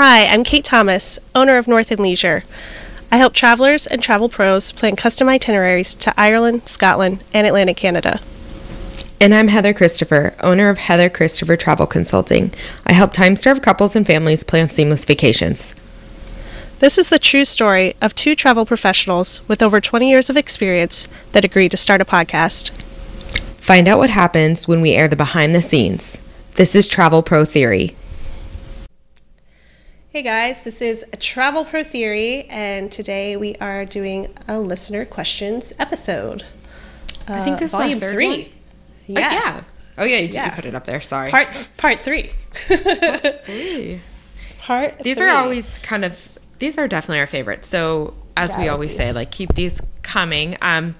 Hi, 0.00 0.26
I'm 0.26 0.44
Kate 0.44 0.62
Thomas, 0.62 1.18
owner 1.34 1.56
of 1.56 1.66
North 1.66 1.90
and 1.90 1.98
Leisure. 1.98 2.44
I 3.10 3.16
help 3.16 3.34
travelers 3.34 3.84
and 3.84 4.00
travel 4.00 4.28
pros 4.28 4.70
plan 4.70 4.94
custom 4.94 5.28
itineraries 5.28 5.96
to 5.96 6.14
Ireland, 6.16 6.68
Scotland, 6.68 7.24
and 7.34 7.48
Atlantic 7.48 7.78
Canada. 7.78 8.20
And 9.20 9.34
I'm 9.34 9.48
Heather 9.48 9.74
Christopher, 9.74 10.36
owner 10.40 10.68
of 10.68 10.78
Heather 10.78 11.10
Christopher 11.10 11.56
Travel 11.56 11.88
Consulting. 11.88 12.54
I 12.86 12.92
help 12.92 13.12
time 13.12 13.34
starved 13.34 13.60
couples 13.60 13.96
and 13.96 14.06
families 14.06 14.44
plan 14.44 14.68
seamless 14.68 15.04
vacations. 15.04 15.74
This 16.78 16.96
is 16.96 17.08
the 17.08 17.18
true 17.18 17.44
story 17.44 17.96
of 18.00 18.14
two 18.14 18.36
travel 18.36 18.64
professionals 18.64 19.42
with 19.48 19.64
over 19.64 19.80
20 19.80 20.08
years 20.08 20.30
of 20.30 20.36
experience 20.36 21.08
that 21.32 21.44
agreed 21.44 21.72
to 21.72 21.76
start 21.76 22.00
a 22.00 22.04
podcast. 22.04 22.70
Find 23.60 23.88
out 23.88 23.98
what 23.98 24.10
happens 24.10 24.68
when 24.68 24.80
we 24.80 24.92
air 24.92 25.08
the 25.08 25.16
behind 25.16 25.56
the 25.56 25.60
scenes. 25.60 26.20
This 26.54 26.76
is 26.76 26.86
Travel 26.86 27.24
Pro 27.24 27.44
Theory. 27.44 27.96
Hey 30.18 30.24
guys, 30.24 30.62
this 30.64 30.82
is 30.82 31.04
Travel 31.20 31.64
Pro 31.64 31.84
Theory, 31.84 32.42
and 32.50 32.90
today 32.90 33.36
we 33.36 33.54
are 33.60 33.84
doing 33.84 34.26
a 34.48 34.58
listener 34.58 35.04
questions 35.04 35.72
episode. 35.78 36.42
I 37.28 37.44
think 37.44 37.54
Uh, 37.58 37.60
this 37.60 37.66
is 37.66 37.70
volume 37.70 38.02
our 38.02 38.10
three. 38.10 38.26
one? 38.42 38.46
Yeah. 39.06 39.28
Uh, 39.28 39.30
yeah. 39.32 39.60
Oh 39.96 40.04
yeah, 40.04 40.16
you 40.16 40.28
Yeah. 40.32 40.50
put 40.50 40.64
it 40.64 40.74
up 40.74 40.86
there. 40.86 41.00
Sorry. 41.00 41.30
Part 41.30 41.68
part 41.76 42.00
three. 42.00 42.32
Three. 42.66 44.00
part. 44.58 44.98
These 44.98 45.18
three. 45.18 45.24
are 45.28 45.36
always 45.36 45.66
kind 45.84 46.04
of 46.04 46.20
these 46.58 46.78
are 46.78 46.88
definitely 46.88 47.20
our 47.20 47.28
favorites. 47.28 47.68
So 47.68 48.14
as 48.36 48.56
we 48.56 48.66
always 48.66 48.96
say, 48.96 49.12
like 49.12 49.30
keep 49.30 49.54
these 49.54 49.80
coming. 50.02 50.56
Um 50.60 50.96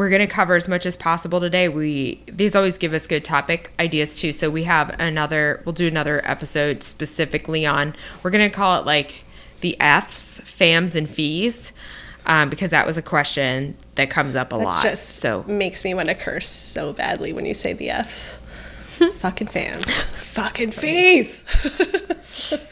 we're 0.00 0.08
gonna 0.08 0.26
cover 0.26 0.54
as 0.54 0.66
much 0.66 0.86
as 0.86 0.96
possible 0.96 1.40
today. 1.40 1.68
We 1.68 2.22
these 2.26 2.56
always 2.56 2.78
give 2.78 2.94
us 2.94 3.06
good 3.06 3.22
topic 3.22 3.70
ideas 3.78 4.18
too. 4.18 4.32
So 4.32 4.48
we 4.48 4.64
have 4.64 4.98
another 4.98 5.60
we'll 5.66 5.74
do 5.74 5.86
another 5.86 6.22
episode 6.24 6.82
specifically 6.82 7.66
on 7.66 7.94
we're 8.22 8.30
gonna 8.30 8.48
call 8.48 8.80
it 8.80 8.86
like 8.86 9.24
the 9.60 9.78
F's, 9.78 10.40
FAMs 10.40 10.94
and 10.94 11.06
fees. 11.08 11.74
Um, 12.24 12.48
because 12.48 12.70
that 12.70 12.86
was 12.86 12.96
a 12.96 13.02
question 13.02 13.76
that 13.96 14.08
comes 14.08 14.34
up 14.34 14.54
a 14.54 14.56
That 14.56 14.64
lot. 14.64 14.82
just 14.82 15.16
so 15.16 15.42
makes 15.46 15.84
me 15.84 15.92
want 15.92 16.08
to 16.08 16.14
curse 16.14 16.48
so 16.48 16.94
badly 16.94 17.34
when 17.34 17.44
you 17.44 17.52
say 17.52 17.74
the 17.74 17.90
F's. 17.90 18.38
Fucking 19.16 19.48
FAMs. 19.48 20.00
Fucking 20.14 20.70
fees. 20.70 21.42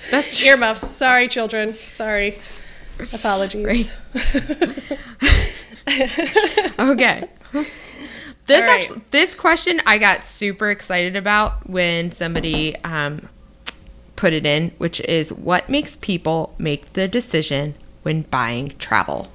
That's 0.10 0.42
earmuffs. 0.42 0.88
Sorry, 0.88 1.28
children. 1.28 1.74
Sorry. 1.74 2.38
Apologies. 3.12 3.98
okay. 6.78 7.28
This 8.46 8.62
right. 8.62 8.70
actually, 8.80 9.02
this 9.10 9.34
question 9.34 9.80
I 9.86 9.98
got 9.98 10.24
super 10.24 10.70
excited 10.70 11.16
about 11.16 11.68
when 11.68 12.12
somebody 12.12 12.76
um, 12.84 13.28
put 14.16 14.32
it 14.32 14.46
in, 14.46 14.70
which 14.78 15.00
is 15.00 15.32
what 15.32 15.68
makes 15.68 15.96
people 15.96 16.54
make 16.58 16.92
the 16.94 17.08
decision 17.08 17.74
when 18.02 18.22
buying 18.22 18.74
travel. 18.78 19.28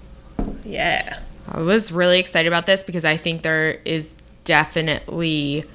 Yeah. 0.65 1.19
I 1.47 1.59
was 1.59 1.91
really 1.91 2.19
excited 2.19 2.47
about 2.47 2.65
this 2.65 2.83
because 2.83 3.05
I 3.05 3.17
think 3.17 3.41
there 3.43 3.79
is 3.85 4.09
definitely 4.45 5.65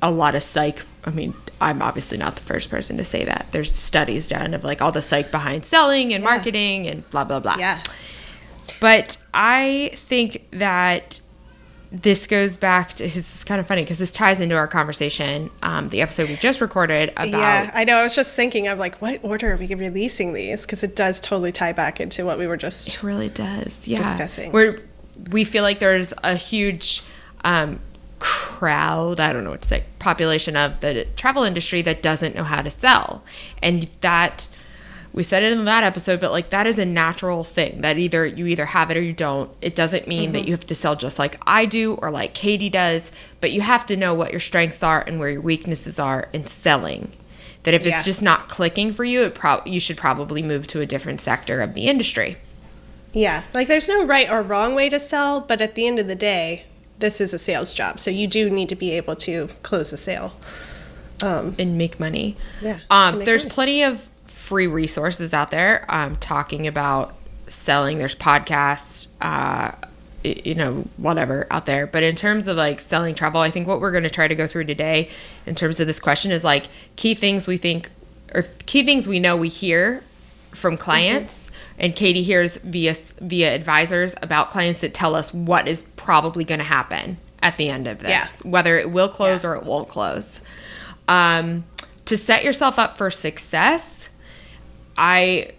a 0.00 0.10
lot 0.10 0.34
of 0.34 0.42
psych. 0.42 0.84
I 1.04 1.10
mean, 1.10 1.34
I'm 1.60 1.82
obviously 1.82 2.16
not 2.16 2.36
the 2.36 2.42
first 2.42 2.70
person 2.70 2.96
to 2.96 3.04
say 3.04 3.24
that. 3.24 3.46
There's 3.50 3.76
studies 3.76 4.28
done 4.28 4.54
of 4.54 4.64
like 4.64 4.80
all 4.80 4.92
the 4.92 5.02
psych 5.02 5.30
behind 5.30 5.64
selling 5.66 6.14
and 6.14 6.22
Yeah. 6.24 6.30
marketing 6.30 6.86
and 6.86 7.08
blah 7.10 7.24
blah 7.24 7.40
blah. 7.40 7.56
Yeah. 7.58 7.80
But 8.80 9.16
I 9.34 9.92
think 9.94 10.46
that 10.52 11.20
this 11.92 12.26
goes 12.26 12.56
back 12.56 12.90
to 12.94 13.02
this 13.02 13.36
is 13.36 13.44
kind 13.44 13.60
of 13.60 13.66
funny 13.66 13.82
because 13.82 13.98
this 13.98 14.12
ties 14.12 14.38
into 14.40 14.54
our 14.54 14.68
conversation, 14.68 15.50
um, 15.62 15.88
the 15.88 16.00
episode 16.00 16.28
we 16.28 16.36
just 16.36 16.60
recorded 16.60 17.10
about 17.10 17.28
yeah, 17.28 17.70
I 17.74 17.84
know. 17.84 17.96
I 17.96 18.02
was 18.04 18.14
just 18.14 18.36
thinking 18.36 18.68
of 18.68 18.78
like, 18.78 19.02
what 19.02 19.18
order 19.22 19.52
are 19.52 19.56
we 19.56 19.74
releasing 19.74 20.32
these? 20.32 20.62
Because 20.62 20.82
it 20.82 20.94
does 20.94 21.20
totally 21.20 21.52
tie 21.52 21.72
back 21.72 22.00
into 22.00 22.24
what 22.24 22.38
we 22.38 22.46
were 22.46 22.56
just. 22.56 22.88
It 22.88 23.02
really 23.02 23.28
does. 23.28 23.88
Yeah. 23.88 23.98
Discussing. 23.98 24.52
Where 24.52 24.80
we 25.30 25.44
feel 25.44 25.64
like 25.64 25.80
there's 25.80 26.14
a 26.22 26.36
huge 26.36 27.02
um, 27.44 27.80
crowd, 28.20 29.18
I 29.18 29.32
don't 29.32 29.42
know 29.42 29.50
what 29.50 29.62
to 29.62 29.68
say, 29.68 29.84
population 29.98 30.56
of 30.56 30.80
the 30.80 31.06
travel 31.16 31.42
industry 31.42 31.82
that 31.82 32.02
doesn't 32.02 32.36
know 32.36 32.44
how 32.44 32.62
to 32.62 32.70
sell. 32.70 33.24
And 33.62 33.84
that 34.00 34.48
we 35.12 35.22
said 35.22 35.42
it 35.42 35.52
in 35.52 35.64
that 35.64 35.82
episode, 35.84 36.20
but 36.20 36.30
like 36.30 36.50
that 36.50 36.66
is 36.66 36.78
a 36.78 36.84
natural 36.84 37.42
thing 37.42 37.80
that 37.80 37.98
either 37.98 38.24
you 38.24 38.46
either 38.46 38.66
have 38.66 38.90
it 38.90 38.96
or 38.96 39.02
you 39.02 39.12
don't. 39.12 39.50
It 39.60 39.74
doesn't 39.74 40.06
mean 40.06 40.24
Mm-hmm. 40.24 40.32
that 40.34 40.44
you 40.46 40.52
have 40.52 40.66
to 40.66 40.74
sell 40.74 40.94
just 40.96 41.18
like 41.18 41.40
I 41.46 41.66
do 41.66 41.94
or 41.94 42.10
like 42.10 42.32
Katie 42.34 42.68
does, 42.70 43.10
but 43.40 43.50
you 43.52 43.60
have 43.62 43.84
to 43.86 43.96
know 43.96 44.14
what 44.14 44.30
your 44.30 44.40
strengths 44.40 44.82
are 44.82 45.00
and 45.00 45.18
where 45.18 45.30
your 45.30 45.40
weaknesses 45.40 45.98
are 45.98 46.28
in 46.32 46.46
selling. 46.46 47.10
That 47.64 47.74
if 47.74 47.84
Yeah. 47.84 47.96
it's 47.96 48.04
just 48.04 48.22
not 48.22 48.48
clicking 48.48 48.92
for 48.92 49.04
you, 49.04 49.22
it 49.24 49.34
pro- 49.34 49.62
you 49.66 49.80
should 49.80 49.96
probably 49.96 50.42
move 50.42 50.66
to 50.68 50.80
a 50.80 50.86
different 50.86 51.20
sector 51.20 51.60
of 51.60 51.74
the 51.74 51.86
industry. 51.86 52.36
Yeah. 53.12 53.42
Like, 53.52 53.66
there's 53.66 53.88
no 53.88 54.06
right 54.06 54.30
or 54.30 54.42
wrong 54.42 54.74
way 54.76 54.88
to 54.88 55.00
sell, 55.00 55.40
but 55.40 55.60
at 55.60 55.74
the 55.74 55.86
end 55.86 55.98
of 55.98 56.06
the 56.06 56.14
day, 56.14 56.66
this 57.00 57.20
is 57.20 57.34
a 57.34 57.38
sales 57.38 57.74
job. 57.74 57.98
So 57.98 58.10
you 58.10 58.28
do 58.28 58.48
need 58.48 58.68
to 58.68 58.76
be 58.76 58.92
able 58.92 59.16
to 59.16 59.48
close 59.64 59.92
a 59.92 59.96
sale. 59.96 60.32
Um, 61.22 61.54
and 61.58 61.76
make 61.76 61.98
money. 62.00 62.36
Yeah, 62.62 62.78
Um, 62.88 63.18
make 63.18 63.26
there's 63.26 63.44
money. 63.44 63.54
plenty 63.54 63.82
of 63.82 64.08
free 64.50 64.66
resources 64.66 65.32
out 65.32 65.52
there 65.52 65.84
um, 65.88 66.16
talking 66.16 66.66
about 66.66 67.14
selling. 67.46 67.98
There's 67.98 68.16
podcasts, 68.16 69.06
uh, 69.20 69.70
you 70.24 70.56
know, 70.56 70.88
whatever 70.96 71.46
out 71.52 71.66
there. 71.66 71.86
But 71.86 72.02
in 72.02 72.16
terms 72.16 72.48
of 72.48 72.56
like 72.56 72.80
selling 72.80 73.14
travel, 73.14 73.40
I 73.40 73.50
think 73.52 73.68
what 73.68 73.80
we're 73.80 73.92
going 73.92 74.02
to 74.02 74.10
try 74.10 74.26
to 74.26 74.34
go 74.34 74.48
through 74.48 74.64
today 74.64 75.08
in 75.46 75.54
terms 75.54 75.78
of 75.78 75.86
this 75.86 76.00
question 76.00 76.32
is 76.32 76.42
like 76.42 76.66
key 76.96 77.14
things 77.14 77.46
we 77.46 77.58
think 77.58 77.90
or 78.34 78.42
key 78.66 78.82
things 78.82 79.06
we 79.06 79.20
know 79.20 79.36
we 79.36 79.48
hear 79.48 80.02
from 80.50 80.74
Mm-hmm. 80.74 80.82
clients. 80.82 81.50
And 81.78 81.94
Katie 81.94 82.24
hears 82.24 82.56
via 82.56 82.94
via 83.20 83.54
advisors 83.54 84.16
about 84.20 84.50
clients 84.50 84.80
that 84.80 84.92
tell 84.92 85.14
us 85.14 85.32
what 85.32 85.68
is 85.68 85.84
probably 85.94 86.42
going 86.44 86.58
to 86.58 86.64
happen 86.64 87.18
at 87.40 87.56
the 87.56 87.70
end 87.70 87.86
of 87.86 88.00
this, 88.00 88.10
Yeah. 88.10 88.26
whether 88.42 88.76
it 88.76 88.90
will 88.90 89.08
close 89.08 89.44
Yeah. 89.44 89.50
or 89.50 89.54
it 89.54 89.62
won't 89.62 89.88
close. 89.88 90.40
Um, 91.06 91.64
to 92.06 92.16
set 92.16 92.42
yourself 92.44 92.78
up 92.78 92.98
for 92.98 93.08
success, 93.10 93.99
I 95.00 95.52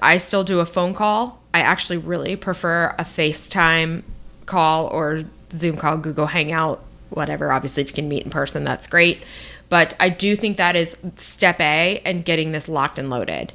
I 0.00 0.16
still 0.18 0.44
do 0.44 0.60
a 0.60 0.64
phone 0.64 0.94
call. 0.94 1.42
I 1.52 1.60
actually 1.60 1.98
really 1.98 2.36
prefer 2.36 2.94
a 2.98 3.04
FaceTime 3.04 4.04
call 4.46 4.86
or 4.86 5.22
Zoom 5.50 5.76
call, 5.76 5.96
Google 5.98 6.26
Hangout, 6.26 6.82
whatever. 7.10 7.50
Obviously, 7.52 7.82
if 7.82 7.88
you 7.88 7.94
can 7.94 8.08
meet 8.08 8.22
in 8.22 8.30
person, 8.30 8.62
that's 8.62 8.86
great. 8.86 9.24
But 9.68 9.94
I 9.98 10.08
do 10.08 10.36
think 10.36 10.56
that 10.58 10.76
is 10.76 10.96
step 11.16 11.60
A 11.60 12.00
and 12.04 12.24
getting 12.24 12.52
this 12.52 12.68
locked 12.68 12.98
and 12.98 13.10
loaded. 13.10 13.52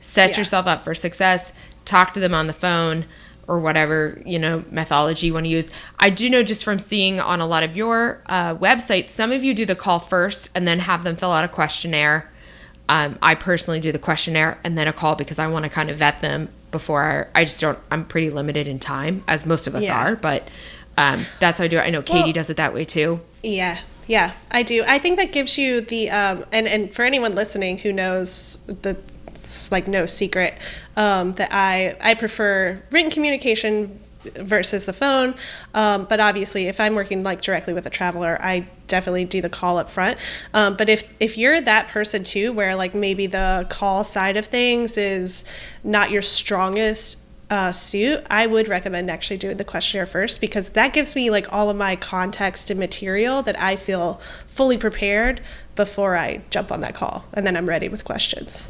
Set 0.00 0.30
Yeah. 0.30 0.38
yourself 0.38 0.66
up 0.66 0.82
for 0.82 0.94
success. 0.94 1.52
Talk 1.84 2.12
to 2.14 2.20
them 2.20 2.34
on 2.34 2.48
the 2.48 2.52
phone 2.52 3.04
or 3.46 3.60
whatever 3.60 4.20
you 4.26 4.38
know 4.38 4.64
methodology 4.70 5.28
you 5.28 5.34
want 5.34 5.44
to 5.46 5.50
use. 5.50 5.68
I 6.00 6.10
do 6.10 6.28
know 6.28 6.42
just 6.42 6.64
from 6.64 6.80
seeing 6.80 7.20
on 7.20 7.40
a 7.40 7.46
lot 7.46 7.62
of 7.62 7.76
your 7.76 8.20
uh, 8.26 8.56
websites, 8.56 9.10
some 9.10 9.30
of 9.30 9.44
you 9.44 9.54
do 9.54 9.64
the 9.66 9.76
call 9.76 10.00
first 10.00 10.50
and 10.54 10.66
then 10.66 10.80
have 10.80 11.04
them 11.04 11.14
fill 11.14 11.30
out 11.30 11.44
a 11.44 11.48
questionnaire. 11.48 12.28
Um, 12.88 13.18
I 13.22 13.34
personally 13.34 13.80
do 13.80 13.92
the 13.92 13.98
questionnaire 13.98 14.58
and 14.62 14.76
then 14.76 14.86
a 14.88 14.92
call 14.92 15.14
because 15.14 15.38
I 15.38 15.46
want 15.46 15.64
to 15.64 15.68
kind 15.70 15.88
of 15.90 15.96
vet 15.96 16.20
them 16.20 16.48
before 16.70 17.28
I, 17.34 17.40
I 17.40 17.44
just 17.44 17.60
don't. 17.60 17.78
I'm 17.90 18.04
pretty 18.04 18.30
limited 18.30 18.68
in 18.68 18.78
time, 18.78 19.24
as 19.26 19.46
most 19.46 19.66
of 19.66 19.74
us 19.74 19.84
Yeah. 19.84 19.96
are, 19.98 20.16
but 20.16 20.48
um, 20.98 21.24
that's 21.40 21.58
how 21.58 21.64
I 21.64 21.68
do 21.68 21.78
it. 21.78 21.82
I 21.82 21.90
know 21.90 22.02
Katie 22.02 22.24
Well- 22.24 22.32
does 22.32 22.50
it 22.50 22.56
that 22.58 22.74
way 22.74 22.84
too. 22.84 23.20
Yeah, 23.42 23.78
yeah, 24.06 24.32
I 24.50 24.62
do. 24.62 24.84
I 24.86 24.98
think 24.98 25.16
that 25.18 25.32
gives 25.32 25.56
you 25.58 25.80
the 25.80 26.10
um, 26.10 26.44
and 26.52 26.66
and 26.68 26.92
for 26.92 27.04
anyone 27.04 27.34
listening 27.34 27.78
who 27.78 27.92
knows 27.92 28.58
the 28.66 28.96
it's 29.26 29.70
like 29.70 29.86
no 29.86 30.04
secret 30.06 30.54
um, 30.96 31.32
that 31.34 31.50
I 31.52 31.96
I 32.00 32.14
prefer 32.14 32.82
written 32.90 33.10
communication 33.10 34.00
versus 34.36 34.86
the 34.86 34.92
phone. 34.92 35.34
Um, 35.74 36.06
but 36.08 36.20
obviously, 36.20 36.68
if 36.68 36.80
I'm 36.80 36.94
working 36.94 37.22
like 37.22 37.40
directly 37.40 37.74
with 37.74 37.86
a 37.86 37.90
traveler, 37.90 38.38
I 38.40 38.66
definitely 38.88 39.24
do 39.24 39.40
the 39.40 39.48
call 39.48 39.78
up 39.78 39.88
front. 39.88 40.18
Um, 40.52 40.76
but 40.76 40.88
if 40.88 41.04
if 41.20 41.38
you're 41.38 41.60
that 41.60 41.88
person 41.88 42.24
too, 42.24 42.52
where 42.52 42.76
like 42.76 42.94
maybe 42.94 43.26
the 43.26 43.66
call 43.70 44.04
side 44.04 44.36
of 44.36 44.46
things 44.46 44.96
is 44.96 45.44
not 45.82 46.10
your 46.10 46.22
strongest 46.22 47.20
uh, 47.50 47.72
suit, 47.72 48.24
I 48.30 48.46
would 48.46 48.68
recommend 48.68 49.10
actually 49.10 49.36
doing 49.36 49.56
the 49.58 49.64
questionnaire 49.64 50.06
first 50.06 50.40
because 50.40 50.70
that 50.70 50.92
gives 50.92 51.14
me 51.14 51.30
like 51.30 51.52
all 51.52 51.70
of 51.70 51.76
my 51.76 51.96
context 51.96 52.70
and 52.70 52.80
material 52.80 53.42
that 53.42 53.60
I 53.60 53.76
feel 53.76 54.20
fully 54.46 54.78
prepared 54.78 55.40
before 55.76 56.16
I 56.16 56.40
jump 56.50 56.72
on 56.72 56.80
that 56.80 56.94
call, 56.94 57.24
and 57.32 57.46
then 57.46 57.56
I'm 57.56 57.68
ready 57.68 57.88
with 57.88 58.04
questions. 58.04 58.68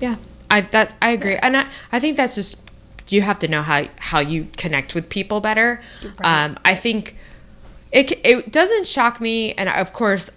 Yeah, 0.00 0.16
I 0.50 0.62
that 0.62 0.94
I 1.00 1.10
agree, 1.10 1.36
and 1.36 1.56
I, 1.56 1.68
I 1.92 2.00
think 2.00 2.16
that's 2.16 2.34
just 2.34 2.65
you 3.08 3.22
have 3.22 3.38
to 3.40 3.48
know 3.48 3.62
how 3.62 3.86
how 3.98 4.20
you 4.20 4.48
connect 4.56 4.94
with 4.94 5.08
people 5.08 5.40
better. 5.40 5.80
Um, 6.22 6.58
I 6.64 6.74
think 6.74 7.16
it 7.92 8.12
it 8.24 8.50
doesn't 8.52 8.86
shock 8.86 9.20
me, 9.20 9.52
and 9.54 9.68
of 9.68 9.92
course, 9.92 10.30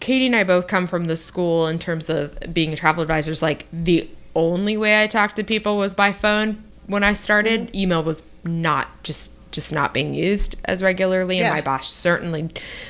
Katie 0.00 0.26
and 0.26 0.36
I 0.36 0.44
both 0.44 0.66
come 0.68 0.86
from 0.86 1.06
the 1.06 1.16
school 1.16 1.66
in 1.66 1.78
terms 1.78 2.08
of 2.08 2.38
being 2.52 2.74
travel 2.76 3.02
advisors. 3.02 3.42
Like 3.42 3.66
the 3.72 4.08
only 4.34 4.76
way 4.76 5.02
I 5.02 5.06
talked 5.06 5.36
to 5.36 5.44
people 5.44 5.76
was 5.76 5.94
by 5.94 6.12
phone 6.12 6.62
when 6.86 7.04
I 7.04 7.12
started. 7.12 7.62
Mm-hmm. 7.68 7.76
Email 7.76 8.02
was 8.04 8.22
not 8.44 8.88
just 9.02 9.32
just 9.50 9.72
not 9.72 9.92
being 9.92 10.14
used 10.14 10.56
as 10.64 10.82
regularly, 10.82 11.38
and 11.38 11.44
Yeah. 11.46 11.54
my 11.54 11.60
boss 11.60 11.92
certainly 11.92 12.48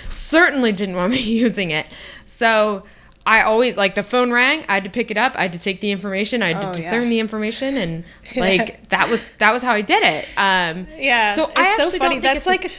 certainly 0.08 0.73
didn't 0.73 0.94
want 0.96 1.12
me 1.12 1.20
using 1.23 1.70
it. 1.70 1.87
So 2.25 2.84
I 3.24 3.42
always 3.42 3.76
like 3.76 3.94
the 3.94 4.02
phone 4.02 4.32
rang. 4.32 4.64
I 4.69 4.74
had 4.74 4.84
to 4.84 4.90
pick 4.90 5.10
it 5.10 5.16
up. 5.16 5.34
I 5.36 5.42
had 5.42 5.52
to 5.52 5.58
take 5.58 5.80
the 5.80 5.90
information. 5.92 6.42
I 6.42 6.48
had 6.52 6.56
Oh, 6.56 6.60
to 6.72 6.80
yeah. 6.80 6.84
discern 6.90 7.08
the 7.08 7.20
information, 7.20 7.76
and 7.76 8.04
like 8.36 8.88
that 8.88 9.08
was 9.08 9.22
that 9.38 9.52
was 9.52 9.62
how 9.62 9.72
I 9.72 9.80
did 9.82 10.02
it. 10.02 10.26
Um, 10.36 10.86
Yeah. 10.98 11.34
So 11.36 11.44
it's 11.44 11.52
I 11.56 11.76
so 11.76 11.82
actually 11.84 11.98
funny. 11.98 12.14
don't 12.16 12.22
think 12.22 12.22
That's 12.22 12.36
it's 12.38 12.46
a- 12.46 12.48
like. 12.48 12.72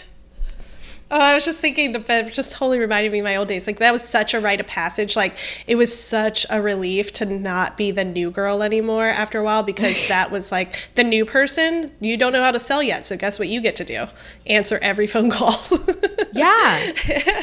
Oh, 1.15 1.19
I 1.19 1.35
was 1.35 1.45
just 1.45 1.61
thinking 1.61 1.91
that 1.91 2.07
that 2.07 2.33
just 2.33 2.53
totally 2.53 2.79
reminded 2.79 3.11
me 3.11 3.19
of 3.19 3.23
my 3.23 3.35
old 3.35 3.47
days. 3.47 3.67
Like 3.67 3.77
that 3.77 3.93
was 3.93 4.01
such 4.01 4.33
a 4.33 4.39
rite 4.39 4.59
of 4.59 4.65
passage. 4.65 5.15
Like 5.15 5.37
it 5.67 5.75
was 5.75 5.95
such 5.95 6.43
a 6.49 6.59
relief 6.59 7.13
to 7.13 7.25
not 7.27 7.77
be 7.77 7.91
the 7.91 8.03
new 8.03 8.31
girl 8.31 8.63
anymore 8.63 9.09
after 9.09 9.37
a 9.37 9.43
while 9.43 9.61
because 9.61 10.07
that 10.07 10.31
was 10.31 10.51
like 10.51 10.89
the 10.95 11.03
new 11.03 11.23
person. 11.23 11.91
You 11.99 12.17
don't 12.17 12.33
know 12.33 12.41
how 12.41 12.49
to 12.49 12.57
sell 12.57 12.81
yet, 12.81 13.05
so 13.05 13.15
guess 13.15 13.37
what 13.37 13.47
you 13.47 13.61
get 13.61 13.75
to 13.75 13.85
do? 13.85 14.07
Answer 14.47 14.79
every 14.81 15.05
phone 15.05 15.29
call. 15.29 15.63
yeah, 16.33 16.91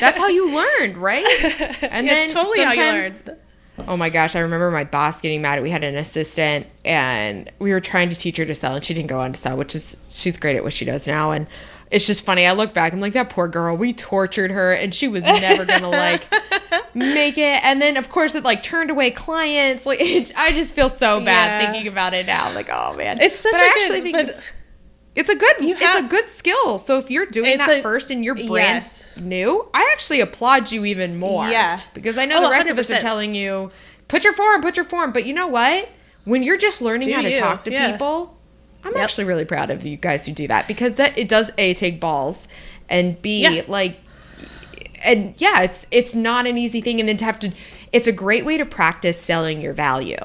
that's 0.01 0.19
how 0.19 0.27
you 0.27 0.53
learned, 0.53 0.97
right? 0.97 1.25
And 1.83 2.09
it's 2.09 2.33
totally 2.33 2.65
how 2.65 2.73
you 2.73 2.81
learned. 2.81 3.37
Oh 3.87 3.97
my 3.97 4.11
gosh, 4.11 4.35
I 4.35 4.41
remember 4.41 4.73
my 4.73 4.85
boss 4.85 5.21
getting 5.21 5.43
mad 5.43 5.59
at 5.59 5.63
we 5.63 5.71
had 5.71 5.85
an 5.85 5.97
assistant 5.97 6.67
and 6.85 7.51
we 7.61 7.71
were 7.71 7.81
trying 7.81 8.11
to 8.11 8.17
teach 8.17 8.37
her 8.37 8.45
to 8.45 8.55
sell 8.55 8.75
and 8.75 8.85
she 8.85 8.95
didn't 8.95 9.09
go 9.09 9.21
on 9.21 9.33
to 9.33 9.41
sell, 9.41 9.57
which 9.57 9.77
is 9.77 9.97
she's 10.09 10.37
great 10.39 10.57
at 10.57 10.65
what 10.65 10.73
she 10.73 10.85
does 10.85 11.07
now 11.07 11.31
and 11.31 11.47
it's 11.91 12.07
just 12.07 12.25
funny. 12.25 12.47
I 12.47 12.53
look 12.53 12.73
back, 12.73 12.93
I'm 12.93 13.01
like, 13.01 13.15
that 13.15 13.31
poor 13.31 13.49
girl, 13.49 13.77
we 13.77 13.93
tortured 13.93 14.51
her 14.51 14.73
and 14.73 14.95
she 14.95 15.09
was 15.09 15.23
never 15.25 15.65
gonna 15.65 15.91
like 15.91 16.27
make 16.95 17.37
it. 17.39 17.65
And 17.65 17.81
then 17.83 17.97
of 17.97 18.09
course 18.09 18.35
it 18.35 18.45
like 18.45 18.63
turned 18.63 18.91
away 18.91 19.11
clients. 19.11 19.87
Like 19.87 20.01
it, 20.01 20.33
I 20.39 20.53
just 20.53 20.75
feel 20.75 20.89
so 20.89 21.21
bad 21.21 21.63
Yeah. 21.63 21.73
thinking 21.73 21.91
about 21.91 22.15
it 22.15 22.27
now. 22.27 22.53
Like, 22.53 22.69
oh 22.71 22.95
man. 22.97 23.21
It's 23.21 23.39
such 23.39 23.53
but 23.53 23.61
a 23.61 23.65
I 23.65 23.73
good- 23.89 24.03
think 24.03 24.17
it's, 24.17 24.41
it's 25.17 25.29
a 25.29 25.35
good 25.35 25.57
You 25.61 25.75
it's 25.79 26.01
a 26.01 26.03
good 26.09 26.29
skill. 26.29 26.79
So 26.79 26.99
if 26.99 27.11
you're 27.11 27.27
doing 27.27 27.59
that 27.59 27.69
a- 27.79 27.83
first 27.83 28.11
and 28.11 28.25
you're 28.25 28.37
brand 28.37 28.85
yes. 28.85 29.17
new, 29.21 29.69
I 29.75 29.89
actually 29.93 30.21
applaud 30.21 30.71
you 30.71 30.85
even 30.85 31.19
more. 31.19 31.49
Yeah. 31.49 31.81
Because 31.95 32.17
I 32.17 32.25
know 32.27 32.39
Oh, 32.39 32.43
the 32.45 32.51
rest 32.51 32.71
of 32.71 32.79
us 32.79 32.91
are 32.93 33.01
telling 33.01 33.35
you, 33.35 33.73
put 34.07 34.23
your 34.23 34.33
form, 34.33 34.63
put 34.63 34.77
your 34.77 34.85
form. 34.85 35.11
But 35.13 35.27
you 35.27 35.35
know 35.35 35.49
what? 35.49 35.89
When 36.25 36.43
you're 36.45 36.57
just 36.59 36.81
learning 36.81 37.09
Do 37.09 37.15
how 37.15 37.23
to 37.23 37.31
you, 37.31 37.39
talk 37.39 37.65
to 37.65 37.73
yeah. 37.73 37.91
people, 37.91 38.39
I'm 38.85 38.93
Yep. 38.94 39.03
actually 39.03 39.25
really 39.25 39.44
proud 39.44 39.71
of 39.71 39.85
you 39.85 39.97
guys 39.97 40.27
who 40.27 40.32
do 40.32 40.49
that 40.49 40.67
because 40.67 40.94
that 40.94 41.17
it 41.19 41.29
does 41.29 41.50
a 41.59 41.75
take 41.75 42.00
balls 42.00 42.49
and 42.88 43.21
b 43.21 43.43
Yeah. 43.43 43.62
like 43.69 43.99
and 45.05 45.35
yeah, 45.38 45.62
it's 45.62 45.87
it's 45.91 46.15
not 46.15 46.47
an 46.47 46.59
easy 46.59 46.81
thing 46.81 47.00
and 47.00 47.09
then 47.09 47.17
to 47.19 47.25
have 47.25 47.38
to 47.41 47.53
it's 47.93 48.06
a 48.06 48.12
great 48.12 48.44
way 48.44 48.56
to 48.56 48.65
practice 48.67 49.19
selling 49.21 49.61
your 49.61 49.73
value. 49.73 50.17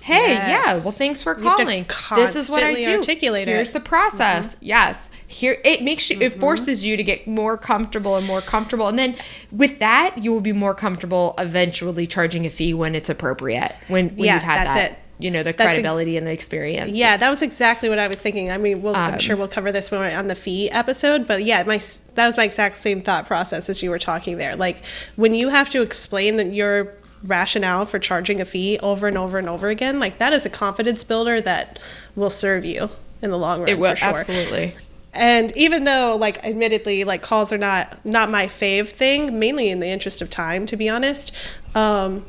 Hey, 0.00 0.32
yeah, 0.34 0.74
well 0.82 0.90
thanks 0.90 1.22
for 1.22 1.34
calling. 1.36 1.86
This 2.16 2.34
is 2.34 2.50
what 2.50 2.62
I 2.64 2.74
do. 2.82 2.96
articulate 2.96 3.46
Here's 3.46 3.70
it. 3.70 3.74
the 3.74 3.80
process. 3.80 4.56
Yes. 4.60 5.08
Here 5.28 5.58
it 5.64 5.82
makes 5.82 6.10
you 6.10 6.16
Mm-hmm. 6.16 6.22
it 6.24 6.32
forces 6.32 6.84
you 6.84 6.96
to 6.96 7.02
get 7.04 7.26
more 7.26 7.56
comfortable 7.56 8.16
and 8.16 8.26
more 8.26 8.40
comfortable. 8.40 8.88
And 8.88 8.98
then 8.98 9.14
with 9.52 9.78
that, 9.78 10.18
you 10.18 10.32
will 10.32 10.40
be 10.40 10.52
more 10.52 10.74
comfortable 10.74 11.34
eventually 11.38 12.06
charging 12.06 12.44
a 12.46 12.50
fee 12.50 12.74
when 12.74 12.94
it's 12.94 13.08
appropriate. 13.08 13.74
When, 13.88 14.08
when 14.16 14.24
Yeah, 14.26 14.34
you've 14.34 14.42
had 14.42 14.66
that's 14.66 14.74
that 14.74 14.90
it. 14.92 14.98
You 15.22 15.30
know, 15.30 15.42
the 15.42 15.52
That's 15.52 15.60
ex- 15.60 15.74
credibility 15.76 16.16
and 16.16 16.26
the 16.26 16.32
experience. 16.32 16.90
Yeah, 16.92 17.16
that 17.16 17.28
was 17.30 17.42
exactly 17.42 17.88
what 17.88 17.98
I 17.98 18.08
was 18.08 18.20
thinking. 18.20 18.50
I 18.50 18.58
mean, 18.58 18.82
we'll, 18.82 18.96
I'm 18.96 19.14
Um, 19.14 19.18
sure 19.20 19.36
we'll 19.36 19.48
cover 19.48 19.70
this 19.72 19.92
more 19.92 20.04
on 20.04 20.26
the 20.26 20.34
fee 20.34 20.70
episode, 20.70 21.26
but 21.26 21.44
yeah, 21.44 21.62
my 21.62 21.80
that 22.14 22.26
was 22.26 22.36
my 22.36 22.44
exact 22.44 22.76
same 22.78 23.00
thought 23.00 23.26
process 23.26 23.68
as 23.68 23.82
you 23.82 23.90
were 23.90 23.98
talking 23.98 24.38
there. 24.38 24.56
Like 24.56 24.82
when 25.16 25.34
you 25.34 25.48
have 25.48 25.70
to 25.70 25.82
explain 25.82 26.36
that 26.36 26.52
your 26.52 26.94
rationale 27.22 27.84
for 27.84 27.98
charging 28.00 28.40
a 28.40 28.44
fee 28.44 28.78
over 28.82 29.06
and 29.06 29.16
over 29.16 29.38
and 29.38 29.48
over 29.48 29.68
again, 29.68 29.98
like 30.00 30.18
that 30.18 30.32
is 30.32 30.44
a 30.44 30.50
confidence 30.50 31.04
builder 31.04 31.40
that 31.40 31.78
will 32.16 32.30
serve 32.30 32.64
you 32.64 32.90
in 33.22 33.30
the 33.30 33.38
long 33.38 33.60
run. 33.60 33.68
It 33.68 33.78
will 33.78 33.90
for 33.92 33.96
sure. 33.96 34.08
absolutely. 34.18 34.74
And 35.14 35.54
even 35.56 35.84
though, 35.84 36.16
like, 36.16 36.42
admittedly, 36.42 37.04
like 37.04 37.20
calls 37.22 37.52
are 37.52 37.58
not 37.58 38.04
not 38.04 38.30
my 38.30 38.46
fave 38.46 38.88
thing, 38.88 39.38
mainly 39.38 39.68
in 39.68 39.78
the 39.78 39.86
interest 39.86 40.22
of 40.22 40.30
time, 40.30 40.64
to 40.66 40.76
be 40.76 40.88
honest. 40.88 41.32
Um, 41.74 42.26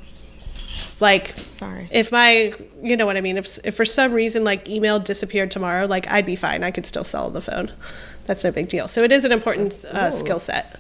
like, 1.03 1.38
Sorry. 1.38 1.88
if 1.91 2.11
my, 2.11 2.53
you 2.81 2.97
know 2.97 3.05
what 3.05 3.17
I 3.17 3.21
mean. 3.21 3.38
If 3.38 3.59
if 3.63 3.75
for 3.75 3.85
some 3.85 4.11
reason 4.13 4.44
like 4.44 4.67
email 4.67 4.97
disappeared 5.00 5.51
tomorrow, 5.51 5.85
like 5.85 6.07
I'd 6.09 6.25
be 6.25 6.35
fine. 6.35 6.63
I 6.63 6.71
could 6.71 6.85
still 6.88 7.03
sell 7.03 7.29
the 7.29 7.41
phone. 7.41 7.71
That's 8.25 8.44
no 8.44 8.51
big 8.51 8.67
deal. 8.69 8.88
So 8.88 9.01
it 9.03 9.11
is 9.11 9.25
an 9.25 9.31
important 9.31 9.83
uh, 9.85 10.09
skill 10.09 10.39
set. 10.39 10.79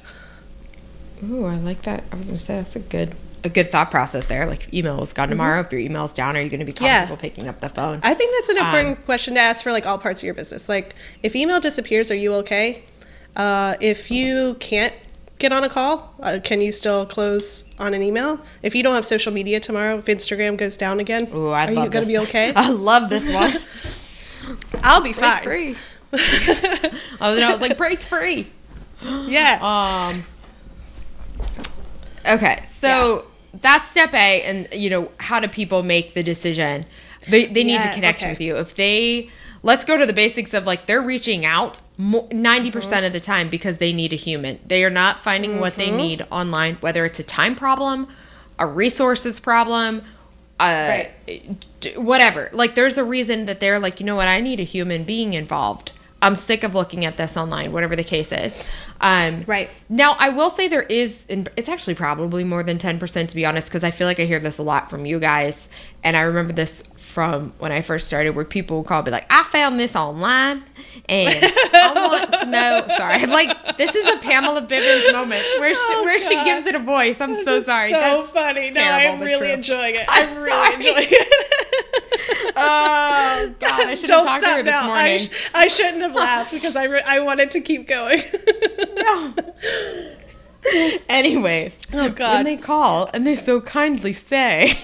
Ooh, 1.23 1.45
I 1.45 1.57
like 1.57 1.83
that. 1.83 2.03
I 2.11 2.15
was 2.15 2.25
gonna 2.25 2.39
say 2.39 2.55
that's 2.57 2.75
a 2.75 2.79
good 2.79 3.15
a 3.45 3.49
good 3.49 3.71
thought 3.71 3.91
process 3.91 4.25
there. 4.27 4.45
Like 4.45 4.63
if 4.67 4.73
email 4.73 4.97
was 4.97 5.11
gone 5.13 5.29
tomorrow, 5.29 5.59
if 5.61 5.71
your 5.71 5.81
email's 5.81 6.11
down, 6.13 6.35
are 6.37 6.41
you 6.41 6.49
gonna 6.49 6.65
be 6.65 6.73
Mm-hmm. 6.73 6.85
Yeah. 6.85 6.99
comfortable 7.07 7.21
picking 7.21 7.47
up 7.47 7.59
the 7.59 7.69
phone? 7.69 7.99
I 8.03 8.13
think 8.13 8.33
that's 8.37 8.49
an 8.49 8.57
Um, 8.57 8.65
important 8.65 9.05
question 9.05 9.33
to 9.35 9.39
ask 9.41 9.63
for 9.63 9.71
like 9.71 9.85
all 9.85 9.97
parts 9.97 10.21
of 10.21 10.25
your 10.25 10.33
business. 10.33 10.69
Like, 10.69 10.95
if 11.21 11.35
email 11.35 11.59
disappears, 11.59 12.09
are 12.11 12.15
you 12.15 12.33
okay? 12.35 12.83
Uh, 13.35 13.75
if 13.81 14.09
you 14.11 14.55
can't 14.59 14.93
get 15.43 15.51
on 15.51 15.63
a 15.65 15.69
call, 15.69 16.15
uh, 16.21 16.39
can 16.41 16.61
you 16.61 16.71
still 16.71 17.05
close 17.05 17.65
on 17.77 17.93
an 17.93 18.01
email? 18.01 18.39
If 18.61 18.73
you 18.75 18.81
don't 18.81 18.95
have 18.95 19.05
social 19.05 19.33
media 19.33 19.59
tomorrow, 19.59 19.97
if 19.97 20.05
Instagram 20.05 20.57
goes 20.57 20.77
down 20.77 21.01
again, 21.01 21.27
Ooh, 21.33 21.49
I 21.49 21.67
are 21.67 21.71
you 21.71 21.89
gonna 21.89 22.05
be 22.05 22.17
okay? 22.19 22.53
I 22.55 22.69
love 22.69 23.09
this 23.09 23.29
one. 23.29 23.53
I'll 24.83 25.01
be 25.01 25.11
break 25.11 25.15
fine. 25.15 25.43
free. 25.43 25.75
I 26.13 27.29
was, 27.29 27.39
I 27.41 27.51
was 27.51 27.61
like, 27.61 27.77
break 27.77 28.01
free. 28.01 28.47
Yeah. 29.27 29.59
Um. 29.61 30.23
Okay, 32.25 32.63
so 32.71 33.25
that's 33.53 33.91
step 33.91 34.13
A, 34.13 34.41
and 34.43 34.69
you 34.73 34.89
know 34.89 35.11
how 35.17 35.41
do 35.41 35.49
people 35.49 35.83
make 35.83 36.13
the 36.13 36.23
decision? 36.23 36.85
They 37.27 37.47
they 37.47 37.65
need 37.65 37.81
to 37.81 37.93
connect 37.93 38.19
okay. 38.19 38.31
with 38.31 38.39
you. 38.39 38.55
If 38.55 38.75
they 38.75 39.29
let's 39.63 39.83
go 39.83 39.97
to 39.97 40.05
the 40.05 40.13
basics 40.13 40.53
of 40.53 40.65
like 40.65 40.85
they're 40.85 41.01
reaching 41.01 41.45
out 41.45 41.79
ninety 41.97 42.69
percent 42.71 43.05
of 43.05 43.13
the 43.13 43.19
time 43.19 43.49
because 43.49 43.77
they 43.79 43.91
need 43.93 44.13
a 44.13 44.17
human. 44.17 44.59
They 44.67 44.83
are 44.83 44.89
not 44.89 45.19
finding 45.19 45.59
what 45.59 45.77
they 45.77 45.89
need 45.89 46.25
online, 46.29 46.75
whether 46.81 47.05
it's 47.05 47.19
a 47.19 47.23
time 47.23 47.55
problem, 47.55 48.07
a 48.59 48.65
resources 48.67 49.39
problem, 49.39 50.03
uh, 50.59 51.03
d- 51.79 51.97
whatever. 51.97 52.49
Like 52.53 52.75
there's 52.75 52.97
a 52.97 53.03
reason 53.03 53.45
that 53.47 53.59
they're 53.59 53.79
like, 53.79 53.99
you 53.99 54.05
know 54.05 54.15
what, 54.15 54.27
I 54.27 54.39
need 54.41 54.59
a 54.59 54.63
human 54.63 55.03
being 55.03 55.33
involved. 55.33 55.91
I'm 56.21 56.35
sick 56.37 56.63
of 56.63 56.73
looking 56.73 57.03
at 57.03 57.17
this 57.17 57.35
online, 57.35 57.73
whatever 57.73 57.97
the 57.97 58.03
case 58.03 58.31
is. 58.31 58.71
Um, 59.01 59.43
Right. 59.45 59.69
Now, 59.89 60.15
I 60.17 60.29
will 60.29 60.49
say 60.49 60.69
there 60.69 60.83
is, 60.83 61.25
it's 61.27 61.67
actually 61.67 61.95
probably 61.95 62.45
more 62.45 62.63
than 62.63 62.77
10% 62.77 63.27
to 63.27 63.35
be 63.35 63.45
honest, 63.45 63.67
because 63.67 63.83
I 63.83 63.91
feel 63.91 64.07
like 64.07 64.21
I 64.21 64.23
hear 64.23 64.39
this 64.39 64.57
a 64.57 64.63
lot 64.63 64.89
from 64.89 65.05
you 65.05 65.19
guys. 65.19 65.67
And 66.01 66.15
I 66.15 66.21
remember 66.21 66.53
this 66.53 66.85
from 67.13 67.53
when 67.59 67.71
I 67.71 67.81
first 67.81 68.07
started, 68.07 68.31
where 68.35 68.43
people 68.43 68.79
would 68.79 68.87
call 68.87 69.03
be 69.03 69.11
like, 69.11 69.27
I 69.29 69.43
found 69.43 69.79
this 69.79 69.95
online 69.95 70.63
and 71.07 71.45
I 71.73 71.91
want 72.29 72.33
to 72.41 72.45
know. 72.47 72.83
Sorry, 72.97 73.13
I'm 73.15 73.29
like, 73.29 73.77
this 73.77 73.93
is 73.95 74.05
a 74.07 74.17
Pamela 74.17 74.63
Bivens 74.65 75.11
moment 75.13 75.43
where 75.59 75.73
she, 75.75 75.79
Oh, 75.81 76.03
where 76.05 76.19
she 76.19 76.33
gives 76.43 76.65
it 76.65 76.73
a 76.75 76.79
voice. 76.79 77.21
I'm 77.21 77.35
This 77.35 77.45
so 77.45 77.61
sorry. 77.61 77.89
So 77.91 77.99
That's- 77.99 78.29
funny. 78.31 78.67
No, 78.67 78.73
terrible, 78.73 79.13
I'm 79.13 79.27
really 79.27 79.37
true. 79.39 79.47
enjoying 79.47 79.95
it. 79.95 80.05
I'm 80.09 80.29
I'm, 80.29 80.35
really 80.37 80.49
sorry. 80.51 80.73
enjoying 80.75 81.07
it. 81.11 82.53
oh, 82.55 83.53
God, 83.59 83.87
I 83.87 83.95
should 83.95 84.09
have 84.09 84.25
talked 84.25 84.43
to 84.43 84.49
her 84.49 84.63
this 84.63 84.71
now. 84.71 84.83
I, 84.83 84.85
morning. 84.87 85.19
sh- 85.19 85.29
I 85.53 85.67
shouldn't 85.67 86.01
have 86.01 86.15
laughed 86.15 86.51
because 86.51 86.75
I, 86.75 86.85
re- 86.85 87.03
I 87.05 87.19
wanted 87.19 87.51
to 87.51 87.61
keep 87.61 87.87
going. 87.87 88.21
no. 88.95 89.33
Anyways, 91.09 91.75
Oh, 91.93 92.03
when 92.03 92.13
God. 92.13 92.45
they 92.45 92.55
call 92.57 93.09
and 93.13 93.27
they 93.27 93.35
so 93.35 93.59
kindly 93.61 94.13
say, 94.13 94.77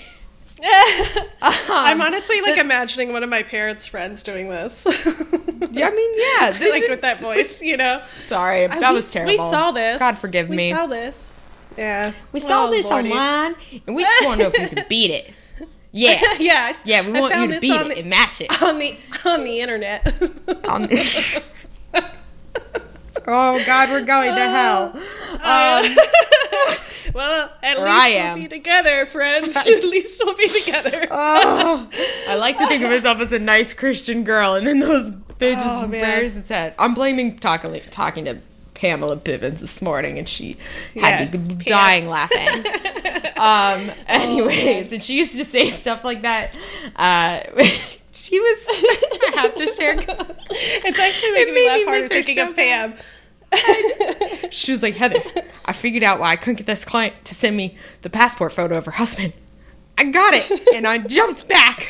Uh-huh. 0.62 1.74
I'm 1.74 2.02
honestly 2.02 2.42
like 2.42 2.58
imagining 2.58 3.14
one 3.14 3.24
of 3.24 3.30
my 3.30 3.44
parents' 3.44 3.88
friends 3.88 4.24
doing 4.24 4.50
this. 4.50 4.86
yeah, 5.72 5.88
I 5.88 5.92
mean, 5.92 6.12
yeah, 6.18 6.52
th- 6.58 6.72
like 6.72 6.90
with 6.90 7.02
that 7.02 7.20
voice, 7.22 7.62
you 7.62 7.78
know. 7.78 8.04
Sorry, 8.26 8.66
I- 8.66 8.80
that 8.80 8.90
we- 8.90 8.96
was 8.96 9.10
terrible. 9.12 9.32
We 9.34 9.38
saw 9.38 9.72
this. 9.72 10.00
God 10.00 10.18
forgive 10.18 10.50
we 10.50 10.58
me. 10.58 10.72
We 10.72 10.78
saw 10.78 10.86
this. 10.88 11.32
Yeah. 11.78 12.12
We 12.34 12.40
saw 12.42 12.66
Oh, 12.68 12.72
this 12.72 12.86
Lordy. 12.86 13.10
online, 13.12 13.56
and 13.88 13.96
we 13.96 14.04
just 14.04 14.26
want 14.26 14.40
to 14.42 14.44
know 14.50 14.52
if 14.54 14.60
you 14.62 14.76
can 14.76 14.86
beat 14.90 15.12
it. 15.12 15.34
Yeah, 15.92 16.22
yeah. 16.38 16.72
I 16.72 16.76
yeah, 16.86 17.02
we 17.10 17.18
I 17.18 17.20
want 17.20 17.34
you 17.34 17.48
to 17.56 17.60
beat 17.60 17.72
it 17.74 17.88
the- 17.88 18.00
and 18.02 18.10
match 18.12 18.42
it. 18.42 18.62
on 18.62 18.78
the 18.78 18.96
on 19.26 19.44
the 19.44 19.60
internet. 19.60 20.06
On 20.70 20.84
the- 20.84 21.44
oh 23.30 23.64
God, 23.66 23.90
we're 23.90 24.02
going 24.06 24.36
to 24.36 24.50
hell. 24.50 24.94
Um, 25.40 25.96
well, 27.14 27.50
at 27.64 27.78
least 27.78 27.88
I 27.90 28.10
we'll 28.10 28.20
am. 28.20 28.40
be 28.40 28.48
together, 28.50 29.06
friends. 29.06 29.56
at 29.56 29.66
least 29.84 30.22
we'll 30.24 30.36
be 30.36 30.48
together. 30.50 31.08
oh, 31.10 31.90
I 32.28 32.36
like 32.36 32.58
to 32.58 32.68
think 32.68 32.84
of 32.84 32.90
myself 32.92 33.20
as 33.20 33.32
a 33.32 33.40
nice 33.40 33.74
Christian 33.74 34.24
girl, 34.26 34.56
and 34.56 34.68
then 34.68 34.80
those 34.80 35.10
bitches 35.10 35.62
Oh, 35.84 35.88
man. 35.88 36.02
bears 36.02 36.34
its 36.36 36.50
head. 36.50 36.74
I'm 36.78 36.94
blaming 36.94 37.38
talking 37.38 37.80
talking 37.90 38.26
to 38.26 38.40
Pamela 38.74 39.16
Bivens 39.18 39.60
this 39.60 39.82
morning, 39.82 40.20
and 40.20 40.28
she 40.28 40.58
had 41.00 41.34
Yeah, 41.34 41.40
me 41.40 41.48
Pam. 41.56 41.58
dying 41.60 42.08
laughing. 42.10 42.66
um. 43.38 43.92
Anyways, 44.08 44.92
and 44.92 45.02
she 45.02 45.18
used 45.18 45.32
to 45.38 45.46
say 45.46 45.70
stuff 45.70 46.04
like 46.04 46.24
that. 46.24 46.54
Uh, 46.96 47.42
she 48.12 48.40
was. 48.40 48.58
I 48.68 49.32
have 49.36 49.56
to 49.56 49.68
share. 49.68 49.96
it's 49.98 51.00
actually 51.00 51.30
It 51.30 51.34
making 51.34 51.54
made 51.54 51.62
me 51.62 51.68
laugh 51.68 51.78
me 51.78 51.84
harder 51.86 52.02
miss 52.04 52.12
her 52.12 52.24
thinking 52.24 52.38
so 52.44 52.50
of 52.50 52.56
Pam. 52.56 52.94
She 54.52 54.72
was 54.72 54.82
like, 54.82 54.96
Heather, 54.96 55.22
I 55.66 55.74
figured 55.74 56.02
out 56.02 56.20
why 56.20 56.32
I 56.32 56.36
couldn't 56.36 56.56
get 56.56 56.66
this 56.66 56.84
client 56.84 57.14
to 57.26 57.36
send 57.36 57.56
me 57.56 57.78
the 58.02 58.10
passport 58.10 58.52
photo 58.52 58.78
of 58.78 58.86
her 58.86 58.92
husband. 58.92 59.34
I 59.98 60.06
got 60.06 60.34
it, 60.34 60.50
and 60.74 60.88
I 60.88 60.98
jumped 60.98 61.48
back. 61.48 61.88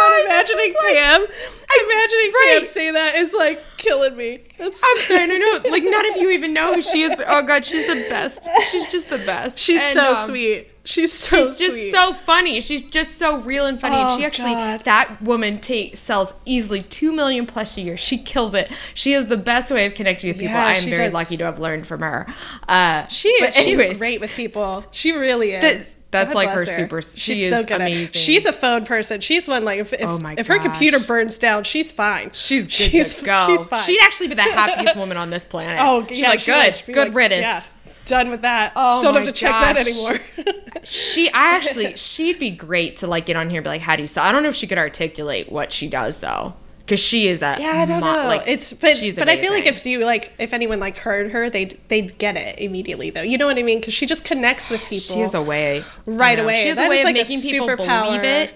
I'm 0.00 0.26
imagining 0.26 0.74
Pam. 0.88 1.22
imagining 1.22 2.32
Right. 2.32 2.54
Pam 2.58 2.64
say 2.64 2.90
that 2.90 3.14
is 3.16 3.32
like 3.32 3.62
killing 3.76 4.16
me. 4.16 4.40
That's, 4.58 4.80
I'm 4.84 4.98
sorry, 5.02 5.26
no, 5.26 5.36
no. 5.36 5.70
Like 5.70 5.84
none 5.84 6.10
of 6.10 6.16
you 6.16 6.30
even 6.30 6.52
know 6.52 6.74
who 6.74 6.82
she 6.82 7.02
is. 7.02 7.14
But 7.16 7.26
oh 7.28 7.42
god, 7.42 7.64
she's 7.64 7.86
the 7.86 8.06
best. 8.08 8.48
She's 8.70 8.90
just 8.90 9.10
the 9.10 9.18
best. 9.18 9.58
she's 9.58 9.82
And, 9.82 9.94
so 9.94 10.14
um, 10.14 10.26
sweet. 10.26 10.68
She's 10.88 11.12
so 11.12 11.48
She's 11.48 11.58
just 11.58 11.72
sweet. 11.72 11.92
so 11.94 12.14
funny. 12.14 12.62
She's 12.62 12.80
just 12.80 13.18
so 13.18 13.40
real 13.40 13.66
and 13.66 13.78
funny. 13.78 13.96
Oh, 13.96 14.08
and 14.14 14.18
she 14.18 14.24
actually, 14.24 14.54
God. 14.54 14.84
that 14.84 15.20
woman 15.20 15.58
ta 15.60 15.90
sells 15.92 16.32
easily 16.46 16.80
two 16.80 17.12
million 17.12 17.44
plus 17.44 17.76
a 17.76 17.82
year. 17.82 17.98
She 17.98 18.16
kills 18.16 18.54
it. 18.54 18.72
She 18.94 19.12
is 19.12 19.26
the 19.26 19.36
best 19.36 19.70
way 19.70 19.84
of 19.84 19.92
connecting 19.92 20.28
with 20.30 20.38
people. 20.38 20.54
Yeah, 20.54 20.64
I 20.64 20.72
am 20.76 20.84
very 20.84 21.04
does. 21.04 21.12
lucky 21.12 21.36
to 21.36 21.44
have 21.44 21.58
learned 21.58 21.86
from 21.86 22.00
her. 22.00 22.26
Uh, 22.66 23.06
She 23.08 23.28
is. 23.28 23.54
anyways, 23.54 23.88
she's 23.88 23.98
great 23.98 24.22
with 24.22 24.30
people. 24.30 24.82
She 24.90 25.12
really 25.12 25.52
is. 25.52 25.60
That- 25.90 25.94
that's 26.10 26.28
God 26.28 26.36
like 26.36 26.48
her 26.48 26.64
bless 26.64 26.74
super- 26.76 27.02
She's 27.02 27.18
she 27.20 27.42
is 27.44 27.50
so 27.50 27.62
good 27.62 27.82
amazing. 27.82 28.06
At, 28.06 28.16
she's 28.16 28.46
a 28.46 28.52
phone 28.54 28.86
person. 28.86 29.20
She's 29.20 29.46
one 29.46 29.62
like 29.66 29.78
if 29.80 29.92
if, 29.92 30.06
Oh 30.06 30.16
my 30.18 30.34
if 30.38 30.46
her 30.46 30.58
computer 30.58 30.98
burns 31.00 31.36
down, 31.36 31.64
she's 31.64 31.92
fine. 31.92 32.30
She's 32.32 32.64
good 32.64 32.72
she's 32.72 33.14
go. 33.22 33.44
She's 33.46 33.66
fine. 33.66 33.82
She'd 33.82 34.00
actually 34.02 34.28
be 34.28 34.34
the 34.34 34.40
happiest 34.42 34.96
woman 34.96 35.18
on 35.18 35.28
this 35.28 35.44
planet. 35.44 35.78
oh 35.84 36.06
she's 36.08 36.20
yeah, 36.20 36.30
like 36.30 36.40
she 36.40 36.50
good, 36.50 36.82
would. 36.86 36.94
Good 36.94 37.08
like, 37.08 37.14
riddance. 37.14 37.40
Yeah, 37.42 37.62
done 38.08 38.30
with 38.30 38.42
that. 38.42 38.72
Oh 38.76 39.00
Don't 39.02 39.14
have 39.14 39.24
to 39.24 39.32
check 39.32 39.52
that 39.52 39.76
gosh. 39.76 39.86
anymore. 39.86 40.20
She, 40.84 41.28
I 41.32 41.56
actually, 41.56 41.96
she'd 41.96 42.38
be 42.38 42.50
great 42.50 42.96
to 42.98 43.06
like 43.06 43.26
get 43.26 43.36
on 43.36 43.50
here 43.50 43.58
and 43.58 43.64
be 43.64 43.68
like, 43.68 43.80
how 43.82 43.96
do 43.96 44.02
you 44.02 44.08
sell? 44.08 44.24
I 44.24 44.32
don't 44.32 44.42
know 44.42 44.48
if 44.48 44.54
she 44.54 44.66
could 44.66 44.78
articulate 44.78 45.50
what 45.52 45.70
she 45.72 45.86
does 45.88 46.20
though, 46.20 46.54
because 46.78 47.00
she 47.00 47.26
is 47.28 47.42
a 47.42 47.56
Yeah, 47.60 47.72
I 47.82 47.84
don't 47.84 48.00
mo- 48.00 48.14
know. 48.14 48.26
Like, 48.28 48.44
it's 48.46 48.72
but 48.72 48.96
she's 48.96 49.16
but 49.16 49.28
I 49.28 49.36
feel 49.36 49.52
like 49.52 49.66
if 49.66 49.84
you 49.84 49.98
like 50.04 50.32
if 50.38 50.52
anyone 50.54 50.80
like 50.80 50.96
heard 50.98 51.32
her, 51.32 51.50
they'd 51.50 51.78
they'd 51.88 52.16
get 52.16 52.36
it 52.38 52.58
immediately 52.58 53.10
though. 53.10 53.22
You 53.22 53.36
know 53.36 53.46
what 53.46 53.58
I 53.58 53.62
mean? 53.62 53.80
Because 53.80 53.92
she 53.92 54.06
just 54.06 54.24
connects 54.24 54.70
with 54.70 54.80
people. 54.84 55.16
She 55.16 55.20
has 55.20 55.34
a 55.34 55.42
way. 55.42 55.84
right 56.06 56.38
away. 56.38 56.62
She 56.62 56.68
has 56.68 56.76
That 56.76 56.86
a 56.86 56.90
way 56.90 57.00
of 57.00 57.04
like 57.04 57.14
making 57.16 57.40
people 57.42 57.66
believe 57.76 58.24
it 58.24 58.54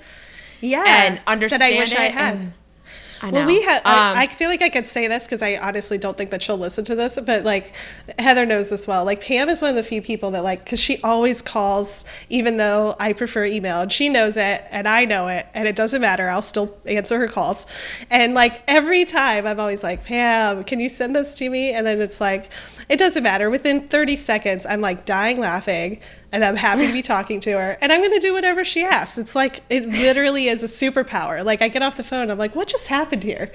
yeah, 0.60 0.84
and 0.86 1.20
understand 1.26 1.60
that 1.60 1.72
I 1.72 1.78
wish 1.78 1.92
it. 1.92 1.98
I 1.98 2.04
had. 2.04 2.34
and- 2.36 2.52
I 3.22 3.30
know. 3.30 3.38
Well, 3.38 3.46
we 3.46 3.62
have. 3.62 3.78
Um, 3.78 3.92
I, 3.94 4.22
I 4.22 4.26
feel 4.26 4.48
like 4.48 4.62
I 4.62 4.68
could 4.68 4.86
say 4.86 5.06
this 5.06 5.24
because 5.24 5.42
I 5.42 5.56
honestly 5.56 5.96
don't 5.96 6.18
think 6.18 6.30
that 6.30 6.42
she'll 6.42 6.58
listen 6.58 6.84
to 6.86 6.96
this. 6.96 7.18
But 7.24 7.44
like, 7.44 7.74
Heather 8.18 8.44
knows 8.44 8.68
this 8.68 8.86
well. 8.86 9.04
Like, 9.04 9.20
Pam 9.20 9.48
is 9.48 9.62
one 9.62 9.70
of 9.70 9.76
the 9.76 9.82
few 9.84 10.02
people 10.02 10.32
that 10.32 10.42
like 10.42 10.64
because 10.64 10.80
she 10.80 11.00
always 11.02 11.40
calls, 11.40 12.04
even 12.28 12.56
though 12.56 12.96
I 12.98 13.12
prefer 13.12 13.44
email, 13.44 13.80
and 13.80 13.92
she 13.92 14.08
knows 14.08 14.36
it, 14.36 14.64
and 14.70 14.88
I 14.88 15.04
know 15.04 15.28
it, 15.28 15.46
and 15.54 15.68
it 15.68 15.76
doesn't 15.76 16.00
matter. 16.00 16.28
I'll 16.28 16.42
still 16.42 16.76
answer 16.84 17.18
her 17.18 17.28
calls, 17.28 17.64
and 18.10 18.34
like 18.34 18.62
every 18.66 19.04
time, 19.04 19.46
I'm 19.46 19.60
always 19.60 19.84
like, 19.84 20.02
Pam, 20.02 20.64
can 20.64 20.80
you 20.80 20.88
send 20.88 21.14
this 21.14 21.34
to 21.34 21.48
me? 21.48 21.72
And 21.72 21.86
then 21.86 22.00
it's 22.00 22.20
like, 22.20 22.50
it 22.88 22.96
doesn't 22.98 23.22
matter. 23.22 23.48
Within 23.50 23.88
30 23.88 24.16
seconds, 24.16 24.66
I'm 24.66 24.80
like 24.80 25.04
dying 25.04 25.38
laughing. 25.38 26.00
And 26.34 26.42
I'm 26.44 26.56
happy 26.56 26.86
to 26.86 26.92
be 26.94 27.02
talking 27.14 27.40
to 27.40 27.50
her, 27.52 27.76
and 27.82 27.92
I'm 27.92 28.00
gonna 28.00 28.18
do 28.18 28.32
whatever 28.32 28.64
she 28.64 28.82
asks. 28.82 29.18
It's 29.18 29.34
like 29.34 29.60
it 29.68 29.86
literally 29.86 30.48
is 30.48 30.62
a 30.62 30.66
superpower. 30.66 31.44
Like 31.44 31.60
I 31.60 31.68
get 31.68 31.82
off 31.82 31.98
the 31.98 32.02
phone, 32.02 32.30
I'm 32.30 32.38
like, 32.38 32.54
"What 32.56 32.68
just 32.68 32.88
happened 32.88 33.22
here? 33.22 33.52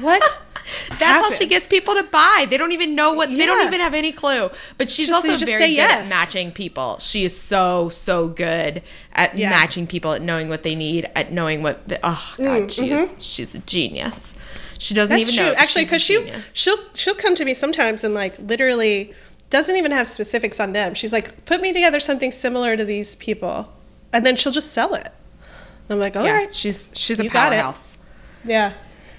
What? 0.00 0.20
That's 0.98 1.00
how 1.00 1.30
she 1.30 1.46
gets 1.46 1.66
people 1.68 1.94
to 1.94 2.02
buy. 2.02 2.46
They 2.50 2.56
don't 2.58 2.72
even 2.72 2.94
know 2.96 3.12
what. 3.14 3.30
yeah. 3.30 3.38
They 3.38 3.46
don't 3.46 3.66
even 3.66 3.78
have 3.80 3.94
any 3.94 4.10
clue. 4.12 4.50
But 4.78 4.90
she's 4.90 5.06
Just- 5.06 5.24
also 5.24 5.38
just 5.38 5.46
very 5.50 5.76
good 5.76 5.88
at 5.88 6.08
matching 6.08 6.50
people. 6.50 6.98
She 6.98 7.24
is 7.24 7.38
so 7.40 7.88
so 7.88 8.26
good 8.28 8.82
at 9.12 9.38
Yeah. 9.38 9.50
matching 9.50 9.86
people, 9.86 10.12
at 10.12 10.20
knowing 10.20 10.48
what 10.48 10.64
they 10.64 10.74
need, 10.74 11.08
at 11.14 11.32
knowing 11.32 11.62
what. 11.62 11.86
The, 11.86 12.00
oh 12.02 12.34
God, 12.36 12.62
mm, 12.64 12.70
she 12.70 12.90
is. 12.90 13.10
Mm-hmm. 13.10 13.18
She's 13.20 13.54
a 13.54 13.60
genius. 13.60 14.34
She 14.78 14.94
doesn't. 14.94 15.10
That's 15.10 15.32
even 15.32 15.44
true. 15.44 15.52
know. 15.52 15.58
Actually, 15.58 15.84
because 15.84 16.02
she 16.02 16.32
she'll 16.54 16.78
she'll 16.94 17.14
come 17.14 17.34
to 17.34 17.44
me 17.44 17.54
sometimes 17.54 18.04
and 18.04 18.14
like 18.14 18.38
literally 18.38 19.12
doesn't 19.50 19.76
even 19.76 19.90
have 19.92 20.06
specifics 20.06 20.60
on 20.60 20.72
them. 20.72 20.94
She's 20.94 21.12
like, 21.12 21.44
"Put 21.44 21.60
me 21.60 21.72
together 21.72 22.00
something 22.00 22.30
similar 22.30 22.76
to 22.76 22.84
these 22.84 23.16
people," 23.16 23.72
and 24.12 24.24
then 24.24 24.36
she'll 24.36 24.52
just 24.52 24.72
sell 24.72 24.94
it. 24.94 25.08
I'm 25.90 25.98
like, 25.98 26.16
"All 26.16 26.24
yeah, 26.24 26.32
right, 26.32 26.54
she's 26.54 26.90
she's 26.94 27.18
a 27.18 27.24
You 27.24 27.30
got 27.30 27.52
it. 27.52 27.56
powerhouse. 27.56 27.98
yeah." 28.44 28.74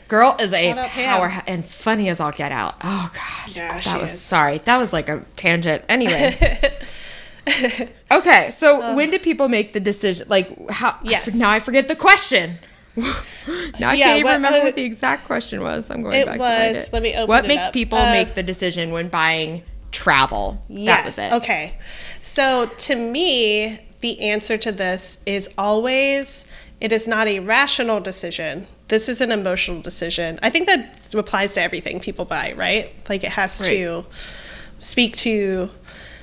Girl 0.07 0.35
is 0.39 0.53
a 0.53 0.73
powerhouse 0.73 1.43
and 1.45 1.63
funny 1.63 2.09
as 2.09 2.19
all 2.19 2.31
get 2.31 2.51
out. 2.51 2.73
Oh 2.83 3.11
God. 3.13 3.55
Yeah, 3.55 3.73
that 3.73 3.83
she 3.83 3.95
was 3.95 4.13
is. 4.13 4.21
sorry. 4.21 4.57
That 4.59 4.77
was 4.77 4.91
like 4.91 5.07
a 5.07 5.23
tangent. 5.35 5.83
Anyways. 5.87 6.41
okay, 8.11 8.55
so 8.57 8.81
uh. 8.81 8.95
when 8.95 9.11
do 9.11 9.19
people 9.19 9.49
make 9.49 9.73
the 9.73 9.79
decision? 9.79 10.27
Like 10.27 10.69
how? 10.71 10.97
Yes. 11.03 11.35
Now 11.35 11.51
I 11.51 11.59
forget 11.59 11.87
the 11.87 11.95
question. 11.95 12.57
now 13.79 13.89
I 13.89 13.93
Yeah, 13.93 14.05
can't 14.05 14.19
even 14.19 14.23
what- 14.23 14.33
remember 14.35 14.59
uh, 14.59 14.63
what 14.63 14.75
the 14.75 14.83
exact 14.83 15.25
question 15.25 15.61
was. 15.61 15.89
I'm 15.89 16.01
going 16.03 16.25
back 16.25 16.33
to 16.39 16.39
find 16.39 16.75
it. 16.77 16.89
let 16.93 17.01
me 17.03 17.13
open 17.15 17.27
What 17.27 17.47
makes 17.47 17.63
up. 17.63 17.73
people 17.73 17.97
Uh, 17.97 18.11
make 18.11 18.35
the 18.35 18.43
decision 18.43 18.91
when 18.91 19.07
buying 19.09 19.63
travel? 19.91 20.61
That 20.69 20.75
Yes. 20.79 21.05
was 21.05 21.17
it. 21.19 21.33
Okay. 21.33 21.73
So 22.21 22.67
to 22.67 22.95
me, 22.95 23.79
the 24.01 24.21
answer 24.21 24.57
to 24.57 24.71
this 24.71 25.17
is 25.25 25.49
always 25.57 26.45
it 26.79 26.91
is 26.93 27.07
not 27.07 27.27
a 27.27 27.39
rational 27.39 27.99
decision. 27.99 28.65
This 28.87 29.09
is 29.09 29.19
an 29.19 29.31
emotional 29.33 29.81
decision. 29.81 30.39
I 30.41 30.49
think 30.49 30.65
that 30.67 31.13
applies 31.13 31.53
to 31.55 31.61
everything 31.61 31.99
people 31.99 32.23
buy, 32.25 32.53
right? 32.55 32.93
Like 33.09 33.23
it 33.25 33.31
has 33.31 33.59
to 33.67 34.05
speak 34.79 35.15
to 35.17 35.69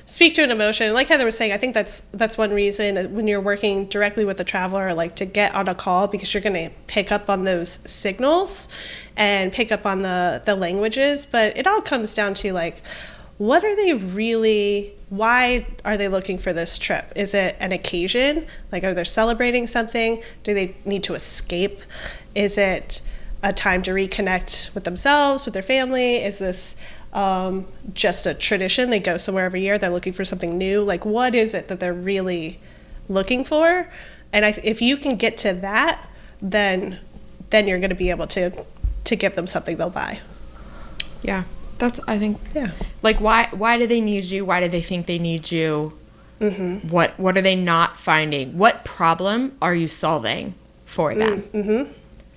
speak 0.07 0.33
to 0.35 0.41
an 0.41 0.49
emotion. 0.49 0.93
Like 0.93 1.09
Heather 1.09 1.25
was 1.25 1.37
saying, 1.37 1.51
I 1.51 1.57
think 1.57 1.75
that's 1.75 2.01
that's 2.13 2.37
one 2.37 2.51
reason 2.51 3.13
when 3.13 3.27
you're 3.27 3.41
working 3.41 3.85
directly 3.85 4.25
with 4.25 4.39
a 4.39 4.43
traveler, 4.43 4.93
like 4.93 5.15
to 5.17 5.25
get 5.25 5.53
on 5.53 5.67
a 5.67 5.75
call 5.75 6.07
because 6.07 6.33
you're 6.33 6.41
going 6.41 6.69
to 6.69 6.75
pick 6.87 7.11
up 7.11 7.29
on 7.29 7.43
those 7.43 7.79
signals 7.89 8.69
and 9.15 9.53
pick 9.53 9.71
up 9.71 9.85
on 9.85 10.01
the 10.01 10.41
the 10.43 10.55
languages. 10.55 11.27
But 11.27 11.55
it 11.57 11.67
all 11.67 11.81
comes 11.81 12.15
down 12.15 12.33
to 12.35 12.53
like, 12.53 12.81
what 13.37 13.63
are 13.63 13.75
they 13.75 13.93
really? 13.93 14.93
Why 15.09 15.67
are 15.85 15.97
they 15.97 16.07
looking 16.07 16.37
for 16.37 16.51
this 16.53 16.77
trip? 16.77 17.13
Is 17.15 17.33
it 17.33 17.55
an 17.59 17.71
occasion? 17.71 18.47
Like, 18.71 18.83
are 18.83 18.93
they 18.93 19.03
celebrating 19.03 19.67
something? 19.67 20.23
Do 20.43 20.53
they 20.53 20.75
need 20.85 21.03
to 21.03 21.13
escape? 21.13 21.79
Is 22.33 22.57
it 22.57 23.01
a 23.43 23.53
time 23.53 23.83
to 23.83 23.91
reconnect 23.91 24.73
with 24.73 24.83
themselves, 24.83 25.45
with 25.45 25.53
their 25.53 25.63
family? 25.63 26.17
Is 26.17 26.39
this 26.39 26.75
um, 27.17 27.65
just 27.93 28.25
a 28.27 28.33
tradition? 28.33 28.89
They 28.89 28.99
go 28.99 29.17
somewhere 29.17 29.45
every 29.45 29.61
year. 29.61 29.77
They're 29.77 29.89
looking 29.89 30.13
for 30.13 30.23
something 30.23 30.57
new. 30.57 30.83
Like, 30.83 31.05
what 31.05 31.33
is 31.35 31.53
it 31.53 31.67
that 31.69 31.79
they're 31.79 31.93
really 31.93 32.59
looking 33.09 33.43
for? 33.43 33.89
And 34.31 34.45
I, 34.45 34.49
if 34.63 34.81
you 34.81 34.97
can 34.97 35.15
get 35.15 35.37
to 35.39 35.53
that, 35.53 36.07
then 36.41 36.99
then 37.49 37.67
you're 37.67 37.79
going 37.79 37.89
to 37.89 37.95
be 37.95 38.09
able 38.09 38.27
to 38.27 38.51
to 39.05 39.15
give 39.15 39.35
them 39.35 39.47
something 39.47 39.77
they'll 39.77 39.89
buy. 39.89 40.19
Yeah. 41.23 41.43
That's 41.79 41.99
I 42.07 42.17
think 42.19 42.37
Yeah. 42.53 42.71
like 43.01 43.19
why 43.21 43.49
why 43.51 43.77
do 43.77 43.87
they 43.87 44.01
need 44.01 44.25
you 44.25 44.45
why 44.45 44.59
do 44.61 44.67
they 44.67 44.81
think 44.81 45.05
they 45.07 45.19
need 45.19 45.51
you 45.51 45.93
Mm-hmm. 46.39 46.89
what 46.89 47.19
what 47.19 47.35
are 47.35 47.41
they 47.41 47.55
not 47.55 47.97
finding 47.97 48.59
what 48.59 48.85
problem 48.85 49.57
are 49.59 49.73
you 49.73 49.87
solving 49.87 50.53
for 50.85 51.15
them 51.15 51.43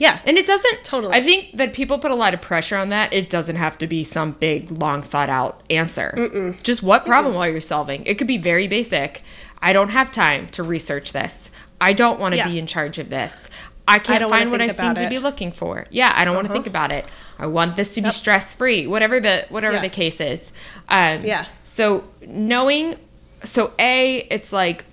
Yeah. 0.01 0.19
and 0.27 0.37
it 0.37 0.47
doesn't 0.47 0.83
Totally. 0.83 1.15
i 1.15 1.23
think 1.23 1.57
that 1.57 1.73
people 1.73 1.99
put 1.99 2.11
a 2.11 2.15
lot 2.17 2.35
of 2.35 2.41
pressure 2.41 2.77
on 2.77 2.89
that. 2.89 3.13
It 3.13 3.31
doesn't 3.31 3.57
have 3.57 3.79
to 3.79 3.87
be 3.87 4.03
some 4.03 4.33
big 4.33 4.71
long 4.73 5.03
thought 5.03 5.29
out 5.29 5.63
answer. 5.71 6.55
Just 6.65 6.83
what 6.83 7.07
problem 7.07 7.37
are 7.37 7.49
you 7.49 7.61
solving? 7.61 8.03
It 8.07 8.17
could 8.19 8.27
be 8.27 8.39
very 8.39 8.67
basic. 8.67 9.23
I 9.63 9.73
don't 9.73 9.91
have 9.91 10.11
time 10.11 10.49
to 10.57 10.63
research 10.65 11.13
this. 11.13 11.51
I 11.81 11.93
don't 11.93 12.19
want 12.19 12.33
to 12.33 12.39
Yeah. 12.39 12.49
be 12.49 12.59
in 12.59 12.67
charge 12.67 12.99
of 12.99 13.11
this. 13.11 13.49
I 13.87 13.99
can't 13.99 14.21
don't 14.21 14.31
find 14.31 14.51
what 14.51 14.61
i 14.61 14.69
seem 14.69 14.91
about 14.93 14.97
to 15.03 15.09
be 15.09 15.19
looking 15.19 15.53
for. 15.53 15.85
Yeah 15.91 16.13
i 16.15 16.25
don't 16.25 16.35
want 16.35 16.47
to 16.49 16.53
think 16.53 16.67
about 16.67 16.91
it. 16.93 17.05
I 17.39 17.47
want 17.47 17.77
this 17.77 17.95
to 17.95 18.01
be 18.03 18.11
stress 18.11 18.55
free 18.55 18.87
whatever 18.87 19.21
the 19.21 19.47
whatever 19.51 19.77
Yeah. 19.77 19.83
the 19.83 19.89
case 20.03 20.21
is. 20.21 20.51
Um, 20.89 21.23
Yeah. 21.25 21.45
so 21.65 22.05
knowing, 22.27 22.97
so 23.45 23.73
a, 23.79 24.27
it's 24.31 24.53
like 24.53 24.85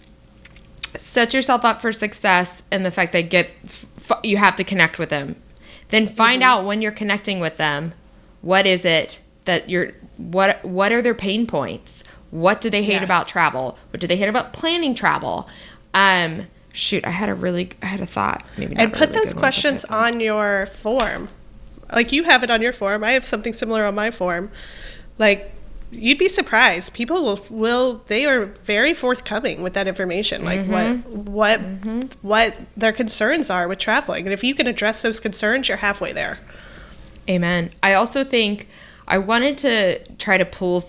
set 0.97 1.33
yourself 1.33 1.63
up 1.65 1.81
for 1.81 1.91
success, 1.91 2.63
and 2.71 2.85
the 2.85 2.91
fact 2.91 3.11
that 3.13 3.29
get 3.29 3.49
f- 3.65 3.85
you 4.23 4.37
have 4.37 4.55
to 4.57 4.63
connect 4.63 4.99
with 4.99 5.09
them. 5.09 5.35
Then 5.89 6.07
find 6.07 6.41
Mm-hmm. 6.41 6.49
out 6.51 6.65
when 6.65 6.81
you're 6.81 6.91
connecting 6.91 7.39
with 7.39 7.57
them, 7.57 7.93
what 8.41 8.65
is 8.65 8.83
it 8.85 9.19
that 9.45 9.69
you're 9.69 9.91
what 10.17 10.63
what 10.65 10.91
are 10.91 11.01
their 11.01 11.13
pain 11.15 11.47
points? 11.47 12.03
What 12.31 12.59
do 12.61 12.69
they 12.69 12.83
hate 12.83 12.93
Yeah. 12.95 13.03
about 13.03 13.27
travel? 13.27 13.77
What 13.91 13.99
do 14.01 14.07
they 14.07 14.17
hate 14.17 14.27
about 14.29 14.51
planning 14.53 14.93
travel? 14.95 15.47
Um, 15.93 16.47
shoot, 16.73 17.05
I 17.05 17.11
had 17.11 17.29
a 17.29 17.33
really 17.33 17.69
I 17.81 17.85
had 17.87 18.01
a 18.01 18.05
thought. 18.05 18.45
Maybe 18.57 18.75
and 18.75 18.91
put 18.91 19.09
really 19.09 19.13
those 19.19 19.29
good 19.29 19.35
one, 19.35 19.35
but 19.35 19.39
questions 19.39 19.85
on 19.85 20.19
your 20.19 20.65
form. 20.65 21.29
Like 21.91 22.11
you 22.11 22.23
have 22.23 22.43
it 22.43 22.51
on 22.51 22.61
your 22.61 22.73
form. 22.73 23.03
I 23.03 23.11
have 23.11 23.23
something 23.23 23.53
similar 23.53 23.85
on 23.85 23.95
my 23.95 24.11
form. 24.11 24.51
Like 25.17 25.51
you'd 25.91 26.17
be 26.17 26.27
surprised. 26.27 26.93
People 26.93 27.23
will 27.23 27.39
will 27.49 28.03
they 28.07 28.25
are 28.25 28.45
very 28.65 28.93
forthcoming 28.93 29.61
with 29.61 29.73
that 29.73 29.87
information. 29.87 30.43
Like 30.43 30.59
Mm-hmm. 30.61 31.31
what 31.31 31.59
what 31.61 31.61
what 32.21 32.55
their 32.75 32.91
concerns 32.93 33.49
are 33.49 33.67
with 33.67 33.79
traveling. 33.79 34.25
And 34.25 34.33
if 34.33 34.43
you 34.43 34.53
can 34.55 34.67
address 34.67 35.01
those 35.01 35.19
concerns, 35.19 35.67
you're 35.67 35.77
halfway 35.77 36.11
there. 36.13 36.39
Amen. 37.29 37.71
I 37.83 37.93
also 37.93 38.23
think 38.23 38.67
I 39.07 39.17
wanted 39.17 39.57
to 39.59 40.03
try 40.15 40.37
to 40.37 40.45
pull, 40.45 40.81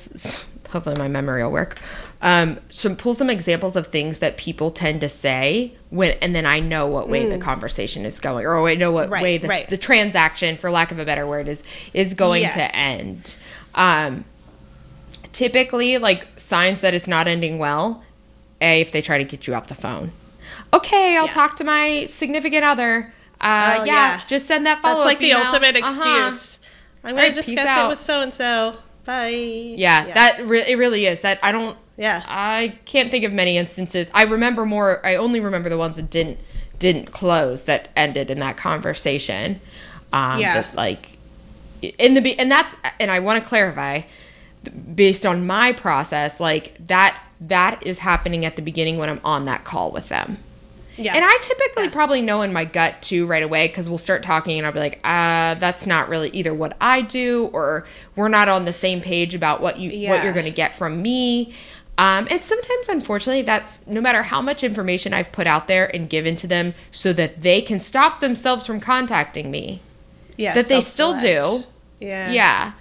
hopefully 0.71 0.97
my 0.97 1.09
memory 1.09 1.43
will 1.43 1.50
work, 1.52 1.78
um, 2.23 2.59
some 2.69 2.97
pull 2.97 3.14
some 3.14 3.31
examples 3.31 3.76
of 3.76 3.88
things 3.88 4.19
that 4.19 4.37
people 4.37 4.71
tend 4.73 5.00
to 5.02 5.09
say 5.09 5.73
when, 5.90 6.12
and 6.23 6.35
then 6.35 6.45
I 6.47 6.59
know 6.61 6.87
what 6.87 7.09
way 7.09 7.28
the 7.28 7.38
conversation 7.38 8.05
is 8.05 8.19
going, 8.21 8.45
or 8.45 8.67
I 8.69 8.75
know 8.75 8.90
what 8.93 9.09
Mm. 9.09 9.12
Right, 9.12 9.23
way 9.23 9.38
the, 9.38 9.49
right. 9.49 9.69
the 9.71 9.76
transaction, 9.78 10.57
for 10.57 10.71
lack 10.71 10.90
of 10.90 10.99
a 10.99 11.05
better 11.05 11.26
word, 11.26 11.47
is 11.49 11.62
is 11.95 12.14
going 12.14 12.43
Yeah. 12.43 12.50
to 12.52 12.76
end. 12.76 13.37
Um, 13.76 14.25
typically, 15.38 15.99
like 15.99 16.26
signs 16.37 16.80
that 16.80 16.95
it's 16.95 17.07
not 17.07 17.28
ending 17.28 17.59
well. 17.59 18.02
A, 18.61 18.80
if 18.80 18.90
they 18.90 19.00
try 19.00 19.18
to 19.18 19.25
get 19.25 19.47
you 19.47 19.54
off 19.54 19.68
the 19.68 19.75
phone. 19.76 20.11
Okay, 20.75 21.16
I'll 21.16 21.26
Yeah. 21.26 21.33
talk 21.33 21.57
to 21.59 21.64
my 21.64 22.07
significant 22.07 22.64
other. 22.64 23.12
Uh, 23.40 23.76
Oh, 23.78 23.85
yeah, 23.85 23.92
yeah. 23.92 24.21
just 24.26 24.47
send 24.49 24.66
that 24.66 24.83
follow 24.83 25.02
up. 25.02 25.07
That's 25.07 25.07
like 25.07 25.18
the 25.21 25.30
email. 25.30 25.45
ultimate 25.45 25.76
Uh-huh. 25.76 25.87
excuse. 26.26 26.59
I'm 27.04 27.14
gonna 27.14 27.28
peace 27.28 27.47
discuss 27.47 27.85
it 27.85 27.88
with 27.88 28.00
so 28.00 28.21
and 28.21 28.35
so. 28.35 28.78
Bye. 29.04 29.28
Yeah, 29.28 30.12
that 30.12 30.40
re- 30.45 30.64
it 30.66 30.76
really 30.76 31.07
is. 31.07 31.21
That 31.21 31.38
I 31.42 31.52
don't. 31.52 31.78
Yeah. 31.97 32.23
I 32.26 32.75
can't 32.85 33.11
think 33.12 33.25
of 33.25 33.33
many 33.33 33.57
instances. 33.57 34.11
I 34.12 34.25
remember 34.25 34.66
more. 34.66 35.00
I 35.07 35.14
only 35.14 35.38
remember 35.38 35.68
the 35.68 35.78
ones 35.78 35.97
that 35.97 36.11
didn't 36.11 36.38
didn't 36.80 37.12
close 37.12 37.62
that 37.64 37.88
ended 37.97 38.28
in 38.30 38.40
that 38.40 38.57
conversation. 38.57 39.61
Um, 40.12 40.40
Yeah. 40.40 40.64
Like 40.75 41.16
in 41.80 42.14
the 42.14 42.21
be- 42.21 42.38
and 42.38 42.50
that's 42.50 42.75
and 42.99 43.11
I 43.12 43.21
want 43.21 43.40
to 43.42 43.49
clarify 43.49 44.02
based 44.68 45.26
on 45.26 45.46
my 45.46 45.72
process 45.72 46.40
like 46.40 46.75
that 46.87 47.18
that 47.40 47.87
is 47.87 47.98
happening 47.98 48.44
at 48.44 48.56
the 48.56 48.62
beginning 48.62 48.98
when 48.98 49.08
I'm 49.08 49.20
on 49.25 49.44
that 49.44 49.64
call 49.64 49.92
with 49.92 50.08
them. 50.08 50.38
Yeah. 50.96 51.14
And 51.14 51.25
I 51.25 51.38
typically 51.40 51.88
probably 51.90 52.20
know 52.20 52.42
in 52.42 52.52
my 52.52 52.64
gut 52.64 53.00
too 53.02 53.25
right 53.26 53.42
away 53.42 53.68
because 53.68 53.88
we'll 53.88 53.98
start 53.98 54.25
talking 54.25 54.58
and 54.58 54.66
I'll 54.66 54.72
be 54.72 54.80
like, 54.80 55.00
uh, 55.04 55.54
that's 55.54 55.87
not 55.87 56.08
really 56.08 56.28
either 56.30 56.52
what 56.52 56.76
I 56.80 57.02
do 57.02 57.50
or 57.52 57.87
we're 58.16 58.28
not 58.28 58.48
on 58.48 58.64
the 58.64 58.72
same 58.72 59.00
page 59.00 59.34
about 59.34 59.60
what 59.60 59.78
you 59.78 60.08
what 60.08 60.25
you're 60.25 60.32
going 60.32 60.44
to 60.44 60.50
get 60.50 60.75
from 60.75 61.00
me. 61.00 61.54
Um, 61.98 62.28
and 62.30 62.42
sometimes, 62.42 62.88
unfortunately, 62.88 63.42
that's 63.42 63.80
no 63.87 64.00
matter 64.00 64.22
how 64.22 64.40
much 64.40 64.62
information 64.62 65.12
I've 65.12 65.32
put 65.32 65.48
out 65.48 65.66
there 65.66 65.92
and 65.94 66.08
given 66.08 66.37
to 66.37 66.46
them 66.46 66.75
so 66.92 67.12
that 67.12 67.42
they 67.42 67.60
can 67.60 67.80
stop 67.80 68.20
themselves 68.20 68.66
from 68.66 68.78
contacting 68.78 69.50
me, 69.50 69.80
yeah, 70.37 70.54
that 70.54 70.66
they 70.66 70.80
still 70.80 71.18
do. 71.18 71.64
Yeah. 72.00 72.30
Yeah. 72.30 72.72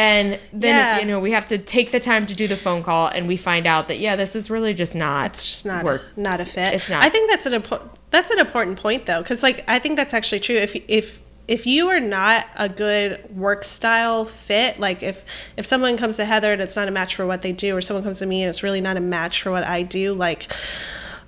And 0.00 0.38
then, 0.52 0.76
Yeah. 0.76 0.98
you 1.00 1.04
know, 1.04 1.20
we 1.20 1.32
have 1.32 1.46
to 1.48 1.58
take 1.58 1.90
the 1.92 2.00
time 2.00 2.24
to 2.26 2.34
do 2.34 2.48
the 2.48 2.56
phone 2.56 2.82
call 2.82 3.08
and 3.08 3.28
we 3.28 3.36
find 3.36 3.66
out 3.66 3.88
that, 3.88 3.98
yeah, 3.98 4.16
this 4.16 4.34
is 4.34 4.48
really 4.48 4.72
just 4.72 4.94
not. 4.94 5.26
It's 5.26 5.46
just 5.46 5.66
not 5.66 5.84
work. 5.84 6.02
not 6.16 6.40
a 6.40 6.46
fit. 6.46 6.72
It's 6.74 6.88
not. 6.88 7.04
I 7.04 7.10
think 7.10 7.30
that's 7.30 7.44
an 7.46 7.52
important 7.54 7.90
that's 8.10 8.30
an 8.30 8.38
important 8.38 8.78
point 8.78 9.06
though, 9.06 9.20
because 9.22 9.42
like 9.42 9.62
I 9.68 9.78
think 9.78 9.96
that's 9.96 10.14
actually 10.14 10.40
true. 10.40 10.56
If 10.56 10.74
if 10.88 11.20
if 11.48 11.66
you 11.66 11.88
are 11.88 12.00
not 12.00 12.46
a 12.56 12.68
good 12.68 13.36
work 13.36 13.62
style 13.64 14.24
fit, 14.24 14.78
like 14.78 15.02
if 15.02 15.24
if 15.56 15.66
someone 15.66 15.96
comes 15.96 16.16
to 16.16 16.24
Heather 16.24 16.52
and 16.52 16.62
it's 16.62 16.76
not 16.76 16.88
a 16.88 16.90
match 16.90 17.14
for 17.14 17.26
what 17.26 17.42
they 17.42 17.52
do, 17.52 17.76
or 17.76 17.80
someone 17.80 18.02
comes 18.02 18.20
to 18.20 18.26
me 18.26 18.42
and 18.42 18.48
it's 18.50 18.62
really 18.62 18.80
not 18.80 18.96
a 18.96 19.00
match 19.00 19.42
for 19.42 19.50
what 19.50 19.64
I 19.64 19.82
do, 19.82 20.14
like 20.14 20.50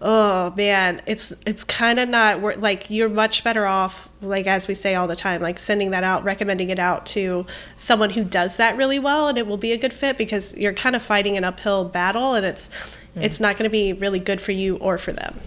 oh 0.04 0.52
man 0.56 1.00
it's 1.06 1.32
it's 1.46 1.62
kind 1.64 1.98
of 1.98 2.08
not 2.08 2.40
wor- 2.40 2.54
like 2.56 2.90
you're 2.90 3.08
much 3.08 3.44
better 3.44 3.66
off 3.66 4.08
like 4.20 4.46
as 4.46 4.66
we 4.66 4.74
say 4.74 4.94
all 4.94 5.06
the 5.06 5.16
time 5.16 5.40
like 5.40 5.58
sending 5.58 5.92
that 5.92 6.02
out 6.04 6.24
recommending 6.24 6.70
it 6.70 6.78
out 6.78 7.06
to 7.06 7.46
someone 7.76 8.10
who 8.10 8.24
does 8.24 8.56
that 8.56 8.76
really 8.76 8.98
well 8.98 9.28
and 9.28 9.38
it 9.38 9.46
will 9.46 9.56
be 9.56 9.72
a 9.72 9.78
good 9.78 9.92
fit 9.92 10.18
because 10.18 10.56
you're 10.56 10.72
kind 10.72 10.96
of 10.96 11.02
fighting 11.02 11.36
an 11.36 11.44
uphill 11.44 11.84
battle 11.84 12.34
and 12.34 12.44
it's 12.44 12.68
mm. 13.16 13.22
it's 13.22 13.38
not 13.38 13.56
going 13.56 13.64
to 13.64 13.72
be 13.72 13.92
really 13.92 14.20
good 14.20 14.40
for 14.40 14.52
you 14.52 14.76
or 14.76 14.98
for 14.98 15.12
them 15.12 15.38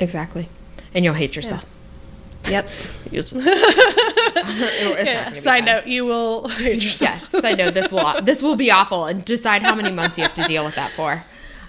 Exactly. 0.00 0.48
And 0.94 1.04
you'll 1.04 1.14
hate 1.14 1.34
yourself. 1.36 1.64
yep 2.48 2.68
You'll 3.10 3.24
just. 3.24 3.36
It's 4.40 5.04
yeah 5.10 5.32
side 5.32 5.64
fun. 5.64 5.64
note 5.64 5.86
you 5.86 6.04
will 6.04 6.48
hate 6.48 6.82
yourself 6.82 7.28
Yes, 7.32 7.44
I 7.44 7.52
know 7.52 7.70
this 7.70 7.90
will 7.90 8.22
this 8.22 8.42
will 8.42 8.54
be 8.56 8.70
awful, 8.70 9.06
and 9.06 9.24
decide 9.24 9.62
how 9.62 9.74
many 9.74 9.90
months 9.90 10.16
you 10.16 10.22
have 10.22 10.34
to 10.34 10.44
deal 10.44 10.64
with 10.64 10.76
that 10.76 10.92
for. 10.92 11.24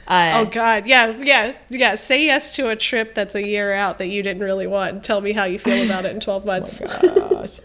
Uh, 0.10 0.32
Oh 0.36 0.46
God, 0.46 0.88
yeah, 0.88 1.16
yeah, 1.20 1.54
yeah. 1.70 1.94
Say 1.96 2.26
yes 2.26 2.56
to 2.56 2.70
a 2.70 2.76
trip 2.76 3.14
that's 3.14 3.36
a 3.36 3.46
year 3.46 3.74
out 3.74 4.00
that 4.00 4.08
you 4.08 4.24
didn't 4.24 4.42
really 4.44 4.66
want, 4.68 4.94
and 4.96 5.04
tell 5.04 5.22
me 5.22 5.32
how 5.34 5.44
you 5.46 5.60
feel 5.60 5.86
about 5.86 6.04
it 6.06 6.12
in 6.14 6.20
twelve 6.20 6.46
months. 6.52 6.80
gosh. 6.80 7.60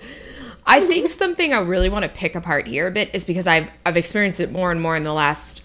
I 0.67 0.81
think 0.81 1.11
something 1.11 1.53
I 1.53 1.61
really 1.61 1.89
want 1.91 2.05
to 2.05 2.09
pick 2.09 2.35
apart 2.35 2.67
here 2.67 2.87
a 2.87 2.91
bit 2.91 3.11
is 3.15 3.25
because 3.25 3.47
I've 3.47 3.69
I've 3.87 3.97
experienced 3.97 4.41
it 4.41 4.53
more 4.53 4.71
and 4.71 4.81
more 4.81 4.95
in 4.97 5.05
the 5.05 5.13
last 5.13 5.63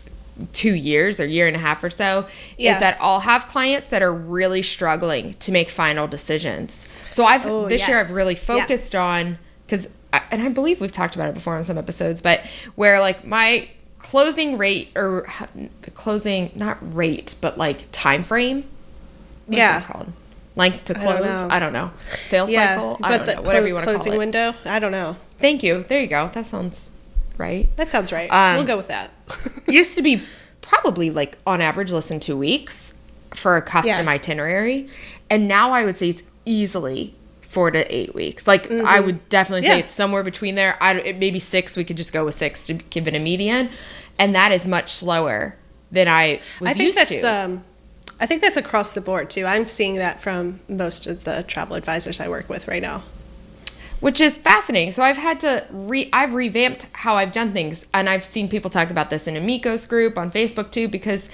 two 0.53 0.73
years 0.73 1.19
or 1.19 1.25
year 1.27 1.47
and 1.47 1.55
a 1.55 1.59
half 1.59 1.83
or 1.83 1.89
so. 1.89 2.25
Yeah. 2.57 2.73
Is 2.75 2.79
that 2.79 2.97
I'll 3.01 3.19
have 3.21 3.45
clients 3.47 3.89
that 3.89 4.01
are 4.01 4.13
really 4.13 4.61
struggling 4.61 5.33
to 5.39 5.51
make 5.51 5.69
final 5.69 6.07
decisions. 6.07 6.87
So 7.11 7.25
I've 7.25 7.45
Oh, 7.45 7.67
this 7.67 7.85
year. 7.89 7.97
I've 7.97 8.11
really 8.11 8.35
Yeah. 8.35 8.39
focused 8.39 8.95
on 8.95 9.37
because 9.67 9.87
and 10.31 10.41
I 10.41 10.47
believe 10.49 10.79
we've 10.81 10.91
talked 10.93 11.15
about 11.15 11.27
it 11.29 11.33
before 11.35 11.55
on 11.55 11.63
some 11.63 11.77
episodes, 11.77 12.21
but 12.21 12.45
where 12.75 12.99
like 13.01 13.25
my 13.25 13.67
closing 14.09 14.57
rate 14.57 14.91
or 14.95 15.27
the 15.83 15.91
closing 15.91 16.51
not 16.55 16.77
rate 16.95 17.35
but 17.41 17.57
like 17.59 17.83
time 17.91 18.23
frame. 18.23 18.63
What 19.45 19.57
Yeah. 19.57 19.81
called? 19.81 20.11
Length 20.55 20.85
to 20.85 20.93
don't 20.95 21.03
close? 21.03 21.21
know. 21.25 21.47
I 21.51 21.59
don't 21.59 21.73
know. 21.73 21.91
Sales 22.27 22.49
yeah, 22.51 22.73
cycle? 22.75 22.97
I 23.03 23.17
don't 23.17 23.25
the 23.27 23.35
know. 23.35 23.41
Whatever 23.41 23.59
clo- 23.61 23.67
you 23.67 23.73
want 23.75 23.85
to 23.85 23.91
closing 23.93 24.11
call 24.11 24.13
it. 24.13 24.17
window. 24.17 24.53
I 24.65 24.79
don't 24.79 24.91
know. 24.91 25.15
Thank 25.39 25.61
you. 25.63 25.83
There 25.87 26.01
you 26.01 26.07
go. 26.07 26.29
That 26.33 26.47
sounds 26.47 26.89
right. 27.37 27.69
That 27.77 27.89
sounds 27.91 28.11
right. 28.11 28.29
Um, 28.31 28.55
we'll 28.57 28.65
go 28.65 28.77
with 28.77 28.87
that. 28.87 29.11
Used 29.67 29.93
to 29.95 30.01
be 30.01 30.21
probably 30.61 31.11
like 31.11 31.37
on 31.45 31.61
average 31.61 31.91
less 31.91 32.09
than 32.09 32.19
two 32.19 32.35
weeks 32.35 32.93
for 33.31 33.55
a 33.57 33.61
custom 33.61 34.05
Yeah. 34.05 34.11
itinerary. 34.11 34.87
And 35.29 35.47
now 35.47 35.71
I 35.71 35.85
would 35.85 35.97
say 35.97 36.09
it's 36.09 36.23
easily 36.45 37.13
four 37.49 37.69
to 37.71 37.95
eight 37.95 38.15
weeks. 38.15 38.47
Like 38.47 38.71
I 38.71 38.99
would 39.01 39.27
definitely 39.29 39.63
say 39.63 39.67
Mm-hmm. 39.69 39.77
Yeah. 39.79 39.83
it's 39.83 39.91
somewhere 39.91 40.23
between 40.23 40.55
there. 40.55 40.81
I 40.81 40.93
it 40.93 41.17
maybe 41.17 41.39
six. 41.39 41.75
We 41.75 41.83
could 41.83 41.97
just 41.97 42.13
go 42.13 42.23
with 42.25 42.35
six 42.35 42.65
to 42.67 42.73
give 42.75 43.07
it 43.07 43.15
a 43.15 43.19
median, 43.19 43.69
and 44.17 44.33
that 44.35 44.51
is 44.53 44.65
much 44.65 44.91
slower 44.93 45.55
than 45.91 46.07
I 46.07 46.39
was 46.61 46.69
I 46.69 46.73
think 46.73 46.85
used 46.95 46.97
that's 46.97 47.21
to. 47.21 47.33
um, 47.33 47.63
I 48.19 48.25
think 48.25 48.41
that's 48.41 48.57
across 48.57 48.93
the 48.93 49.01
board 49.01 49.29
too. 49.29 49.45
I'm 49.45 49.65
seeing 49.65 49.95
that 49.95 50.21
from 50.21 50.59
most 50.69 51.07
of 51.07 51.23
the 51.25 51.43
travel 51.43 51.75
advisors 51.75 52.19
I 52.19 52.27
work 52.29 52.47
with 52.49 52.67
right 52.67 52.81
now. 52.81 53.03
which 53.99 54.21
is 54.21 54.37
fascinating. 54.37 54.91
So 54.93 55.03
I've 55.03 55.17
had 55.17 55.39
to 55.41 55.65
re 55.71 56.09
I've 56.13 56.33
revamped 56.35 56.85
how 56.93 57.15
I've 57.15 57.33
done 57.33 57.51
things 57.53 57.85
and 57.93 58.07
I've 58.09 58.23
seen 58.23 58.47
people 58.47 58.69
talk 58.69 58.89
about 58.91 59.09
this 59.09 59.27
in 59.27 59.35
Amigos 59.35 59.85
group 59.87 60.17
on 60.17 60.31
Facebook 60.31 60.71
too 60.71 60.87
because 60.87 61.29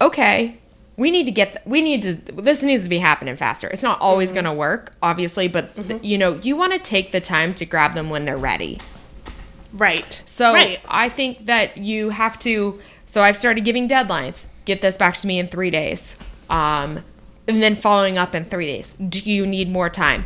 okay, 0.00 0.58
we 1.02 1.10
need 1.10 1.24
to 1.24 1.32
get 1.32 1.48
th- 1.54 1.66
we 1.66 1.82
need 1.82 2.00
to 2.02 2.14
this 2.48 2.62
needs 2.62 2.84
to 2.84 2.90
be 2.90 2.98
happening 2.98 3.36
faster. 3.36 3.68
It's 3.68 3.82
not 3.82 4.00
always 4.00 4.28
Mm-hmm. 4.28 4.34
going 4.34 4.44
to 4.56 4.58
work, 4.68 4.94
obviously, 5.02 5.48
but 5.48 5.64
th- 5.88 6.02
you 6.02 6.16
know, 6.16 6.34
you 6.46 6.54
want 6.56 6.72
to 6.74 6.78
take 6.78 7.10
the 7.10 7.20
time 7.20 7.54
to 7.54 7.64
grab 7.66 7.94
them 7.94 8.08
when 8.08 8.24
they're 8.24 8.38
ready. 8.52 8.78
Right. 9.72 10.22
So 10.26 10.52
right. 10.52 10.80
I 10.86 11.08
think 11.08 11.46
that 11.46 11.76
you 11.78 12.10
have 12.10 12.38
to. 12.40 12.78
So 13.06 13.22
I've 13.22 13.36
started 13.36 13.64
giving 13.64 13.88
deadlines. 13.88 14.44
Get 14.64 14.80
this 14.80 14.96
back 14.96 15.16
to 15.18 15.26
me 15.26 15.38
in 15.40 15.48
three 15.48 15.70
days, 15.70 16.16
um, 16.48 17.02
and 17.48 17.60
then 17.62 17.74
following 17.74 18.16
up 18.16 18.32
in 18.34 18.44
three 18.44 18.66
days. 18.66 18.92
Do 18.94 19.18
you 19.18 19.44
need 19.46 19.68
more 19.68 19.90
time? 19.90 20.24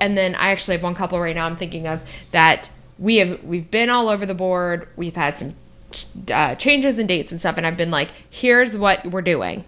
And 0.00 0.18
then 0.18 0.34
I 0.34 0.48
actually 0.50 0.76
have 0.76 0.82
one 0.82 0.94
couple 0.94 1.20
right 1.20 1.36
now. 1.36 1.46
I'm 1.46 1.56
thinking 1.56 1.86
of 1.86 2.00
that 2.32 2.70
we 2.98 3.16
have 3.18 3.44
we've 3.44 3.70
been 3.70 3.90
all 3.90 4.08
over 4.08 4.26
the 4.26 4.34
board. 4.34 4.88
We've 4.96 5.14
had 5.14 5.38
some 5.38 5.54
uh, 6.32 6.54
changes 6.56 6.98
and 6.98 7.06
dates 7.06 7.30
and 7.30 7.38
stuff, 7.40 7.56
and 7.58 7.66
I've 7.66 7.76
been 7.76 7.90
like, 7.92 8.10
here's 8.28 8.76
what 8.76 9.06
we're 9.06 9.22
doing. 9.22 9.64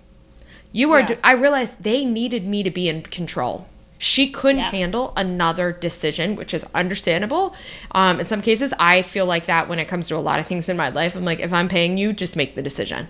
You 0.73 0.93
are. 0.93 1.01
Yeah. 1.01 1.07
Do- 1.07 1.17
I 1.25 1.33
realized 1.33 1.75
they 1.83 2.05
needed 2.05 2.47
me 2.47 2.63
to 2.63 2.71
be 2.71 2.89
in 2.89 3.03
control. 3.03 3.67
She 4.01 4.31
couldn't 4.31 4.59
Yeah. 4.61 4.71
handle 4.71 5.13
another 5.17 5.73
decision, 5.73 6.37
which 6.37 6.55
is 6.55 6.65
understandable. 6.75 7.55
Um, 7.93 8.21
in 8.21 8.27
some 8.27 8.41
cases, 8.43 8.73
I 8.79 9.03
feel 9.03 9.27
like 9.27 9.47
that 9.47 9.69
when 9.69 9.79
it 9.81 9.87
comes 9.89 10.07
to 10.09 10.17
a 10.17 10.19
lot 10.19 10.39
of 10.39 10.47
things 10.47 10.69
in 10.69 10.77
my 10.77 10.89
life. 10.89 11.17
I'm 11.17 11.25
like, 11.25 11.41
if 11.41 11.53
I'm 11.53 11.69
paying 11.69 11.99
you, 11.99 12.13
just 12.13 12.37
make 12.37 12.55
the 12.55 12.63
decision. 12.63 13.09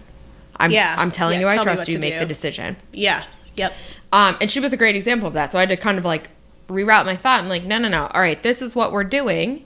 I'm, 0.56 0.70
Yeah. 0.70 0.94
I'm 0.96 1.10
telling 1.10 1.40
Yeah, 1.40 1.52
you, 1.52 1.60
I 1.60 1.62
trust 1.62 1.88
you. 1.88 1.94
to 1.94 2.00
Make 2.00 2.14
do. 2.14 2.20
the 2.20 2.26
decision. 2.26 2.76
yeah. 2.92 3.24
Yep. 3.56 3.74
Um, 4.12 4.36
and 4.40 4.50
she 4.50 4.60
was 4.60 4.72
a 4.72 4.76
great 4.76 4.94
example 4.96 5.26
of 5.28 5.34
that. 5.34 5.50
So 5.52 5.58
I 5.58 5.62
had 5.62 5.68
to 5.70 5.76
kind 5.76 5.98
of 5.98 6.04
like 6.04 6.30
reroute 6.68 7.04
my 7.06 7.16
thought. 7.16 7.40
I'm 7.40 7.48
like, 7.48 7.64
no, 7.64 7.76
no, 7.78 7.88
no. 7.88 8.06
All 8.14 8.20
right, 8.20 8.40
this 8.42 8.62
is 8.62 8.74
what 8.76 8.92
we're 8.92 9.04
doing. 9.04 9.64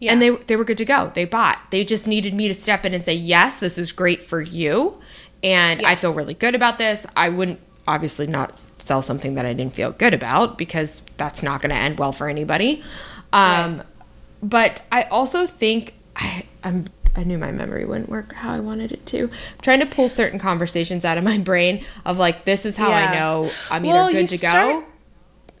Yeah. 0.00 0.12
And 0.12 0.20
they 0.22 0.30
they 0.30 0.56
were 0.56 0.64
good 0.64 0.78
to 0.78 0.84
go. 0.84 1.12
They 1.14 1.24
bought. 1.24 1.58
They 1.70 1.84
just 1.84 2.06
needed 2.08 2.34
me 2.34 2.48
to 2.48 2.54
step 2.54 2.84
in 2.84 2.92
and 2.94 3.04
say, 3.04 3.14
"Yes, 3.14 3.58
this 3.58 3.78
is 3.78 3.92
great 3.92 4.22
for 4.22 4.40
you." 4.40 4.96
And 5.44 5.80
Yeah. 5.82 5.90
I 5.90 5.94
feel 5.94 6.12
really 6.12 6.34
good 6.34 6.54
about 6.56 6.78
this. 6.78 7.06
I 7.16 7.28
wouldn't 7.28 7.60
obviously 7.86 8.26
not 8.26 8.58
sell 8.78 9.02
something 9.02 9.34
that 9.36 9.46
I 9.46 9.52
didn't 9.52 9.74
feel 9.74 9.92
good 9.92 10.12
about 10.14 10.58
because 10.58 11.02
that's 11.18 11.42
not 11.42 11.60
going 11.60 11.70
to 11.70 11.76
end 11.76 11.98
well 11.98 12.12
for 12.12 12.28
anybody. 12.28 12.82
Um, 13.32 13.82
but 14.42 14.82
I 14.90 15.02
also 15.04 15.46
think 15.46 15.94
I 16.16 16.44
I'm 16.64 16.86
I 17.16 17.22
knew 17.22 17.38
my 17.38 17.52
memory 17.52 17.84
wouldn't 17.84 18.08
work 18.08 18.32
how 18.32 18.52
I 18.52 18.58
wanted 18.60 18.90
it 18.90 19.06
to. 19.06 19.24
I'm 19.24 19.30
trying 19.62 19.80
to 19.80 19.86
pull 19.86 20.08
certain 20.08 20.38
conversations 20.38 21.04
out 21.04 21.16
of 21.16 21.22
my 21.24 21.38
brain 21.38 21.84
of 22.04 22.18
like 22.18 22.44
this 22.44 22.66
is 22.66 22.76
how 22.76 22.88
Yeah. 22.88 23.10
I 23.10 23.14
know 23.18 23.50
I'm 23.70 23.82
Well, 23.84 24.06
either 24.08 24.20
good 24.22 24.28
to 24.28 24.38
start- 24.38 24.54
go. 24.54 24.84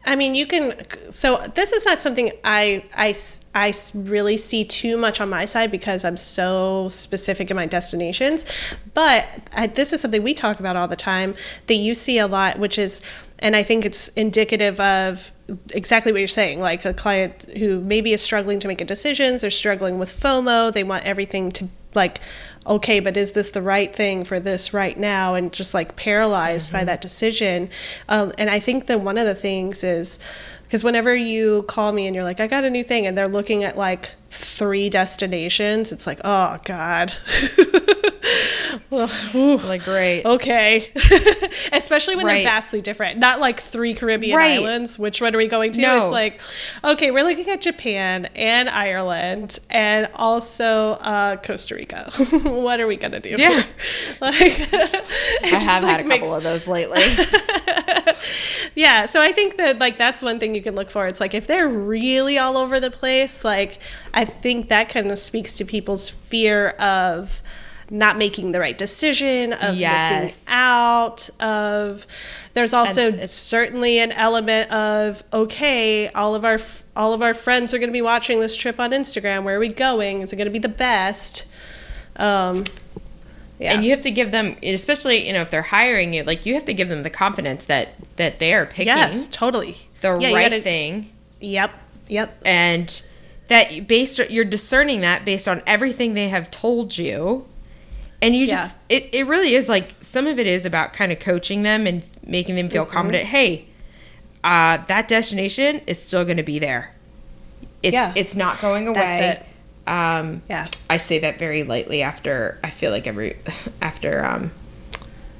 I 0.06 0.16
mean, 0.16 0.34
you 0.34 0.46
can. 0.46 0.74
So 1.10 1.38
this 1.54 1.72
is 1.72 1.84
not 1.86 2.00
something 2.00 2.30
I, 2.44 2.84
I, 2.94 3.14
I 3.54 3.72
really 3.94 4.36
see 4.36 4.64
too 4.64 4.96
much 4.96 5.20
on 5.20 5.30
my 5.30 5.44
side 5.46 5.70
because 5.70 6.04
I'm 6.04 6.16
so 6.16 6.88
specific 6.90 7.50
in 7.50 7.56
my 7.56 7.66
destinations. 7.66 8.44
But 8.92 9.26
I, 9.52 9.66
this 9.68 9.92
is 9.92 10.00
something 10.00 10.22
we 10.22 10.34
talk 10.34 10.60
about 10.60 10.76
all 10.76 10.88
the 10.88 10.96
time 10.96 11.34
that 11.68 11.76
you 11.76 11.94
see 11.94 12.18
a 12.18 12.26
lot, 12.26 12.58
which 12.58 12.78
is, 12.78 13.00
and 13.38 13.56
I 13.56 13.62
think 13.62 13.84
it's 13.84 14.08
indicative 14.08 14.78
of 14.78 15.32
exactly 15.70 16.12
what 16.12 16.18
you're 16.18 16.28
saying. 16.28 16.60
Like 16.60 16.84
a 16.84 16.92
client 16.92 17.42
who 17.56 17.80
maybe 17.80 18.12
is 18.12 18.20
struggling 18.20 18.60
to 18.60 18.68
make 18.68 18.80
a 18.80 18.86
decision, 18.86 19.36
they're 19.40 19.50
struggling 19.50 19.98
with 19.98 20.18
FOMO, 20.18 20.72
they 20.72 20.84
want 20.84 21.04
everything 21.04 21.50
to 21.52 21.68
like 21.94 22.20
okay, 22.66 23.00
but 23.00 23.16
is 23.16 23.32
this 23.32 23.50
the 23.50 23.62
right 23.62 23.94
thing 23.94 24.24
for 24.24 24.40
this 24.40 24.72
right 24.72 24.96
now? 24.96 25.34
And 25.34 25.52
just 25.52 25.74
like 25.74 25.96
paralyzed 25.96 26.72
by 26.72 26.84
that 26.84 27.00
decision. 27.00 27.68
Um, 28.08 28.32
and 28.38 28.50
I 28.50 28.60
think 28.60 28.86
that 28.86 29.00
one 29.00 29.18
of 29.18 29.26
the 29.26 29.34
things 29.34 29.84
is 29.84 30.18
because 30.62 30.82
whenever 30.82 31.14
you 31.14 31.62
call 31.64 31.92
me 31.92 32.06
and 32.06 32.14
you're 32.14 32.24
like, 32.24 32.40
I 32.40 32.46
got 32.46 32.64
a 32.64 32.70
new 32.70 32.82
thing, 32.82 33.06
and 33.06 33.16
they're 33.16 33.28
looking 33.28 33.64
at 33.64 33.76
like 33.76 34.12
three 34.36 34.88
destinations, 34.90 35.92
it's 35.92 36.06
like, 36.06 36.20
oh 36.24 36.58
God. 36.64 37.12
Well, 38.90 39.08
Like 39.58 39.84
great. 39.84 40.24
okay. 40.24 40.90
Especially 41.72 42.16
when 42.16 42.26
Right. 42.26 42.42
they're 42.42 42.52
vastly 42.52 42.80
different. 42.80 43.18
Not 43.18 43.40
like 43.40 43.60
three 43.60 43.94
Caribbean 43.94 44.36
Right. 44.36 44.58
islands. 44.58 44.98
Which 44.98 45.20
one 45.20 45.34
are 45.34 45.38
we 45.38 45.46
going 45.46 45.72
to? 45.72 45.80
No. 45.80 46.02
It's 46.02 46.10
like, 46.10 46.40
okay, 46.82 47.10
we're 47.10 47.22
looking 47.24 47.48
at 47.48 47.60
Japan 47.60 48.26
and 48.34 48.68
Ireland 48.68 49.58
and 49.70 50.08
also 50.14 50.92
uh, 50.92 51.36
Costa 51.36 51.74
Rica. 51.76 52.10
what 52.44 52.80
are 52.80 52.86
we 52.86 52.96
going 52.96 53.12
to 53.12 53.20
do? 53.20 53.30
Yeah. 53.38 53.62
here? 53.62 53.64
like, 54.20 54.42
I 54.72 55.46
have 55.60 55.82
had 55.82 56.00
a 56.00 56.08
couple 56.08 56.34
of 56.34 56.42
those 56.42 56.66
lately. 56.66 57.02
Yeah, 58.74 59.06
so 59.06 59.20
I 59.20 59.32
think 59.32 59.56
that 59.56 59.78
like 59.78 59.98
that's 59.98 60.22
one 60.22 60.38
thing 60.38 60.54
you 60.54 60.62
can 60.62 60.74
look 60.74 60.90
for. 60.90 61.06
It's 61.06 61.20
like 61.20 61.34
if 61.34 61.46
they're 61.46 61.68
really 61.68 62.38
all 62.38 62.56
over 62.56 62.80
the 62.80 62.90
place, 62.90 63.44
like 63.44 63.78
I 64.12 64.24
think 64.24 64.68
that 64.68 64.88
kind 64.88 65.10
of 65.10 65.18
speaks 65.18 65.56
to 65.58 65.64
people's 65.64 66.08
fear 66.08 66.70
of 66.70 67.42
not 67.90 68.16
making 68.16 68.52
the 68.52 68.60
right 68.60 68.76
decision, 68.76 69.52
of 69.52 69.76
Yes. 69.76 70.24
missing 70.24 70.44
out, 70.48 71.28
of 71.38 72.06
there's 72.54 72.72
also 72.72 73.24
certainly 73.26 73.98
an 73.98 74.10
element 74.12 74.70
of 74.72 75.22
okay, 75.32 76.08
all 76.08 76.34
of 76.34 76.44
our 76.44 76.58
all 76.96 77.12
of 77.12 77.20
our 77.22 77.34
friends 77.34 77.74
are 77.74 77.78
going 77.78 77.90
to 77.90 77.92
be 77.92 78.02
watching 78.02 78.40
this 78.40 78.56
trip 78.56 78.80
on 78.80 78.90
Instagram. 78.92 79.44
Where 79.44 79.56
are 79.56 79.60
we 79.60 79.68
going? 79.68 80.20
Is 80.22 80.32
it 80.32 80.36
going 80.36 80.46
to 80.46 80.52
be 80.52 80.58
the 80.58 80.68
best? 80.68 81.44
Um, 82.16 82.64
yeah. 83.64 83.74
And 83.74 83.84
you 83.84 83.90
have 83.90 84.00
to 84.00 84.10
give 84.10 84.30
them, 84.30 84.56
especially 84.62 85.26
you 85.26 85.32
know 85.32 85.40
if 85.40 85.50
they're 85.50 85.62
hiring 85.62 86.14
you, 86.14 86.22
like 86.22 86.46
you 86.46 86.54
have 86.54 86.64
to 86.66 86.74
give 86.74 86.88
them 86.88 87.02
the 87.02 87.10
confidence 87.10 87.64
that 87.66 87.90
that 88.16 88.38
they 88.38 88.52
are 88.54 88.66
picking 88.66 88.86
yes, 88.88 89.26
totally. 89.28 89.76
the 90.00 90.18
Yeah, 90.18 90.32
right 90.32 90.50
gotta- 90.50 90.60
thing, 90.62 91.10
Yep. 91.40 91.70
Yep. 92.08 92.38
and 92.44 93.02
that 93.48 93.86
based 93.86 94.18
you're 94.30 94.44
discerning 94.44 95.00
that 95.02 95.24
based 95.24 95.46
on 95.48 95.62
everything 95.66 96.14
they 96.14 96.28
have 96.28 96.50
told 96.50 96.96
you, 96.98 97.46
and 98.22 98.34
you 98.36 98.46
just 98.46 98.74
Yeah. 98.88 98.96
it 98.96 99.08
it 99.12 99.26
really 99.26 99.54
is 99.54 99.68
like 99.68 99.94
some 100.00 100.26
of 100.26 100.38
it 100.38 100.46
is 100.46 100.64
about 100.64 100.92
kind 100.92 101.10
of 101.12 101.18
coaching 101.18 101.62
them 101.62 101.86
and 101.86 102.02
making 102.26 102.56
them 102.56 102.66
Mm-hmm. 102.66 102.72
feel 102.72 102.86
confident. 102.86 103.24
Hey, 103.28 103.66
uh, 104.42 104.78
that 104.88 105.08
destination 105.08 105.80
is 105.86 106.02
still 106.02 106.24
going 106.24 106.36
to 106.38 106.42
be 106.42 106.58
there. 106.58 106.92
It's 107.82 107.92
Yeah. 107.94 108.12
it's 108.14 108.34
not 108.34 108.60
going 108.60 108.86
away. 108.88 108.94
That's 109.00 109.20
it. 109.40 109.46
Um, 109.86 110.42
Yeah. 110.48 110.68
I 110.88 110.96
say 110.96 111.18
that 111.20 111.38
very 111.38 111.62
lightly 111.62 112.02
after 112.02 112.58
I 112.64 112.70
feel 112.70 112.90
like 112.90 113.06
every 113.06 113.36
after 113.82 114.24
um, 114.24 114.50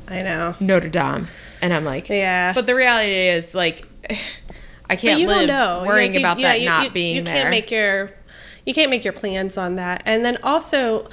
I 0.09 0.21
know. 0.23 0.55
Notre 0.61 0.89
Dame, 0.91 1.27
and 1.63 1.73
I'm 1.73 1.85
like, 1.85 2.09
Yeah. 2.11 2.53
But 2.53 2.67
the 2.67 2.75
reality 2.75 3.13
is, 3.29 3.55
like, 3.55 3.87
I 4.91 4.97
can't 4.97 5.19
you 5.21 5.27
live 5.29 5.47
don't 5.49 5.49
know. 5.49 5.85
worrying 5.87 6.13
Like, 6.13 6.21
you- 6.21 6.27
about 6.27 6.39
yeah, 6.39 6.49
that 6.53 6.61
you- 6.61 6.69
not 6.69 6.85
you- 6.85 6.91
being 6.91 7.17
you 7.17 7.23
there. 7.23 7.35
can't 7.35 7.51
make 7.51 7.71
your 7.71 8.11
you 8.67 8.73
can't 8.75 8.91
make 8.91 9.03
your 9.05 9.13
plans 9.15 9.57
on 9.59 9.77
that. 9.77 10.03
And 10.07 10.25
then 10.25 10.39
also 10.43 11.09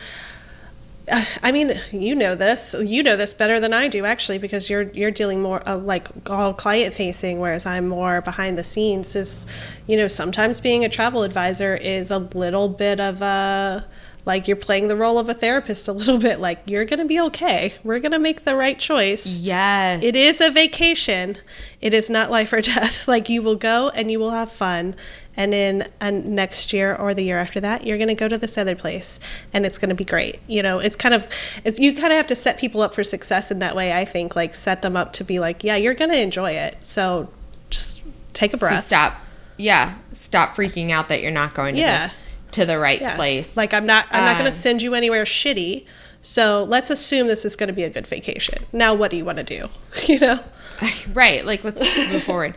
I 1.44 1.52
mean, 1.52 1.80
you 1.92 2.16
know 2.16 2.36
this. 2.36 2.76
You 2.80 3.04
know 3.04 3.16
this 3.16 3.34
better 3.34 3.60
than 3.60 3.74
I 3.74 3.88
do, 3.88 4.06
actually, 4.06 4.38
because 4.38 4.70
you're 4.70 4.84
you're 4.92 5.12
dealing 5.12 5.42
more 5.42 5.68
uh, 5.68 5.78
like 5.78 6.08
all 6.30 6.54
client 6.54 6.94
facing, 6.94 7.40
whereas 7.40 7.66
I'm 7.66 7.88
more 7.88 8.22
behind 8.22 8.58
the 8.58 8.64
scenes. 8.64 9.16
Is 9.16 9.46
you 9.88 9.98
know 9.98 10.08
sometimes 10.08 10.60
being 10.60 10.86
a 10.86 10.90
travel 10.90 11.24
advisor 11.24 11.76
is 11.76 12.12
a 12.12 12.20
little 12.20 12.70
bit 12.70 13.00
of 13.00 13.22
a 13.22 13.86
like 14.26 14.48
you're 14.48 14.58
playing 14.58 14.88
the 14.88 14.96
role 14.96 15.18
of 15.18 15.30
a 15.30 15.34
therapist 15.34 15.88
a 15.88 15.92
little 15.94 16.18
bit. 16.18 16.40
Like 16.40 16.60
you're 16.66 16.86
gonna 16.86 17.06
be 17.06 17.20
okay. 17.20 17.74
We're 17.84 18.00
gonna 18.00 18.20
make 18.20 18.42
the 18.42 18.56
right 18.56 18.78
choice. 18.78 19.40
yes, 19.40 20.04
It 20.04 20.16
is 20.16 20.42
a 20.42 20.50
vacation. 20.52 21.38
It 21.82 21.94
is 21.94 22.10
not 22.10 22.30
life 22.30 22.54
or 22.54 22.62
death. 22.74 23.08
Like 23.08 23.30
you 23.30 23.42
will 23.42 23.56
go 23.56 23.90
and 23.90 24.12
you 24.12 24.20
will 24.20 24.32
have 24.32 24.52
fun. 24.52 24.96
And 25.38 25.54
in 25.54 25.88
uh, 26.02 26.10
next 26.12 26.74
year 26.74 26.94
or 26.96 27.14
the 27.14 27.24
year 27.24 27.38
after 27.40 27.60
that, 27.62 27.86
you're 27.86 27.98
going 27.98 28.10
to 28.10 28.14
go 28.16 28.28
to 28.28 28.38
this 28.38 28.58
other 28.58 28.76
place 28.76 29.20
and 29.54 29.66
it's 29.66 29.78
going 29.78 29.90
to 29.90 29.96
be 29.96 30.04
great. 30.04 30.40
You 30.48 30.62
know, 30.62 30.80
it's 30.80 30.96
kind 30.98 31.16
of, 31.16 31.26
it's, 31.64 31.80
you 31.80 31.94
kind 31.94 32.12
of 32.12 32.18
have 32.18 32.28
to 32.28 32.36
set 32.36 32.58
people 32.58 32.82
up 32.82 32.94
for 32.94 33.04
success 33.04 33.50
in 33.50 33.60
that 33.60 33.76
way, 33.76 33.94
I 33.94 34.04
think. 34.04 34.36
Like 34.36 34.54
set 34.54 34.82
them 34.82 34.98
up 34.98 35.14
to 35.14 35.24
be 35.24 35.40
like, 35.40 35.64
yeah, 35.64 35.78
you're 35.78 35.94
going 35.94 36.12
to 36.12 36.20
enjoy 36.20 36.52
it. 36.52 36.78
So 36.84 37.30
just 37.70 38.02
take 38.34 38.54
a 38.54 38.58
So 38.58 38.68
breath. 38.68 38.84
stop. 38.84 39.16
Yeah, 39.58 39.96
stop 40.14 40.52
freaking 40.52 40.92
out 40.92 41.08
that 41.08 41.22
you're 41.22 41.32
not 41.32 41.54
going 41.54 41.76
to 41.76 41.82
Yeah. 41.82 42.08
the, 42.08 42.52
to 42.54 42.66
the 42.66 42.78
right 42.78 43.00
Yeah. 43.00 43.16
place. 43.16 43.56
Like 43.56 43.74
I'm 43.74 43.86
not, 43.86 44.08
I'm 44.12 44.26
not 44.26 44.36
going 44.38 44.48
Um, 44.48 44.52
to 44.52 44.58
send 44.58 44.82
you 44.82 44.96
anywhere 44.96 45.24
shitty. 45.24 45.86
So 46.22 46.66
let's 46.66 46.90
assume 46.90 47.28
this 47.28 47.46
is 47.46 47.56
going 47.56 47.68
to 47.68 47.74
be 47.74 47.84
a 47.84 47.90
good 47.90 48.06
vacation. 48.06 48.66
Now, 48.74 48.94
what 48.94 49.10
do 49.12 49.18
you 49.18 49.26
want 49.26 49.38
to 49.40 49.44
do? 49.46 49.70
You 50.08 50.20
know? 50.20 50.40
right. 51.14 51.46
Like, 51.46 51.64
let's 51.64 51.80
move 52.12 52.24
forward. 52.24 52.56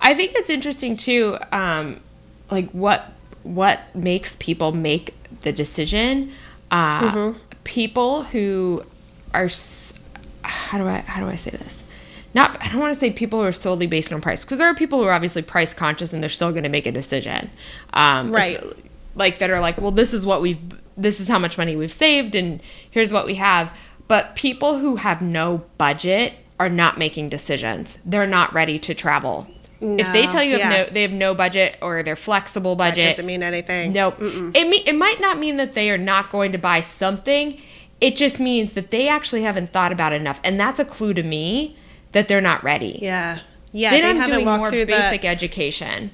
I 0.00 0.14
think 0.14 0.32
it's 0.34 0.50
interesting 0.50 0.96
too. 0.96 1.36
Um, 1.52 2.00
like 2.52 2.70
what 2.70 3.12
what 3.42 3.80
makes 3.94 4.36
people 4.38 4.72
make 4.72 5.14
the 5.40 5.52
decision? 5.52 6.30
Uh, 6.70 7.00
Mm-hmm. 7.12 7.38
People 7.64 8.24
who 8.24 8.82
are 9.34 9.48
how 10.42 10.78
do 10.78 10.86
I 10.86 10.98
how 10.98 11.20
do 11.20 11.28
I 11.28 11.36
say 11.36 11.50
this? 11.50 11.78
Not 12.34 12.60
I 12.62 12.68
don't 12.70 12.80
want 12.80 12.92
to 12.94 12.98
say 12.98 13.10
people 13.12 13.40
who 13.40 13.46
are 13.46 13.52
solely 13.52 13.86
based 13.86 14.12
on 14.12 14.20
price 14.20 14.42
because 14.42 14.58
there 14.58 14.66
are 14.66 14.74
people 14.74 15.00
who 15.00 15.04
are 15.06 15.12
obviously 15.12 15.42
price 15.42 15.72
conscious 15.74 16.12
and 16.12 16.22
they're 16.22 16.30
still 16.30 16.50
going 16.50 16.64
to 16.64 16.68
make 16.68 16.86
a 16.86 16.92
decision. 16.92 17.50
Um, 17.94 18.32
Right. 18.32 18.62
Like 19.14 19.38
that 19.38 19.50
are 19.50 19.60
like, 19.60 19.78
well, 19.78 19.90
this 19.90 20.12
is 20.12 20.24
what 20.26 20.40
we've 20.42 20.58
this 20.96 21.20
is 21.20 21.28
how 21.28 21.38
much 21.38 21.56
money 21.56 21.76
we've 21.76 21.92
saved 21.92 22.34
and 22.34 22.60
here's 22.90 23.12
what 23.12 23.26
we 23.26 23.34
have. 23.36 23.70
But 24.08 24.34
people 24.34 24.78
who 24.78 24.96
have 24.96 25.22
no 25.22 25.64
budget 25.78 26.34
are 26.58 26.68
not 26.68 26.98
making 26.98 27.28
decisions. 27.28 27.98
They're 28.04 28.26
not 28.26 28.52
ready 28.52 28.78
to 28.80 28.94
travel. 28.94 29.46
If 29.84 30.12
they 30.12 30.26
tell 30.26 30.42
you 30.42 30.58
have 30.58 30.70
no, 30.88 30.92
they 30.94 31.02
have 31.02 31.12
no 31.12 31.34
budget 31.34 31.76
or 31.82 32.02
they're 32.02 32.14
flexible 32.16 32.76
budget, 32.76 32.96
That 33.04 33.10
doesn't 33.10 33.26
mean 33.26 33.42
anything. 33.42 33.92
Nope. 33.92 34.16
It 34.20 34.68
me- 34.68 34.82
it 34.86 34.94
might 34.94 35.20
not 35.20 35.38
mean 35.38 35.56
that 35.56 35.74
they 35.74 35.90
are 35.90 35.98
not 35.98 36.30
going 36.30 36.52
to 36.52 36.58
buy 36.58 36.80
something. 36.80 37.60
It 38.00 38.16
just 38.16 38.38
means 38.40 38.72
that 38.74 38.90
they 38.90 39.08
actually 39.08 39.42
haven't 39.42 39.72
thought 39.72 39.92
about 39.92 40.12
it 40.12 40.20
enough, 40.20 40.40
and 40.44 40.58
that's 40.58 40.78
a 40.80 40.84
clue 40.84 41.14
to 41.14 41.22
me 41.22 41.76
that 42.12 42.28
they're 42.28 42.40
not 42.40 42.62
ready. 42.64 42.98
Yeah. 43.02 43.40
Yeah. 43.72 43.90
then 43.90 44.02
they 44.02 44.10
I'm 44.10 44.16
haven't 44.16 44.34
doing 44.34 44.46
walked 44.46 44.58
more 44.60 44.70
through 44.70 44.84
the- 44.86 44.92
basic 44.92 45.24
education. 45.24 46.10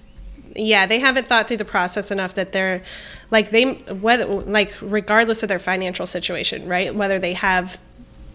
yeah 0.54 0.86
they 0.86 0.98
haven't 1.00 1.26
thought 1.26 1.46
through 1.48 1.56
the 1.58 1.64
process 1.64 2.10
enough 2.10 2.34
that 2.34 2.52
they're 2.52 2.82
like 3.30 3.50
they 3.50 3.64
whether 4.06 4.24
like 4.26 4.72
regardless 4.80 5.42
of 5.42 5.48
their 5.48 5.58
financial 5.58 6.06
situation 6.06 6.66
right 6.68 6.94
whether 6.94 7.18
they 7.18 7.34
have 7.34 7.80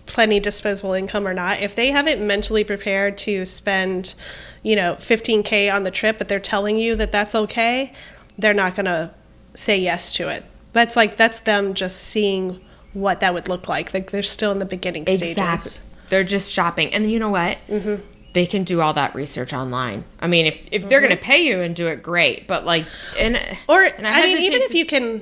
plenty 0.05 0.39
disposable 0.39 0.93
income 0.93 1.27
or 1.27 1.33
not 1.33 1.59
if 1.59 1.75
they 1.75 1.89
haven't 1.89 2.25
mentally 2.25 2.63
prepared 2.63 3.17
to 3.17 3.45
spend 3.45 4.15
you 4.61 4.75
know 4.75 4.95
15k 4.95 5.73
on 5.73 5.83
the 5.83 5.91
trip 5.91 6.17
but 6.17 6.27
they're 6.27 6.39
telling 6.39 6.77
you 6.77 6.95
that 6.95 7.11
that's 7.11 7.33
okay 7.33 7.91
they're 8.37 8.53
not 8.53 8.75
going 8.75 8.85
to 8.85 9.09
say 9.53 9.77
yes 9.77 10.13
to 10.15 10.27
it 10.27 10.43
that's 10.73 10.95
like 10.95 11.15
that's 11.15 11.39
them 11.41 11.73
just 11.73 11.97
seeing 11.97 12.59
what 12.91 13.21
that 13.21 13.33
would 13.33 13.47
look 13.47 13.69
like 13.69 13.93
like 13.93 14.11
they're 14.11 14.21
still 14.21 14.51
in 14.51 14.59
the 14.59 14.65
beginning 14.65 15.05
stages 15.05 15.81
They're 16.13 16.23
just 16.23 16.53
shopping, 16.53 16.93
and 16.93 17.11
you 17.11 17.17
know 17.17 17.29
what? 17.29 17.57
Mm-hmm. 17.67 18.03
They 18.33 18.45
can 18.45 18.63
do 18.63 18.81
all 18.81 18.93
that 18.93 19.15
research 19.15 19.51
online. 19.51 20.05
I 20.19 20.27
mean, 20.27 20.45
if 20.45 20.59
if 20.71 20.87
they're 20.87 21.01
going 21.01 21.15
to 21.15 21.21
pay 21.21 21.43
you 21.43 21.61
and 21.61 21.75
do 21.75 21.87
it, 21.87 22.03
great. 22.03 22.47
But 22.47 22.65
like, 22.65 22.85
and 23.19 23.35
or 23.67 23.83
and 23.83 24.07
I, 24.07 24.21
mean, 24.21 24.37
even 24.37 24.61
hesitate 24.61 24.65
if 24.65 24.73
you 24.73 24.85
can, 24.85 25.21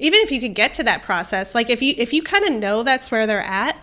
even 0.00 0.20
if 0.20 0.32
you 0.32 0.40
could 0.40 0.54
get 0.54 0.74
to 0.74 0.82
that 0.84 1.02
process, 1.02 1.54
like 1.54 1.70
if 1.70 1.82
you 1.82 1.94
if 1.98 2.12
you 2.12 2.22
kind 2.22 2.44
of 2.46 2.52
know 2.54 2.82
that's 2.82 3.10
where 3.10 3.28
they're 3.28 3.42
at, 3.42 3.80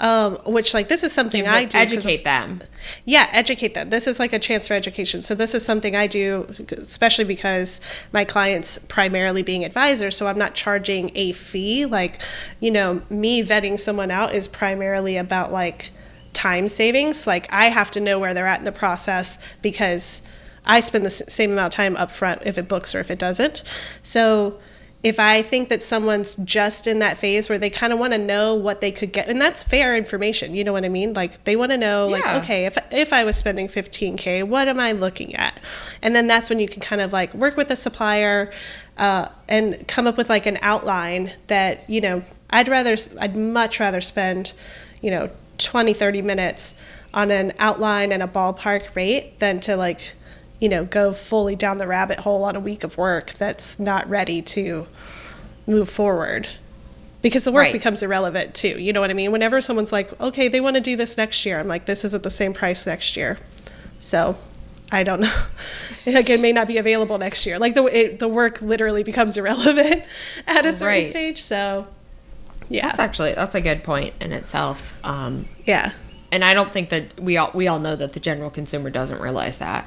um, 0.00 0.36
which 0.44 0.74
like 0.74 0.88
this 0.88 1.04
is 1.04 1.12
something 1.12 1.46
I 1.46 1.64
do. 1.64 1.78
educate 1.78 2.24
them. 2.24 2.60
yeah, 3.04 3.28
educate 3.32 3.74
them. 3.74 3.90
This 3.90 4.06
is 4.06 4.18
like 4.18 4.32
a 4.32 4.38
chance 4.38 4.66
for 4.66 4.74
education. 4.74 5.22
So 5.22 5.34
this 5.34 5.54
is 5.54 5.64
something 5.64 5.94
I 5.94 6.06
do, 6.06 6.46
especially 6.72 7.24
because 7.24 7.80
my 8.12 8.24
clients 8.24 8.78
primarily 8.78 9.42
being 9.42 9.64
advisors. 9.64 10.16
So 10.16 10.26
I'm 10.26 10.38
not 10.38 10.54
charging 10.54 11.12
a 11.14 11.32
fee. 11.32 11.86
Like, 11.86 12.20
you 12.60 12.70
know, 12.70 13.02
me 13.08 13.42
vetting 13.42 13.78
someone 13.78 14.10
out 14.10 14.34
is 14.34 14.48
primarily 14.48 15.16
about 15.16 15.52
like 15.52 15.90
time 16.32 16.68
savings. 16.68 17.26
Like 17.26 17.50
I 17.52 17.66
have 17.66 17.90
to 17.92 18.00
know 18.00 18.18
where 18.18 18.34
they're 18.34 18.46
at 18.46 18.58
in 18.58 18.64
the 18.64 18.72
process 18.72 19.38
because 19.62 20.22
I 20.66 20.80
spend 20.80 21.04
the 21.04 21.10
same 21.10 21.52
amount 21.52 21.72
of 21.72 21.76
time 21.76 21.96
up 21.96 22.10
front 22.10 22.42
if 22.44 22.58
it 22.58 22.68
books 22.68 22.94
or 22.94 23.00
if 23.00 23.10
it 23.10 23.18
doesn't. 23.18 23.62
So 24.02 24.58
if 25.04 25.20
I 25.20 25.42
think 25.42 25.68
that 25.68 25.82
someone's 25.82 26.34
just 26.36 26.86
in 26.86 27.00
that 27.00 27.18
phase 27.18 27.50
where 27.50 27.58
they 27.58 27.68
kind 27.68 27.92
of 27.92 27.98
want 27.98 28.14
to 28.14 28.18
know 28.18 28.54
what 28.54 28.80
they 28.80 28.90
could 28.90 29.12
get, 29.12 29.28
and 29.28 29.38
that's 29.38 29.62
fair 29.62 29.94
information, 29.94 30.54
you 30.54 30.64
know 30.64 30.72
what 30.72 30.82
I 30.82 30.88
mean? 30.88 31.12
Like 31.12 31.44
they 31.44 31.56
want 31.56 31.72
to 31.72 31.76
know, 31.76 32.08
like, 32.08 32.24
okay, 32.42 32.64
if 32.64 32.78
if 32.90 33.12
I 33.12 33.22
was 33.22 33.36
spending 33.36 33.68
15k, 33.68 34.44
what 34.44 34.66
am 34.66 34.80
I 34.80 34.92
looking 34.92 35.34
at? 35.34 35.60
And 36.00 36.16
then 36.16 36.26
that's 36.26 36.48
when 36.48 36.58
you 36.58 36.66
can 36.66 36.80
kind 36.80 37.02
of 37.02 37.12
like 37.12 37.34
work 37.34 37.54
with 37.58 37.70
a 37.70 37.76
supplier 37.76 38.50
uh, 38.96 39.28
and 39.46 39.86
come 39.86 40.06
up 40.06 40.16
with 40.16 40.30
like 40.30 40.46
an 40.46 40.56
outline 40.62 41.32
that 41.48 41.88
you 41.88 42.00
know 42.00 42.24
I'd 42.48 42.68
rather 42.68 42.96
I'd 43.20 43.36
much 43.36 43.80
rather 43.80 44.00
spend 44.00 44.54
you 45.02 45.10
know 45.10 45.28
20 45.58 45.92
30 45.92 46.22
minutes 46.22 46.76
on 47.12 47.30
an 47.30 47.52
outline 47.58 48.10
and 48.10 48.22
a 48.22 48.26
ballpark 48.26 48.96
rate 48.96 49.38
than 49.38 49.60
to 49.60 49.76
like 49.76 50.14
you 50.64 50.70
know 50.70 50.84
go 50.86 51.12
fully 51.12 51.54
down 51.54 51.76
the 51.76 51.86
rabbit 51.86 52.20
hole 52.20 52.42
on 52.44 52.56
a 52.56 52.60
week 52.60 52.82
of 52.84 52.96
work 52.96 53.32
that's 53.34 53.78
not 53.78 54.08
ready 54.08 54.40
to 54.40 54.86
move 55.66 55.90
forward 55.90 56.48
because 57.20 57.44
the 57.44 57.52
work 57.52 57.64
Right. 57.64 57.72
becomes 57.72 58.02
irrelevant 58.02 58.54
too 58.54 58.76
you 58.80 58.90
know 58.94 59.00
what 59.02 59.10
i 59.10 59.12
mean 59.12 59.30
whenever 59.30 59.60
someone's 59.60 59.92
like 59.92 60.18
okay 60.20 60.48
they 60.48 60.60
want 60.62 60.76
to 60.76 60.80
do 60.80 60.96
this 60.96 61.18
next 61.18 61.44
year 61.44 61.60
i'm 61.60 61.68
like 61.68 61.84
this 61.84 62.02
is 62.02 62.14
at 62.14 62.22
the 62.22 62.30
same 62.30 62.54
price 62.54 62.86
next 62.86 63.14
year 63.14 63.38
so 63.98 64.36
I 64.92 65.02
don't 65.02 65.20
know. 65.20 65.34
like 66.06 66.28
it 66.30 66.40
may 66.40 66.52
not 66.52 66.68
be 66.68 66.76
available 66.78 67.16
next 67.18 67.46
year. 67.46 67.58
Like 67.58 67.74
the 67.74 67.84
it, 67.86 68.18
the 68.20 68.28
work 68.28 68.60
literally 68.62 69.02
becomes 69.02 69.36
irrelevant 69.40 70.04
at 70.46 70.66
a 70.66 70.72
certain 70.72 70.86
Right. 70.86 71.10
stage. 71.10 71.42
So, 71.42 71.88
yeah, 72.68 72.88
That's 72.88 72.98
actually 73.00 73.32
that's 73.32 73.54
a 73.56 73.60
good 73.62 73.82
point 73.82 74.14
in 74.20 74.30
itself. 74.30 75.00
Um, 75.02 75.46
yeah. 75.64 75.92
and 76.30 76.44
I 76.44 76.52
don't 76.54 76.70
think 76.70 76.90
that 76.90 77.18
we 77.18 77.36
all 77.38 77.50
we 77.54 77.66
all 77.66 77.80
know 77.80 77.96
that 77.96 78.12
the 78.12 78.20
general 78.20 78.50
consumer 78.50 78.90
doesn't 78.90 79.20
realize 79.20 79.58
that. 79.58 79.86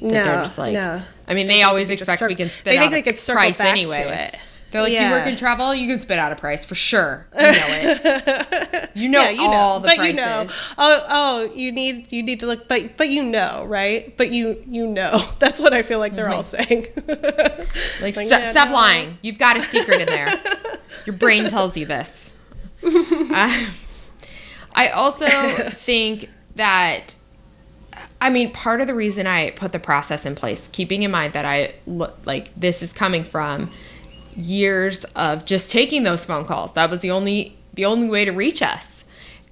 That 0.00 0.06
No, 0.12 0.24
they're 0.24 0.42
just 0.42 0.58
like, 0.58 0.72
no. 0.74 1.02
I 1.28 1.34
mean, 1.34 1.46
they 1.46 1.62
always 1.62 1.90
expect 1.90 2.22
we 2.22 2.34
can 2.34 2.48
spit 2.48 2.64
they 2.72 2.76
out 2.78 2.80
think 2.82 2.92
a 2.92 2.94
they 2.96 3.02
could 3.02 3.18
circle 3.18 3.40
price 3.40 3.58
back 3.58 3.74
to 3.74 3.82
it. 4.24 4.38
They're 4.72 4.82
like, 4.82 4.92
you 4.92 5.10
work 5.10 5.26
in 5.26 5.36
travel, 5.36 5.74
you 5.74 5.86
can 5.88 5.98
spit 6.00 6.18
out 6.18 6.32
a 6.32 6.36
price 6.36 6.64
for 6.64 6.74
sure. 6.74 7.26
You 7.36 7.42
know 7.42 7.50
it. 7.52 8.90
You 8.94 9.08
know 9.08 9.22
yeah, 9.22 9.30
you 9.30 9.42
all 9.42 9.76
know, 9.78 9.82
the 9.82 9.88
but 9.88 9.96
prices. 9.96 10.16
you 10.18 10.24
know, 10.24 10.48
oh, 10.78 11.06
oh, 11.08 11.52
you 11.54 11.70
need 11.72 12.10
you 12.12 12.22
need 12.22 12.40
to 12.40 12.46
look, 12.46 12.66
but 12.68 12.96
but 12.96 13.08
you 13.08 13.22
know, 13.22 13.64
right? 13.66 14.16
But 14.16 14.30
you 14.30 14.62
you 14.68 14.86
know, 14.86 15.22
that's 15.38 15.60
what 15.60 15.72
I 15.74 15.82
feel 15.82 15.98
like 15.98 16.14
they're 16.16 16.30
all 16.30 16.42
saying. 16.42 16.86
Like, 18.00 18.16
Like, 18.16 18.28
st- 18.28 18.30
yeah, 18.30 18.50
stop 18.50 18.68
no. 18.68 18.74
lying. 18.74 19.18
You've 19.22 19.38
got 19.38 19.56
a 19.56 19.62
secret 19.62 20.00
in 20.00 20.06
there. 20.06 20.40
Your 21.06 21.16
brain 21.16 21.48
tells 21.48 21.76
you 21.76 21.86
this. 21.86 22.32
Uh, 22.84 23.66
I 24.74 24.88
also 24.88 25.26
think 25.70 26.30
that, 26.56 27.14
I 28.20 28.30
mean, 28.30 28.50
part 28.52 28.80
of 28.80 28.86
the 28.86 28.94
reason 28.94 29.26
I 29.26 29.50
put 29.50 29.72
the 29.72 29.78
process 29.78 30.24
in 30.24 30.34
place, 30.34 30.68
keeping 30.72 31.02
in 31.02 31.10
mind 31.10 31.32
that 31.34 31.44
I 31.44 31.74
look 31.86 32.18
like 32.24 32.50
this 32.58 32.82
is 32.82 32.92
coming 32.92 33.24
from 33.24 33.70
years 34.34 35.04
of 35.14 35.44
just 35.44 35.70
taking 35.70 36.02
those 36.02 36.24
phone 36.24 36.44
calls. 36.44 36.72
That 36.72 36.90
was 36.90 37.00
the 37.00 37.10
only 37.10 37.56
the 37.74 37.84
only 37.84 38.08
way 38.08 38.24
to 38.24 38.32
reach 38.32 38.62
us, 38.62 39.04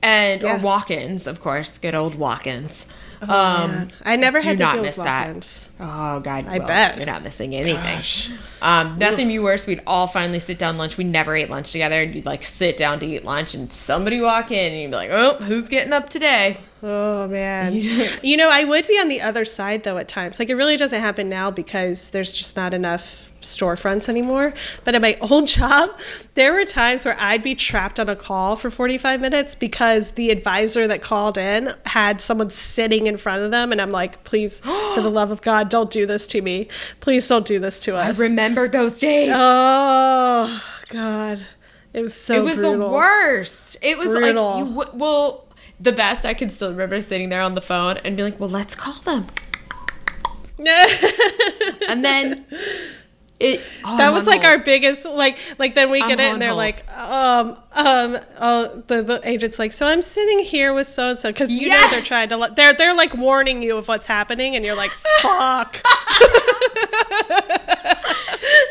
and 0.03 0.41
Yeah. 0.43 0.55
or 0.57 0.59
walk-ins, 0.59 1.27
of 1.27 1.41
course, 1.41 1.77
good 1.77 1.95
old 1.95 2.15
walk-ins. 2.15 2.87
Um, 3.31 3.71
Man, 3.71 3.93
I 4.05 4.17
never 4.17 4.41
had 4.41 4.59
to 4.59 4.65
not 4.65 4.75
deal 4.75 4.83
miss 4.83 4.97
with 4.97 5.07
that. 5.07 5.27
walk-ins. 5.29 5.71
Oh 5.81 6.21
God, 6.21 6.47
I 6.47 6.59
well, 6.59 6.67
bet. 6.67 6.97
you're 6.97 7.07
not 7.07 7.23
missing 7.23 7.55
anything. 7.55 8.37
Um, 8.63 8.99
nothing 8.99 9.29
be 9.29 9.39
worse. 9.39 9.67
We'd 9.67 9.83
all 9.87 10.07
finally 10.07 10.39
sit 10.39 10.59
down 10.59 10.79
lunch. 10.79 10.97
We 10.97 11.05
never 11.05 11.35
ate 11.37 11.51
lunch 11.51 11.73
together, 11.73 12.03
and 12.03 12.15
you'd 12.15 12.25
like 12.27 12.45
sit 12.45 12.77
down 12.77 13.01
to 13.01 13.07
eat 13.07 13.25
lunch, 13.25 13.55
and 13.55 13.73
somebody 13.73 14.21
walk 14.21 14.51
in, 14.51 14.73
and 14.73 14.83
you'd 14.83 14.91
be 14.91 14.97
like, 14.97 15.11
"Oh, 15.11 15.35
who's 15.37 15.69
getting 15.69 15.93
up 15.93 16.09
today?" 16.09 16.59
Oh 16.83 17.27
man. 17.29 17.75
you 18.23 18.37
know, 18.37 18.51
I 18.51 18.65
would 18.65 18.87
be 18.87 18.99
on 18.99 19.09
the 19.09 19.23
other 19.23 19.45
side 19.45 19.85
though 19.85 19.97
at 19.99 20.07
times. 20.09 20.39
Like 20.39 20.51
it 20.51 20.55
really 20.55 20.77
doesn't 20.77 21.01
happen 21.01 21.29
now 21.29 21.51
because 21.51 22.11
there's 22.11 22.35
just 22.37 22.57
not 22.57 22.75
enough 22.75 23.31
storefronts 23.45 24.09
anymore. 24.09 24.53
But 24.85 24.95
at 24.95 25.01
my 25.03 25.17
old 25.21 25.47
job, 25.47 25.91
there 26.35 26.53
were 26.53 26.65
times 26.65 27.05
where 27.05 27.17
I'd 27.21 27.43
be 27.43 27.55
trapped 27.55 27.99
on 28.01 28.09
a 28.09 28.17
call 28.17 28.57
for 28.57 28.71
45 28.71 29.21
minutes 29.21 29.55
because 29.55 30.13
the 30.13 30.31
advisor 30.31 30.87
that 30.89 31.01
called 31.01 31.39
in 31.39 31.73
had 31.87 32.21
someone 32.21 32.51
sitting 32.51 33.07
in 33.07 33.17
front 33.17 33.43
of 33.43 33.51
them 33.51 33.73
and 33.73 33.81
I'm 33.81 33.93
like, 33.93 34.25
"Please, 34.25 34.61
for 34.95 35.01
the 35.01 35.11
love 35.11 35.31
of 35.31 35.41
God, 35.43 35.69
don't 35.69 35.91
do 35.91 36.05
this 36.07 36.27
to 36.29 36.43
me. 36.43 36.69
Please 37.01 37.27
don't 37.29 37.47
do 37.47 37.59
this 37.59 37.79
to 37.81 37.97
us. 37.97 38.19
I 38.19 38.23
remember 38.23 38.69
those 38.69 38.99
days. 38.99 39.31
oh 39.35 40.63
god. 40.89 41.41
It 41.93 42.03
was 42.03 42.13
so 42.15 42.35
it 42.35 42.43
was 42.43 42.59
the 42.59 42.77
worst. 42.77 43.77
It 43.81 43.97
was 43.97 44.09
Brutal. 44.09 44.45
like 44.45 44.59
you 44.59 44.75
w- 44.75 44.91
well, 44.99 45.47
the 45.79 45.93
best. 45.93 46.27
I 46.27 46.35
can 46.35 46.51
still 46.51 46.71
remember 46.71 47.01
sitting 47.01 47.29
there 47.29 47.41
on 47.41 47.55
the 47.55 47.61
phone 47.61 47.99
and 48.05 48.17
be 48.17 48.25
like, 48.25 48.41
"Well, 48.41 48.49
let's 48.51 48.75
call 48.75 48.95
them," 49.03 49.29
and 50.59 52.05
then 52.05 52.45
it. 53.41 53.61
oh, 53.85 53.99
that 53.99 54.13
was 54.13 54.27
like 54.27 54.45
our 54.45 54.59
biggest 54.59 55.05
like 55.05 55.39
like 55.59 55.75
then 55.75 55.91
we 55.91 56.01
I'm 56.01 56.09
get 56.09 56.21
it 56.21 56.33
and 56.33 56.41
they're 56.41 56.55
like 56.55 56.89
um 56.97 57.57
um 57.73 58.19
oh 58.41 58.83
the, 58.87 59.03
the 59.03 59.21
agent's 59.25 59.59
like 59.59 59.73
so 59.73 59.87
i'm 59.87 60.03
sitting 60.03 60.39
here 60.39 60.73
with 60.73 60.87
so 60.87 61.11
and 61.11 61.19
so 61.19 61.31
because 61.31 61.51
you 61.51 61.67
Yes! 61.67 61.91
know 61.91 61.97
they're 61.97 62.05
trying 62.05 62.29
to 62.29 62.53
they're 62.55 62.73
they're 62.75 62.97
like 62.97 63.15
warning 63.15 63.63
you 63.63 63.77
of 63.77 63.89
what's 63.89 64.07
happening 64.07 64.55
and 64.57 64.65
you're 64.65 64.77
like 64.77 64.93
fuck 65.21 65.81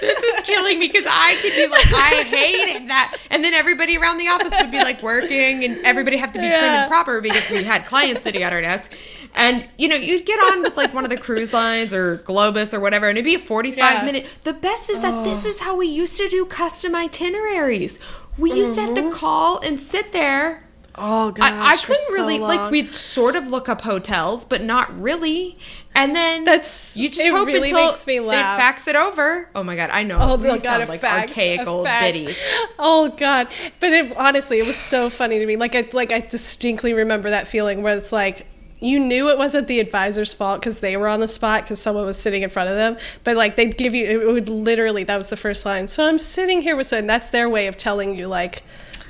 this 0.02 0.24
is 0.24 0.40
killing 0.46 0.80
me 0.80 0.88
because 0.88 1.06
I 1.08 1.36
could 1.42 1.54
be 1.54 1.68
like, 1.68 1.94
I 1.94 2.24
hated 2.24 2.88
that. 2.88 3.16
And 3.30 3.44
then 3.44 3.54
everybody 3.54 3.98
around 3.98 4.18
the 4.18 4.28
office 4.28 4.54
would 4.60 4.72
be 4.72 4.78
like 4.78 5.02
working 5.02 5.64
and 5.64 5.78
everybody 5.86 6.18
have 6.18 6.32
to 6.34 6.40
be 6.40 6.48
prim 6.48 6.64
and 6.64 6.90
proper 6.90 7.22
because 7.22 7.50
we 7.50 7.64
had 7.64 7.86
clients 7.86 8.24
sitting 8.24 8.44
at 8.44 8.54
our 8.54 8.62
desk. 8.62 8.96
And 9.36 9.68
you 9.78 9.88
know, 9.88 9.96
you'd 9.96 10.26
get 10.26 10.40
on 10.40 10.62
with 10.62 10.78
like 10.78 10.94
one 10.94 11.04
of 11.04 11.10
the 11.10 11.18
cruise 11.18 11.54
lines 11.54 11.94
or 11.94 12.20
Globus 12.20 12.74
or 12.74 12.80
whatever, 12.80 13.10
and 13.10 13.18
it'd 13.18 13.26
be 13.26 13.36
a 13.36 13.40
45 13.40 13.78
Yeah. 13.78 14.04
minute. 14.06 14.28
The 14.44 14.54
best 14.54 14.90
is 14.90 15.00
that 15.00 15.24
this 15.24 15.46
oh. 15.46 15.50
is 15.50 15.60
how 15.60 15.76
we 15.76 15.88
used 15.88 16.18
to 16.18 16.30
do 16.30 16.46
custom 16.46 16.96
itineraries. 16.96 17.98
We 18.38 18.54
used 18.54 18.76
to 18.76 18.82
have 18.82 18.96
to 18.96 19.02
mm-hmm. 19.02 19.12
call 19.12 19.60
and 19.60 19.80
sit 19.80 20.12
there. 20.14 20.64
oh 20.96 21.32
gosh 21.32 21.52
I, 21.52 21.74
I 21.74 21.76
couldn't 21.78 21.96
so 21.96 22.14
really 22.14 22.38
like 22.38 22.70
we'd 22.70 22.94
sort 22.94 23.36
of 23.36 23.48
look 23.48 23.68
up 23.68 23.82
hotels, 23.82 24.46
but 24.46 24.62
not 24.62 24.96
really. 25.00 25.58
And 25.96 26.16
then 26.16 26.44
That's- 26.44 26.98
you 26.98 27.10
just 27.10 27.28
hope 27.28 27.48
really 27.48 27.70
until 27.70 27.94
they 28.06 28.20
fax 28.20 28.88
it 28.88 28.96
over. 28.96 29.50
Oh 29.56 29.64
my 29.64 29.76
god, 29.76 29.90
I 29.92 30.04
know. 30.04 30.18
Oh 30.20 30.38
my 30.38 30.58
god, 30.58 30.62
sound 30.62 30.90
like 30.90 31.02
fax, 31.02 31.32
archaic 31.32 31.68
old 31.68 31.86
biddies. 31.86 32.38
Oh 32.78 33.10
god, 33.10 33.48
but 33.80 33.92
it, 33.92 34.16
honestly, 34.18 34.60
it 34.60 34.68
was 34.68 34.76
so 34.76 35.10
funny 35.10 35.40
to 35.40 35.46
me. 35.46 35.56
Like 35.56 35.76
I 35.76 35.88
like 35.94 36.12
I 36.12 36.20
distinctly 36.20 36.94
remember 36.94 37.32
that 37.32 37.48
feeling 37.48 37.82
where 37.82 37.98
it's 37.98 38.12
like 38.12 38.48
you 38.84 39.00
knew 39.00 39.30
it 39.30 39.38
wasn't 39.38 39.68
the 39.68 39.80
advisor's 39.80 40.34
fault 40.34 40.60
because 40.60 40.80
they 40.80 40.98
were 40.98 41.08
on 41.08 41.20
the 41.20 41.28
spot 41.28 41.64
because 41.64 41.82
someone 41.82 42.06
was 42.06 42.18
sitting 42.18 42.44
in 42.44 42.50
front 42.50 42.70
of 42.70 42.76
them. 42.76 42.98
But 43.24 43.36
like 43.38 43.56
they'd 43.56 43.78
give 43.78 43.94
you, 43.96 44.06
it 44.22 44.26
would 44.32 44.50
literally 44.50 45.04
that 45.06 45.18
was 45.18 45.30
the 45.30 45.38
first 45.38 45.66
line. 45.66 45.88
So 45.88 46.06
I'm 46.06 46.20
sitting 46.20 46.62
here 46.62 46.76
with, 46.76 46.92
and 46.94 47.10
that's 47.10 47.30
their 47.30 47.50
way 47.50 47.68
of 47.68 47.78
telling 47.78 48.16
you 48.16 48.28
like, 48.28 48.64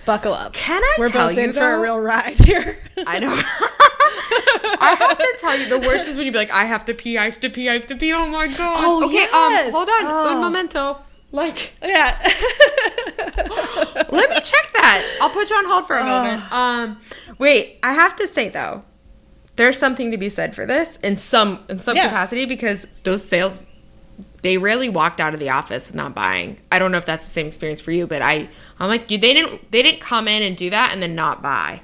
buckle 0.06 0.34
up. 0.34 0.54
Can 0.54 0.82
I 0.84 0.96
We're 1.00 1.08
tell 1.10 1.30
both 1.30 1.38
you, 1.38 1.44
in 1.46 1.54
for 1.54 1.72
a 1.74 1.80
real 1.80 2.00
ride 2.00 2.38
here. 2.40 2.78
I 3.08 3.20
know. 3.20 3.34
I 4.80 4.96
have 5.00 5.18
to 5.18 5.38
tell 5.40 5.58
you, 5.58 5.68
the 5.70 5.80
worst 5.80 6.08
is 6.08 6.18
when 6.18 6.26
you 6.26 6.32
be 6.32 6.38
like, 6.38 6.52
I 6.52 6.66
have 6.66 6.86
to 6.86 6.94
pee, 6.94 7.18
I 7.18 7.26
have 7.26 7.40
to 7.40 7.50
pee, 7.50 7.70
I 7.70 7.74
have 7.74 7.88
to 7.88 7.96
pee. 7.96 8.12
Oh 8.14 8.26
my 8.28 8.48
god. 8.48 8.84
Oh, 8.84 9.06
okay, 9.06 9.14
yes. 9.16 9.68
um, 9.68 9.72
hold 9.74 9.88
on, 9.90 10.06
Oh. 10.06 10.36
un 10.36 10.42
momento. 10.42 10.98
Like, 11.32 11.74
yeah. 11.82 12.20
let 14.12 14.30
me 14.30 14.36
check 14.42 14.72
that. 14.74 15.18
I'll 15.22 15.30
put 15.30 15.50
you 15.50 15.56
on 15.56 15.66
hold 15.66 15.88
for 15.88 15.96
a 15.98 16.04
moment. 16.04 16.52
Um, 16.52 17.00
wait, 17.40 17.80
I 17.82 17.94
have 17.94 18.16
to 18.18 18.28
say 18.28 18.50
though, 18.50 18.84
there's 19.56 19.78
something 19.78 20.12
to 20.12 20.18
be 20.18 20.30
said 20.30 20.56
for 20.56 20.66
this 20.66 20.98
in 21.04 21.18
some 21.18 21.64
in 21.70 21.80
some 21.80 21.96
Yeah. 21.96 22.06
capacity 22.10 22.46
because 22.46 22.88
those 23.04 23.24
sales 23.28 23.66
they 24.42 24.58
rarely 24.58 24.90
walked 24.90 25.20
out 25.22 25.34
of 25.34 25.40
the 25.40 25.50
office 25.50 25.88
with 25.88 25.96
not 25.96 26.14
buying. 26.14 26.58
I 26.72 26.78
don't 26.80 26.92
know 26.92 26.98
if 26.98 27.06
that's 27.06 27.26
the 27.28 27.34
same 27.34 27.48
experience 27.48 27.80
for 27.82 27.92
you, 27.92 28.06
but 28.08 28.22
I 28.22 28.50
I'm 28.80 28.90
like 28.90 29.08
they 29.08 29.18
didn't 29.18 29.72
they 29.72 29.82
didn't 29.82 30.02
come 30.02 30.28
in 30.28 30.42
and 30.44 30.56
do 30.58 30.70
that 30.70 30.92
and 30.92 31.02
then 31.02 31.16
not 31.16 31.42
buy. 31.42 31.82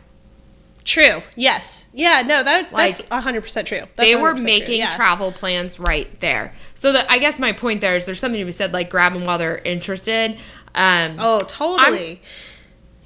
True. 0.85 1.21
Yes. 1.35 1.85
Yeah. 1.93 2.23
No. 2.25 2.41
That 2.43 2.73
Like, 2.73 2.97
that's 2.97 3.09
hundred 3.23 3.41
percent 3.41 3.67
true. 3.67 3.79
That's 3.81 3.97
they 3.97 4.15
were 4.15 4.33
making 4.33 4.79
yeah. 4.79 4.95
travel 4.95 5.31
plans 5.31 5.79
right 5.79 6.19
there. 6.19 6.53
So 6.73 6.91
that 6.93 7.05
I 7.11 7.19
guess 7.19 7.37
my 7.37 7.51
point 7.51 7.81
there 7.81 7.95
is 7.95 8.05
there's 8.07 8.19
something 8.19 8.39
to 8.39 8.45
be 8.45 8.51
said 8.51 8.73
like 8.73 8.89
grab 8.89 9.13
them 9.13 9.25
while 9.25 9.37
they're 9.37 9.59
interested. 9.59 10.39
Um, 10.73 11.17
Oh, 11.19 11.39
totally. 11.41 12.21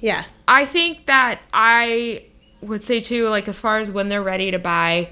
yeah. 0.00 0.24
I 0.48 0.64
think 0.66 1.06
that 1.06 1.40
I 1.52 2.24
would 2.64 2.84
say 2.84 3.00
too, 3.00 3.28
like 3.28 3.48
as 3.48 3.60
far 3.60 3.78
as 3.78 3.90
when 3.90 4.08
they're 4.08 4.22
ready 4.22 4.50
to 4.50 4.58
buy, 4.58 5.10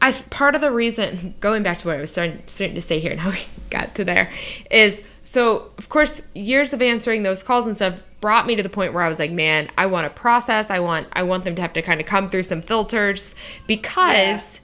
I 0.00 0.12
part 0.12 0.54
of 0.54 0.60
the 0.60 0.70
reason 0.70 1.34
going 1.40 1.62
back 1.62 1.78
to 1.78 1.88
what 1.88 1.96
I 1.96 2.00
was 2.00 2.10
starting, 2.10 2.42
starting 2.46 2.74
to 2.74 2.80
say 2.80 2.98
here 2.98 3.10
and 3.10 3.20
how 3.20 3.30
we 3.32 3.40
got 3.70 3.94
to 3.96 4.04
there 4.04 4.30
is 4.70 5.02
so 5.24 5.70
of 5.78 5.88
course 5.88 6.22
years 6.34 6.72
of 6.72 6.82
answering 6.82 7.22
those 7.22 7.42
calls 7.42 7.66
and 7.66 7.76
stuff 7.76 8.00
brought 8.20 8.46
me 8.46 8.54
to 8.54 8.62
the 8.62 8.68
point 8.68 8.92
where 8.92 9.02
I 9.02 9.08
was 9.08 9.18
like, 9.18 9.30
man, 9.30 9.68
I 9.78 9.86
want 9.86 10.06
a 10.06 10.10
process. 10.10 10.66
I 10.68 10.80
want 10.80 11.08
I 11.12 11.22
want 11.22 11.44
them 11.44 11.54
to 11.54 11.62
have 11.62 11.72
to 11.74 11.82
kind 11.82 12.00
of 12.00 12.06
come 12.06 12.28
through 12.30 12.42
some 12.44 12.62
filters 12.62 13.34
because 13.66 14.60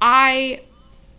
I 0.00 0.62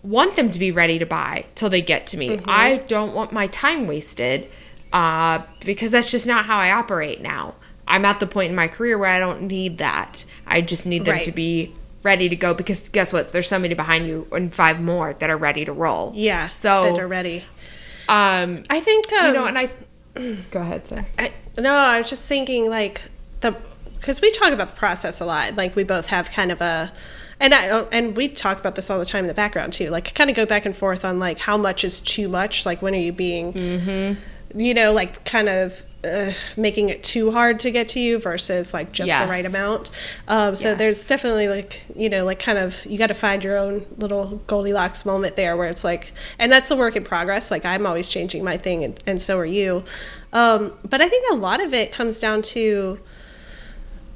want 0.04 0.36
them 0.36 0.50
to 0.52 0.60
be 0.60 0.72
ready 0.72 1.00
to 1.00 1.06
buy 1.06 1.46
till 1.56 1.70
they 1.70 1.82
get 1.82 2.08
to 2.08 2.18
me. 2.18 2.40
I 2.46 2.78
don't 2.78 3.14
want 3.14 3.32
my 3.32 3.48
time 3.48 3.88
wasted 3.88 4.50
uh, 4.94 5.42
because 5.66 5.92
that's 5.92 6.12
just 6.12 6.26
not 6.26 6.46
how 6.46 6.58
I 6.58 6.72
operate 6.72 7.22
now. 7.22 7.56
I'm 7.88 8.06
at 8.06 8.20
the 8.20 8.28
point 8.28 8.50
in 8.50 8.56
my 8.56 8.68
career 8.68 8.98
where 8.98 9.10
I 9.10 9.20
don't 9.20 9.44
need 9.44 9.78
that. 9.80 10.26
I 10.46 10.62
just 10.62 10.86
need 10.86 11.06
them 11.06 11.16
Right. 11.16 11.26
to 11.26 11.32
be 11.32 11.74
ready 12.04 12.30
to 12.30 12.36
go 12.36 12.54
because 12.54 12.90
guess 12.90 13.12
what? 13.12 13.32
There's 13.32 13.48
somebody 13.48 13.74
behind 13.76 14.08
you 14.08 14.28
and 14.32 14.54
five 14.54 14.82
more 14.82 15.14
that 15.14 15.30
are 15.30 15.38
ready 15.38 15.66
to 15.66 15.74
roll. 15.74 16.12
Yeah. 16.16 16.50
So 16.50 16.84
that 16.84 17.00
are 17.00 17.08
ready. 17.08 17.44
um, 18.10 18.64
I 18.70 18.80
think 18.80 19.12
um, 19.14 19.28
you 19.28 19.34
know, 19.34 19.46
and 19.46 19.58
I 19.58 19.70
go 20.52 20.62
ahead, 20.62 20.88
sir. 20.88 21.06
I, 21.18 21.32
no, 21.58 21.74
I 21.74 21.98
was 21.98 22.10
just 22.10 22.26
thinking 22.28 22.70
like 22.70 23.02
the 23.42 23.56
because 23.96 24.22
we 24.22 24.32
talk 24.32 24.52
about 24.54 24.70
the 24.70 24.76
process 24.76 25.20
a 25.22 25.26
lot. 25.26 25.56
Like 25.56 25.76
we 25.76 25.84
both 25.84 26.08
have 26.08 26.30
kind 26.32 26.52
of 26.52 26.62
a, 26.62 26.92
and 27.40 27.54
I 27.54 27.82
and 27.92 28.16
we 28.16 28.28
talk 28.28 28.60
about 28.60 28.76
this 28.76 28.90
all 28.90 29.00
the 29.00 29.06
time 29.06 29.24
in 29.24 29.28
the 29.28 29.34
background 29.34 29.74
too. 29.74 29.90
Like 29.90 30.14
kind 30.14 30.30
of 30.30 30.36
go 30.36 30.46
back 30.46 30.66
and 30.66 30.76
forth 30.76 31.04
on 31.04 31.20
like 31.20 31.40
how 31.40 31.58
much 31.58 31.84
is 31.84 32.00
too 32.00 32.28
much. 32.30 32.66
Like 32.66 32.82
when 32.82 32.94
are 32.94 32.98
you 33.00 33.12
being, 33.12 33.54
Mm-hmm. 33.54 34.60
you 34.60 34.74
know, 34.74 34.94
like 34.94 35.26
kind 35.26 35.50
of. 35.50 35.84
Uh, 36.08 36.34
making 36.56 36.90
it 36.90 37.04
too 37.04 37.32
hard 37.32 37.60
to 37.60 37.72
get 37.72 37.90
to 37.90 38.00
you 38.00 38.18
versus 38.20 38.74
like 38.74 38.92
just 38.92 39.08
Yes. 39.08 39.26
the 39.26 39.30
right 39.30 39.46
amount. 39.46 39.90
Um, 40.28 40.56
so 40.56 40.70
Yes. 40.70 40.78
there's 40.78 41.08
definitely 41.08 41.48
like 41.50 41.82
you 41.96 42.10
know 42.10 42.26
like 42.26 42.40
kind 42.40 42.58
of 42.58 42.86
you 42.86 42.98
got 42.98 43.08
to 43.08 43.14
find 43.14 43.44
your 43.44 43.58
own 43.58 43.86
little 43.98 44.42
Goldilocks 44.48 45.06
moment 45.06 45.36
there 45.36 45.56
where 45.58 45.68
it's 45.70 45.84
like, 45.84 46.14
and 46.40 46.52
that's 46.52 46.72
a 46.72 46.76
work 46.76 46.96
in 46.96 47.04
progress. 47.04 47.52
Like 47.52 47.66
I'm 47.66 47.86
always 47.86 48.10
changing 48.10 48.44
my 48.44 48.58
thing, 48.58 48.84
and, 48.84 49.00
and 49.06 49.22
so 49.22 49.38
are 49.38 49.46
you. 49.46 49.84
Um, 50.34 50.74
but 50.90 51.02
I 51.02 51.10
think 51.10 51.26
a 51.32 51.36
lot 51.36 51.62
of 51.62 51.74
it 51.74 51.92
comes 51.92 52.20
down 52.20 52.42
to 52.44 53.00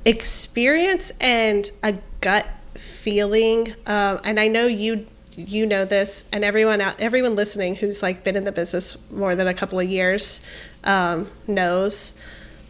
experience 0.05 1.11
and 1.19 1.69
a 1.83 1.95
gut 2.21 2.47
feeling. 2.75 3.73
Um, 3.85 4.19
and 4.23 4.39
I 4.39 4.47
know 4.47 4.65
you 4.67 5.05
you 5.37 5.65
know 5.65 5.85
this, 5.85 6.25
and 6.33 6.43
everyone 6.43 6.81
out, 6.81 6.99
everyone 6.99 7.35
listening 7.35 7.75
who's 7.77 8.03
like 8.03 8.23
been 8.23 8.35
in 8.35 8.43
the 8.43 8.51
business 8.51 8.97
more 9.09 9.33
than 9.35 9.47
a 9.47 9.53
couple 9.53 9.79
of 9.79 9.87
years 9.89 10.41
um, 10.83 11.27
knows 11.47 12.13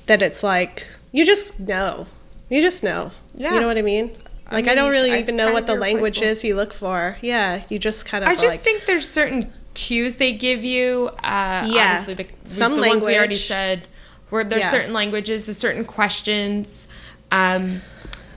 that 0.07 0.21
it's 0.21 0.43
like 0.43 0.87
you 1.11 1.25
just 1.25 1.59
know, 1.59 2.07
you 2.49 2.61
just 2.61 2.83
know. 2.83 3.11
Yeah. 3.33 3.53
You 3.53 3.59
know 3.59 3.67
what 3.67 3.77
I 3.77 3.81
mean? 3.81 4.11
Like 4.51 4.65
I, 4.65 4.69
mean, 4.69 4.75
don't 4.75 4.91
really 4.91 5.17
even 5.19 5.37
know 5.37 5.53
what 5.53 5.65
the 5.65 5.75
language 5.75 6.21
is 6.21 6.43
you 6.43 6.55
look 6.55 6.73
for. 6.73 7.17
Yeah, 7.21 7.63
you 7.69 7.79
just 7.79 8.05
kind 8.05 8.23
of. 8.23 8.29
I 8.29 8.33
just 8.33 8.47
like, 8.47 8.59
think 8.59 8.85
there's 8.85 9.09
certain 9.09 9.53
cues 9.73 10.17
they 10.17 10.33
give 10.33 10.65
you. 10.65 11.09
Uh, 11.23 11.67
Yeah. 11.69 11.97
Obviously, 11.99 12.25
the, 12.25 12.49
Some 12.49 12.75
the 12.75 12.81
ones 12.81 13.05
we 13.05 13.17
already 13.17 13.35
said. 13.35 13.87
Where 14.29 14.45
there's 14.45 14.63
Yeah. 14.63 14.71
certain 14.71 14.93
languages, 14.93 15.43
there's 15.43 15.57
certain 15.57 15.83
questions. 15.83 16.87
Um, 17.31 17.81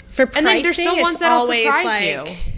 for 0.08 0.28
and 0.34 0.46
then 0.46 0.62
there's 0.62 0.76
still 0.76 1.00
ones 1.00 1.20
that'll 1.20 1.42
always 1.42 1.64
surprise 1.64 1.84
like, 1.84 2.04
you. 2.28 2.52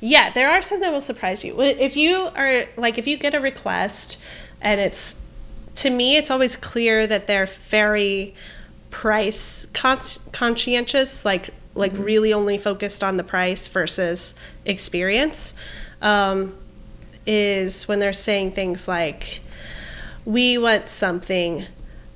Yeah, 0.00 0.30
there 0.30 0.50
are 0.50 0.60
some 0.62 0.80
that 0.80 0.90
will 0.90 1.00
surprise 1.00 1.44
you. 1.44 1.60
If 1.60 1.96
you 1.96 2.30
are 2.34 2.64
like, 2.76 2.98
if 2.98 3.06
you 3.06 3.16
get 3.16 3.34
a 3.34 3.40
request 3.40 4.18
and 4.60 4.80
it's, 4.80 5.21
to 5.76 5.90
me, 5.90 6.16
it's 6.16 6.30
always 6.30 6.56
clear 6.56 7.06
that 7.06 7.26
they're 7.26 7.46
very 7.46 8.34
price 8.90 9.66
cons- 9.72 10.28
conscientious, 10.32 11.24
like 11.24 11.50
like 11.74 11.92
really 11.94 12.34
only 12.34 12.58
focused 12.58 13.02
on 13.02 13.16
the 13.16 13.24
price 13.24 13.66
versus 13.68 14.34
experience. 14.64 15.54
Um, 16.02 16.54
is 17.26 17.86
when 17.88 18.00
they're 18.00 18.12
saying 18.12 18.52
things 18.52 18.86
like, 18.88 19.40
"We 20.24 20.58
want 20.58 20.88
something." 20.88 21.66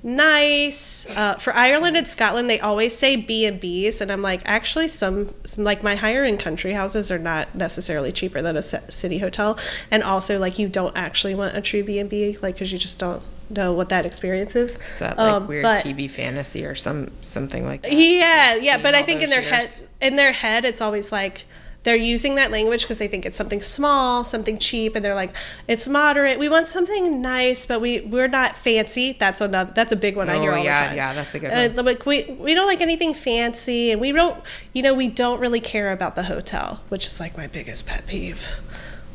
nice 0.03 1.05
uh, 1.17 1.35
for 1.35 1.53
ireland 1.57 1.97
and 1.97 2.07
scotland 2.07 2.49
they 2.49 2.61
always 2.61 2.97
say 2.97 3.17
b 3.17 3.45
and 3.45 3.59
b's 3.59 4.01
and 4.01 4.13
i'm 4.13 4.23
like 4.23 4.41
actually 4.45 4.87
some, 4.87 5.35
some 5.43 5.65
like 5.65 5.83
my 5.83 5.97
higher 5.97 6.23
end 6.23 6.39
country 6.39 6.73
houses 6.73 7.11
are 7.11 7.19
not 7.19 7.53
necessarily 7.57 8.13
cheaper 8.13 8.41
than 8.41 8.57
a 8.57 8.63
city 8.63 9.19
hotel 9.19 9.59
and 9.91 10.05
also 10.05 10.39
like 10.39 10.61
you 10.61 10.69
don't 10.69 10.97
actually 10.97 11.35
want 11.35 11.57
a 11.57 11.61
true 11.61 11.83
b 11.83 11.99
and 11.99 12.09
b 12.09 12.39
like 12.41 12.55
because 12.55 12.71
you 12.71 12.79
just 12.79 13.01
don't 13.01 13.21
know 13.51 13.73
what 13.73 13.89
that 13.91 14.05
experience 14.07 14.57
is 14.57 14.75
Is 14.75 14.81
that 14.99 15.17
like 15.19 15.33
Um, 15.33 15.47
weird 15.47 15.63
but- 15.63 15.83
TV 15.83 16.09
fantasy 16.11 16.65
or 16.65 16.75
some 16.75 17.11
something 17.23 17.65
like 17.67 17.83
that? 17.83 17.93
yeah, 17.93 18.55
yeah, 18.57 18.79
but 18.79 18.95
I 18.95 19.03
think 19.03 19.23
in 19.23 19.31
their 19.31 19.43
head, 19.43 19.69
in 20.01 20.17
their 20.17 20.33
head, 20.33 20.65
it's 20.65 20.81
always 20.81 21.13
like 21.13 21.45
they're 21.85 21.95
using 21.95 22.35
that 22.35 22.51
language 22.51 22.83
because 22.83 22.99
they 22.99 23.07
think 23.07 23.25
it's 23.25 23.37
something 23.37 23.61
small, 23.61 24.25
something 24.25 24.59
cheap, 24.59 24.97
and 24.97 25.05
they're 25.05 25.15
like, 25.15 25.31
it's 25.69 25.87
moderate. 25.87 26.37
We 26.37 26.49
want 26.49 26.69
something 26.69 27.23
nice, 27.23 27.65
but 27.65 27.81
we 27.81 28.01
we're 28.01 28.27
not 28.27 28.57
fancy. 28.57 29.13
That's 29.17 29.41
another. 29.41 29.73
That's 29.73 29.93
a 29.93 29.97
big 29.97 30.17
one 30.17 30.29
I 30.29 30.41
hear 30.41 30.51
Oh, 30.51 30.57
all 30.59 30.65
yeah, 30.65 30.81
the 30.83 30.87
time. 30.89 30.97
yeah, 30.97 31.13
that's 31.13 31.35
a 31.37 31.39
good 31.39 31.53
Uh, 31.53 31.69
one. 31.77 31.87
Like 31.87 32.05
we 32.05 32.25
we 32.41 32.55
don't 32.55 32.67
like 32.67 32.81
anything 32.81 33.15
fancy, 33.15 33.93
and 33.93 34.01
we 34.01 34.11
don't, 34.11 34.37
you 34.73 34.83
know, 34.83 34.95
we 34.95 35.07
don't 35.07 35.39
really 35.39 35.61
care 35.61 35.93
about 35.93 36.17
the 36.17 36.25
hotel, 36.25 36.81
which 36.89 37.07
is 37.07 37.21
like 37.21 37.37
my 37.37 37.47
biggest 37.47 37.87
pet 37.87 38.05
peeve. 38.09 38.45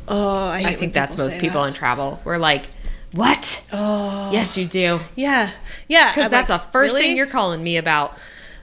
Oh, 0.08 0.46
I, 0.48 0.62
I 0.68 0.72
think 0.72 0.94
that's 0.94 1.16
most 1.18 1.38
people 1.40 1.60
that. 1.62 1.68
in 1.68 1.74
travel. 1.74 2.20
We're 2.24 2.38
like, 2.38 2.68
what? 3.12 3.66
Oh, 3.72 4.30
Yes, 4.32 4.56
you 4.56 4.66
do. 4.66 5.00
yeah, 5.16 5.52
yeah. 5.88 6.10
Because 6.12 6.30
that's 6.30 6.50
like, 6.50 6.62
the 6.62 6.70
first 6.70 6.94
really? 6.94 7.06
thing 7.08 7.16
you're 7.16 7.26
calling 7.26 7.62
me 7.62 7.76
about. 7.76 8.12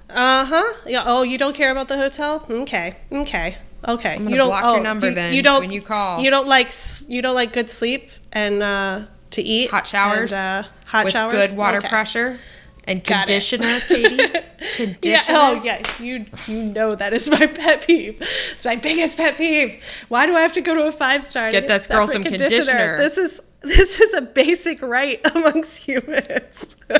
Uh 0.10 0.46
huh. 0.46 0.74
Yeah. 0.88 1.04
Oh, 1.06 1.22
you 1.22 1.38
don't 1.38 1.56
care 1.56 1.72
about 1.72 1.88
the 1.88 1.98
hotel? 1.98 2.46
Okay. 2.50 2.96
Okay. 3.12 3.58
Okay. 3.88 4.18
you 4.20 4.36
don't 4.36 4.50
block 4.50 4.64
your 4.64 4.80
oh, 4.80 4.82
number 4.82 5.10
you, 5.10 5.16
then 5.16 5.34
you 5.34 5.42
don't, 5.42 5.62
when 5.62 5.72
you 5.72 5.82
call. 5.82 6.20
You 6.22 6.30
don't 6.30 6.48
like 6.48 6.72
you 7.08 7.22
don't 7.22 7.36
like 7.36 7.54
good 7.54 7.70
sleep 7.70 8.10
and 8.32 8.62
uh, 8.64 9.06
to 9.32 9.42
eat 9.42 9.70
Hot 9.70 9.88
showers. 9.88 10.34
and, 10.34 10.66
uh, 10.66 10.70
hot 10.86 11.06
with 11.06 11.14
showers. 11.14 11.34
good 11.34 11.58
water 11.58 11.78
Okay. 11.78 11.88
pressure 11.88 12.38
and 12.86 13.04
Got 13.04 13.30
it. 13.30 13.44
conditioner, 13.48 13.80
Katie. 13.88 15.00
Yeah. 15.08 15.22
Oh 15.30 15.62
yeah. 15.64 15.82
You 16.00 16.26
you 16.48 16.64
know 16.64 16.96
that 16.96 17.14
is 17.14 17.30
my 17.30 17.46
pet 17.48 17.86
peeve. 17.86 18.22
It's 18.54 18.66
my 18.66 18.76
biggest 18.76 19.16
pet 19.16 19.38
peeve. 19.38 19.82
Why 20.08 20.26
do 20.26 20.36
I 20.36 20.42
have 20.42 20.54
to 20.54 20.62
go 20.62 20.74
to 20.76 20.88
a 20.88 20.92
five 20.92 21.24
star? 21.24 21.52
Get 21.52 21.68
this 21.68 21.88
girl 21.88 22.08
some 22.08 22.24
conditioner. 22.24 22.98
This 22.98 23.18
is 23.18 23.42
this 23.62 24.00
is 24.00 24.14
a 24.14 24.22
basic 24.22 24.82
right 24.82 25.20
amongst 25.36 25.86
humans. 25.86 26.76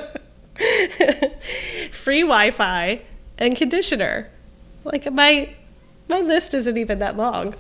Free 1.92 2.22
Wi-Fi 2.22 3.02
and 3.38 3.56
conditioner. 3.56 4.30
Like 4.84 5.12
my 5.12 5.56
my 6.08 6.22
list 6.22 6.54
isn't 6.54 6.78
even 6.78 7.00
that 7.00 7.18
long. 7.18 7.56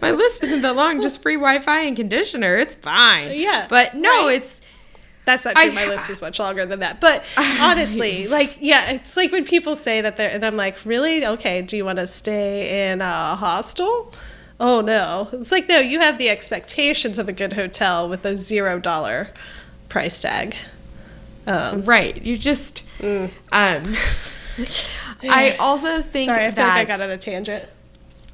My 0.00 0.10
list 0.10 0.42
isn't 0.44 0.62
that 0.62 0.76
long. 0.76 1.02
Just 1.02 1.22
free 1.22 1.36
Wi-Fi 1.36 1.80
and 1.82 1.96
conditioner. 1.96 2.56
It's 2.56 2.74
fine. 2.74 3.32
Yeah, 3.38 3.66
But 3.68 3.94
no, 3.94 4.26
right. 4.26 4.42
it's 4.42 4.59
That's 5.30 5.44
not 5.44 5.56
true. 5.56 5.70
I- 5.70 5.74
my 5.74 5.86
list 5.86 6.10
is 6.10 6.20
much 6.20 6.38
longer 6.38 6.66
than 6.66 6.80
that. 6.80 7.00
But 7.00 7.22
honestly, 7.60 8.26
like, 8.26 8.56
yeah, 8.60 8.90
it's 8.90 9.16
like 9.16 9.30
when 9.30 9.44
people 9.44 9.76
say 9.76 10.00
that 10.00 10.16
they're, 10.16 10.30
and 10.30 10.44
I'm 10.44 10.56
like, 10.56 10.84
really? 10.84 11.24
Okay, 11.24 11.62
do 11.62 11.76
you 11.76 11.84
want 11.84 11.98
to 11.98 12.06
stay 12.06 12.90
in 12.90 13.00
a 13.00 13.36
hostel? 13.36 14.12
Oh, 14.58 14.80
no. 14.80 15.28
It's 15.32 15.52
like, 15.52 15.68
no, 15.68 15.78
you 15.78 16.00
have 16.00 16.18
the 16.18 16.28
expectations 16.28 17.18
of 17.18 17.28
a 17.28 17.32
good 17.32 17.52
hotel 17.54 18.08
with 18.08 18.24
a 18.26 18.36
zero 18.36 18.78
dollar 18.78 19.30
price 19.88 20.20
tag. 20.20 20.54
Um, 21.46 21.82
right. 21.84 22.20
You 22.20 22.36
just. 22.36 22.82
Mm. 22.98 23.30
Um. 23.52 23.94
I 25.22 25.56
also 25.58 26.02
think 26.02 26.26
sorry, 26.26 26.46
I 26.46 26.50
feel 26.50 26.64
that 26.64 26.76
like 26.76 26.88
I 26.88 26.92
got 26.92 27.02
on 27.02 27.10
a 27.10 27.16
tangent. 27.18 27.64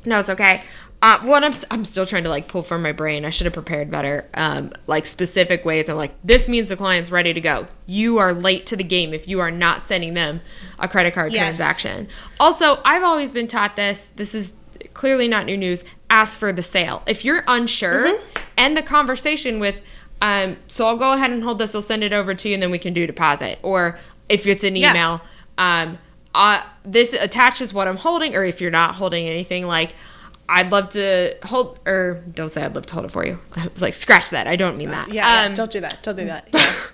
No, 0.05 0.21
it's 0.21 0.31
okay. 0.31 0.63
Uh, 1.03 1.21
one, 1.21 1.45
I'm, 1.45 1.53
I'm 1.71 1.85
still 1.85 2.07
trying 2.07 2.25
to 2.25 2.31
like 2.31 2.49
pull 2.49 2.63
from 2.63 2.83
my 2.83 2.91
brain. 2.93 3.25
I 3.25 3.31
should 3.31 3.45
have 3.45 3.53
prepared 3.53 3.91
better. 3.91 4.29
Um, 4.35 4.73
like 4.87 5.05
specific 5.07 5.65
ways. 5.65 5.89
I'm 5.89 5.97
like, 5.97 6.15
this 6.25 6.49
means 6.49 6.69
the 6.71 6.77
client's 6.77 7.11
ready 7.11 7.35
to 7.35 7.41
go. 7.41 7.67
You 7.87 8.19
are 8.19 8.33
late 8.33 8.67
to 8.67 8.77
the 8.77 8.83
game 8.85 9.13
if 9.13 9.29
you 9.29 9.41
are 9.41 9.51
not 9.51 9.85
sending 9.85 10.15
them 10.15 10.41
a 10.79 10.89
credit 10.89 11.13
card 11.15 11.33
Yes. 11.33 11.41
transaction. 11.57 12.09
Also, 12.41 12.81
I've 12.85 13.03
always 13.03 13.33
been 13.33 13.47
taught 13.47 13.77
this. 13.77 14.09
This 14.17 14.35
is 14.35 14.55
clearly 14.95 15.29
not 15.29 15.45
new 15.47 15.57
news. 15.57 15.85
Ask 16.09 16.39
for 16.39 16.51
the 16.53 16.63
sale. 16.63 17.03
If 17.07 17.25
you're 17.25 17.45
unsure, 17.47 18.07
Mm-hmm. 18.07 18.43
end 18.57 18.77
the 18.77 18.83
conversation 18.83 19.61
with, 19.61 19.79
um, 20.23 20.57
so 20.67 20.87
I'll 20.87 20.97
go 20.97 21.13
ahead 21.13 21.31
and 21.31 21.43
hold 21.43 21.59
this. 21.59 21.75
I'll 21.75 21.83
send 21.83 22.05
it 22.05 22.15
over 22.15 22.35
to 22.35 22.49
you, 22.49 22.55
and 22.55 22.63
then 22.63 22.71
we 22.71 22.79
can 22.79 22.95
do 22.95 23.07
deposit. 23.07 23.59
Or 23.63 23.99
if 24.31 24.47
it's 24.47 24.65
an 24.65 24.75
Yeah. 24.77 24.91
email, 24.93 25.21
um, 25.59 25.99
uh, 26.35 26.63
this 26.85 27.13
attaches 27.13 27.75
what 27.75 27.87
I'm 27.87 27.99
holding, 27.99 28.35
or 28.35 28.45
if 28.45 28.61
you're 28.63 28.71
not 28.71 28.95
holding 28.95 29.27
anything, 29.29 29.67
like 29.67 29.95
I'd 30.49 30.71
love 30.71 30.91
to 30.91 31.35
hold, 31.45 31.79
or 31.87 32.23
don't 32.33 32.53
say 32.53 32.63
I'd 32.63 32.75
love 32.75 32.87
to 32.87 32.95
hold 32.95 33.07
it 33.07 33.11
for 33.11 33.27
you. 33.27 33.39
I 33.57 33.67
was 33.67 33.83
like, 33.83 33.95
scratch 33.95 34.31
that. 34.31 34.47
I 34.47 34.57
don't 34.57 34.77
mean 34.77 34.91
that. 34.91 35.09
Yeah, 35.13 35.27
Um, 35.27 35.51
yeah, 35.51 35.55
don't 35.55 35.71
do 35.71 35.81
that. 35.81 36.03
Don't 36.03 36.17
do 36.17 36.25
that. 36.27 36.49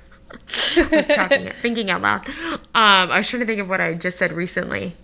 Yeah. 0.76 0.88
I 0.90 0.96
was 0.96 1.06
talking, 1.06 1.50
thinking 1.60 1.90
out 1.90 2.00
loud. 2.00 2.26
Um, 2.74 3.10
I 3.10 3.18
was 3.18 3.28
trying 3.28 3.40
to 3.40 3.46
think 3.46 3.60
of 3.60 3.68
what 3.68 3.82
I 3.82 3.92
just 3.92 4.16
said 4.18 4.32
recently 4.32 4.96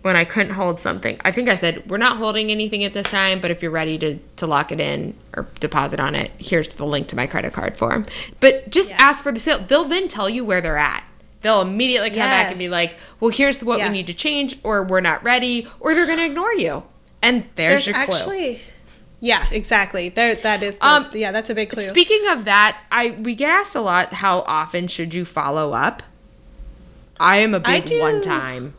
when 0.00 0.16
I 0.16 0.24
couldn't 0.24 0.54
hold 0.54 0.80
something. 0.80 1.20
I 1.26 1.30
think 1.30 1.50
I 1.50 1.56
said, 1.56 1.88
we're 1.90 1.98
not 1.98 2.16
holding 2.16 2.50
anything 2.50 2.82
at 2.82 2.94
this 2.94 3.06
time, 3.06 3.40
but 3.40 3.50
if 3.50 3.60
you're 3.60 3.70
ready 3.70 3.98
to, 3.98 4.18
to 4.36 4.46
lock 4.46 4.72
it 4.72 4.80
in 4.80 5.14
or 5.36 5.46
deposit 5.60 6.00
on 6.00 6.14
it, 6.14 6.30
here's 6.38 6.70
the 6.70 6.86
link 6.86 7.06
to 7.08 7.16
my 7.16 7.26
credit 7.26 7.52
card 7.52 7.76
form. 7.76 8.06
But 8.40 8.70
just 8.70 8.88
Yeah. 8.90 8.96
ask 8.98 9.22
for 9.22 9.30
the 9.32 9.38
sale. 9.38 9.58
They'll 9.66 9.84
then 9.84 10.08
tell 10.08 10.30
you 10.30 10.42
where 10.44 10.62
they're 10.62 10.78
at. 10.78 11.04
They'll 11.42 11.60
immediately 11.60 12.08
come 12.10 12.20
back 12.20 12.48
and 12.48 12.58
be 12.58 12.64
Yes. 12.64 12.72
like, 12.72 12.96
well, 13.20 13.30
here's 13.30 13.62
what 13.62 13.78
Yeah. 13.78 13.88
we 13.88 13.92
need 13.92 14.06
to 14.06 14.14
change, 14.14 14.58
or 14.62 14.82
we're 14.82 15.00
not 15.02 15.22
ready, 15.22 15.66
or 15.80 15.94
they're 15.94 16.06
going 16.06 16.18
to 16.18 16.24
ignore 16.26 16.54
you. 16.54 16.82
And 17.22 17.44
there's, 17.56 17.84
There's 17.84 17.86
your 17.86 18.04
clue. 18.04 18.14
actually, 18.14 18.60
yeah, 19.20 19.46
exactly. 19.50 20.10
There, 20.10 20.34
that 20.36 20.62
is. 20.62 20.78
The, 20.78 20.86
Um, 20.86 21.06
yeah, 21.12 21.32
that's 21.32 21.50
a 21.50 21.54
big 21.54 21.70
clue. 21.70 21.82
Speaking 21.88 22.26
of 22.28 22.44
that, 22.44 22.78
I 22.92 23.10
we 23.10 23.34
get 23.34 23.50
asked 23.50 23.74
a 23.74 23.80
lot 23.80 24.12
how 24.14 24.40
often 24.40 24.86
should 24.88 25.12
you 25.14 25.24
follow 25.24 25.72
up? 25.72 26.02
I 27.18 27.38
am 27.38 27.54
a 27.54 27.60
big 27.60 27.86
do. 27.86 28.00
one 28.00 28.20
time. 28.20 28.74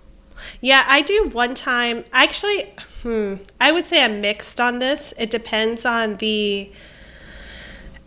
Yeah, 0.62 0.86
I 0.88 1.02
do 1.02 1.30
one 1.34 1.56
time. 1.56 2.06
Actually, 2.14 2.72
hmm, 3.02 3.36
I 3.60 3.72
would 3.72 3.86
say 3.88 4.04
I'm 4.04 4.22
mixed 4.22 4.62
on 4.62 4.78
this. 4.80 5.14
It 5.18 5.32
depends 5.32 5.84
on 5.86 6.18
the 6.18 6.72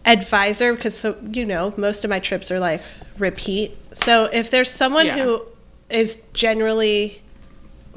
advisor 0.07 0.75
because 0.75 0.97
so 0.97 1.17
you 1.31 1.45
know 1.45 1.75
most 1.77 2.05
of 2.05 2.11
my 2.11 2.21
trips 2.21 2.51
are 2.51 2.61
like 2.61 2.83
repeat. 3.19 3.77
So 3.93 4.25
if 4.33 4.51
there's 4.51 4.71
someone 4.71 5.07
Yeah. 5.07 5.19
who 5.19 5.43
is 5.91 6.23
generally 6.33 7.21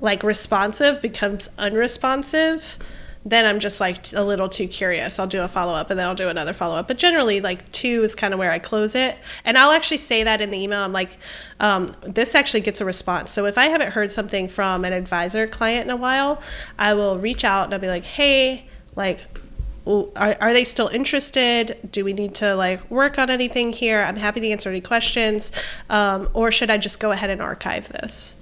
like 0.04 0.22
responsive 0.22 1.02
becomes 1.02 1.50
unresponsive, 1.58 2.78
then 3.26 3.46
I'm 3.46 3.62
just 3.62 3.80
like 3.80 4.12
a 4.12 4.22
little 4.22 4.50
too 4.50 4.68
curious. 4.68 5.18
I'll 5.18 5.28
do 5.28 5.42
a 5.42 5.48
follow 5.48 5.74
up 5.74 5.89
and 5.89 5.98
then 5.98 6.06
I'll 6.06 6.13
do 6.13 6.28
another 6.28 6.52
follow 6.52 6.76
up. 6.76 6.89
But 6.89 6.98
generally, 6.98 7.39
like 7.39 7.72
two 7.72 8.04
is 8.04 8.13
kind 8.13 8.34
of 8.34 8.38
where 8.38 8.52
I 8.52 8.60
close 8.60 8.96
it. 8.96 9.18
And 9.46 9.58
I'll 9.58 9.72
actually 9.72 9.98
say 9.98 10.22
that 10.24 10.42
in 10.42 10.52
the 10.52 10.58
email. 10.58 10.82
I'm 10.82 10.92
like, 10.92 11.18
um, 11.62 11.96
this 12.02 12.36
actually 12.36 12.60
gets 12.60 12.82
a 12.82 12.86
response. 12.86 13.32
So 13.32 13.46
if 13.46 13.58
I 13.58 13.68
haven't 13.68 13.94
heard 13.94 14.12
something 14.12 14.50
from 14.50 14.84
an 14.84 14.92
advisor 14.92 15.48
client 15.48 15.86
in 15.86 15.89
a 15.89 15.96
while, 15.96 16.42
I 16.78 16.95
will 16.95 17.18
reach 17.18 17.45
out 17.45 17.66
and 17.66 17.74
I'll 17.74 17.80
be 17.80 17.88
like, 17.88 18.04
hey, 18.04 18.66
like, 18.97 19.22
are, 19.88 20.36
are 20.41 20.51
they 20.51 20.66
still 20.66 20.89
interested? 20.89 21.78
Do 21.89 22.04
we 22.04 22.12
need 22.12 22.36
to 22.36 22.56
like 22.56 22.91
work 22.91 23.18
on 23.18 23.30
anything 23.30 23.72
here? 23.72 24.01
I'm 24.01 24.18
happy 24.18 24.41
to 24.41 24.49
answer 24.49 24.70
any 24.70 24.82
questions. 24.82 25.54
Um, 25.89 26.28
or 26.34 26.51
should 26.51 26.70
I 26.70 26.78
just 26.78 26.99
go 26.99 27.12
ahead 27.12 27.30
and 27.30 27.41
archive 27.41 27.88
this? 27.88 28.36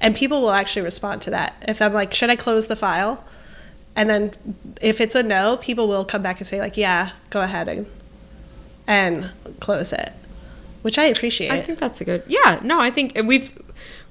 And 0.00 0.14
people 0.14 0.40
will 0.40 0.52
actually 0.52 0.82
respond 0.82 1.22
to 1.22 1.30
that. 1.30 1.64
If 1.66 1.82
I'm 1.82 1.92
like, 1.92 2.14
should 2.14 2.30
I 2.30 2.36
close 2.36 2.68
the 2.68 2.76
file? 2.76 3.24
And 3.96 4.08
then 4.08 4.32
if 4.80 5.00
it's 5.00 5.14
a 5.14 5.22
no, 5.22 5.56
people 5.56 5.88
will 5.88 6.04
come 6.04 6.22
back 6.22 6.38
and 6.38 6.46
say 6.46 6.60
like, 6.60 6.76
yeah, 6.76 7.10
go 7.30 7.40
ahead 7.42 7.68
and 7.68 7.86
and 8.86 9.30
close 9.60 9.92
it, 9.92 10.12
which 10.82 10.98
I 10.98 11.04
appreciate. 11.04 11.50
I 11.50 11.60
think 11.60 11.78
that's 11.78 12.00
a 12.00 12.04
good. 12.04 12.22
Yeah, 12.26 12.60
no, 12.62 12.80
I 12.80 12.90
think 12.90 13.20
we've 13.24 13.52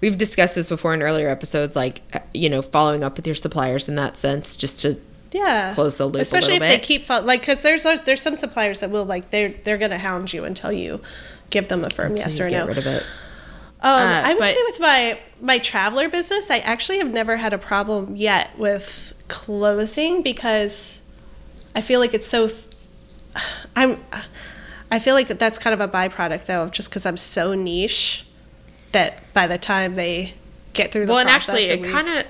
we've 0.02 0.18
discussed 0.18 0.56
this 0.56 0.70
before 0.70 0.94
in 0.94 1.02
earlier 1.02 1.30
episodes, 1.30 1.76
like 1.76 2.02
uh, 2.14 2.20
you 2.34 2.50
know, 2.50 2.62
following 2.62 3.04
up 3.04 3.16
with 3.16 3.26
your 3.26 3.36
suppliers 3.36 3.88
in 3.88 3.96
that 3.96 4.18
sense, 4.18 4.56
just 4.56 4.80
to 4.80 5.00
yeah 5.32 5.74
close 5.74 5.98
the 5.98 6.06
loop 6.06 6.16
a 6.16 6.20
especially 6.20 6.56
if 6.56 6.62
little 6.62 6.78
they 6.78 6.82
keep 6.82 7.10
like 7.10 7.42
because 7.42 7.62
there's 7.62 7.84
there's 8.06 8.22
some 8.22 8.38
suppliers 8.38 8.80
that 8.80 8.90
will 8.90 9.04
like 9.04 9.30
they're 9.30 9.50
they're 9.50 9.78
gonna 9.78 9.98
hound 9.98 10.32
you 10.32 10.46
until 10.46 10.72
you 10.72 11.02
give 11.50 11.68
them 11.68 11.84
a 11.84 11.90
firm 11.90 12.12
until 12.12 12.26
yes 12.26 12.40
or 12.40 12.50
get 12.50 12.60
no 12.60 12.68
rid 12.68 12.78
of 12.78 12.86
it. 12.86 13.04
Um, 13.82 13.92
Uh, 13.92 14.22
I 14.26 14.30
would 14.34 14.40
but- 14.40 14.50
say 14.54 14.64
with 14.66 14.80
my 14.80 15.20
my 15.40 15.60
traveler 15.60 16.10
business, 16.10 16.50
I 16.50 16.58
actually 16.60 16.98
have 16.98 17.12
never 17.12 17.38
had 17.38 17.54
a 17.54 17.60
problem 17.60 18.16
yet 18.16 18.58
with 18.58 19.14
closing 19.28 20.24
because 20.24 21.02
I 21.76 21.82
feel 21.82 22.00
like 22.00 22.14
it's 22.14 22.28
so. 22.28 22.50
I'm. 23.76 24.04
I 24.90 25.00
feel 25.00 25.14
like 25.16 25.28
that's 25.28 25.60
kind 25.60 25.74
of 25.74 25.82
a 25.82 25.88
byproduct 25.88 26.46
though, 26.46 26.68
just 26.70 26.90
because 26.90 27.06
I'm 27.06 27.18
so 27.18 27.54
niche 27.54 28.26
that 28.94 29.22
by 29.34 29.46
the 29.46 29.58
time 29.58 29.96
they 29.96 30.34
get 30.74 30.92
through 30.92 31.06
the 31.06 31.12
Well, 31.12 31.20
and 31.20 31.30
actually, 31.30 31.66
it 31.66 31.84
kind 31.84 32.08
of 32.08 32.26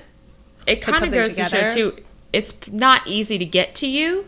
it 0.66 0.82
kind 0.82 1.02
of 1.02 1.10
goes 1.12 1.34
to 1.34 1.44
show 1.44 1.68
too. 1.70 1.96
It's 2.32 2.52
not 2.70 3.06
easy 3.06 3.38
to 3.38 3.44
get 3.46 3.74
to 3.76 3.86
you. 3.86 4.26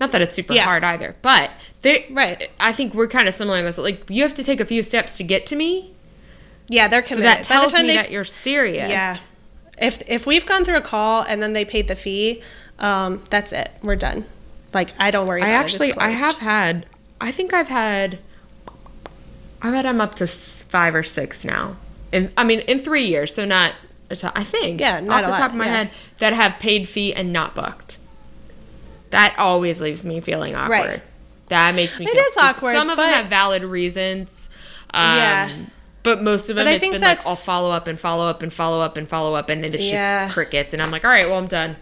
Not 0.00 0.10
that 0.12 0.20
it's 0.20 0.34
super 0.34 0.52
Yeah. 0.54 0.64
hard 0.64 0.84
either, 0.84 1.16
but 1.22 1.50
they, 1.82 2.06
Right. 2.10 2.50
I 2.60 2.72
think 2.72 2.92
we're 2.92 3.06
kind 3.06 3.28
of 3.28 3.34
similar 3.34 3.58
in 3.58 3.64
this. 3.64 3.78
Like 3.78 4.02
you 4.08 4.22
have 4.22 4.34
to 4.34 4.42
take 4.44 4.58
a 4.60 4.64
few 4.64 4.82
steps 4.82 5.16
to 5.18 5.22
get 5.22 5.46
to 5.46 5.56
me, 5.56 5.92
yeah 6.68 6.88
they're 6.88 7.02
so 7.02 7.08
committed. 7.16 7.26
that 7.26 7.36
By 7.36 7.42
the 7.42 7.60
tells 7.60 7.72
time 7.72 7.86
me 7.86 7.94
that 7.94 8.10
you're 8.10 8.24
serious. 8.24 8.90
Yeah. 8.90 9.18
If 9.78 10.02
if 10.08 10.26
we've 10.26 10.46
gone 10.46 10.64
through 10.64 10.78
a 10.78 10.82
call 10.82 11.22
and 11.22 11.42
then 11.42 11.52
they 11.52 11.64
paid 11.64 11.88
the 11.88 11.94
fee, 11.94 12.42
um, 12.78 13.22
that's 13.30 13.52
it. 13.52 13.70
We're 13.82 13.96
done. 13.96 14.24
Like 14.72 14.90
I 14.98 15.10
don't 15.10 15.26
worry. 15.26 15.42
I 15.42 15.48
about 15.48 15.64
it. 15.64 15.64
It's 15.66 15.80
actually, 15.80 15.92
I 16.02 16.10
have 16.10 16.38
had. 16.38 16.86
I 17.20 17.30
think 17.32 17.52
I've 17.52 17.68
had. 17.68 18.18
I 19.62 19.70
bet 19.70 19.86
I'm 19.86 20.00
up 20.00 20.14
to 20.16 20.26
five 20.26 20.94
or 20.94 21.02
six 21.02 21.44
now. 21.44 21.76
In, 22.12 22.32
I 22.36 22.44
mean, 22.44 22.60
in 22.60 22.78
three 22.78 23.06
years, 23.06 23.34
so 23.34 23.44
not. 23.44 23.74
I 24.10 24.44
think. 24.44 24.80
Yeah, 24.80 25.00
not 25.00 25.24
off 25.24 25.30
a 25.30 25.32
the 25.32 25.36
top 25.36 25.40
lot, 25.40 25.50
of 25.50 25.56
my 25.56 25.64
yeah. 25.66 25.72
head 25.72 25.90
that 26.18 26.32
have 26.32 26.58
paid 26.60 26.88
fee 26.88 27.12
and 27.12 27.32
not 27.32 27.54
booked. 27.54 27.98
That 29.10 29.34
always 29.38 29.80
leaves 29.80 30.04
me 30.04 30.20
feeling 30.20 30.54
awkward. 30.54 30.70
Right. 30.70 31.02
That 31.48 31.74
makes 31.74 31.98
me. 31.98 32.06
It 32.06 32.12
feel 32.12 32.22
is 32.22 32.36
awkward, 32.36 32.74
Some 32.74 32.88
of 32.90 32.96
them 32.96 33.12
have 33.12 33.26
valid 33.26 33.62
reasons. 33.62 34.48
Um, 34.90 35.16
Yeah. 35.16 35.56
But 36.06 36.22
most 36.22 36.48
of 36.48 36.54
them, 36.54 36.66
But 36.66 36.72
I 36.72 36.78
think 36.78 36.92
been 36.92 37.02
like 37.02 37.18
that's- 37.18 37.26
I'll 37.26 37.34
follow 37.34 37.72
up 37.72 37.88
and 37.88 37.98
follow 37.98 38.28
up 38.28 38.40
and 38.40 38.52
follow 38.52 38.80
up 38.80 38.96
and 38.96 39.08
follow 39.08 39.34
up, 39.34 39.50
and 39.50 39.66
it's 39.66 39.84
Yeah. 39.84 40.26
just 40.26 40.34
crickets. 40.34 40.72
And 40.72 40.80
I'm 40.80 40.92
like, 40.92 41.04
all 41.04 41.10
right, 41.10 41.28
well, 41.28 41.36
I'm 41.36 41.48
done. 41.48 41.74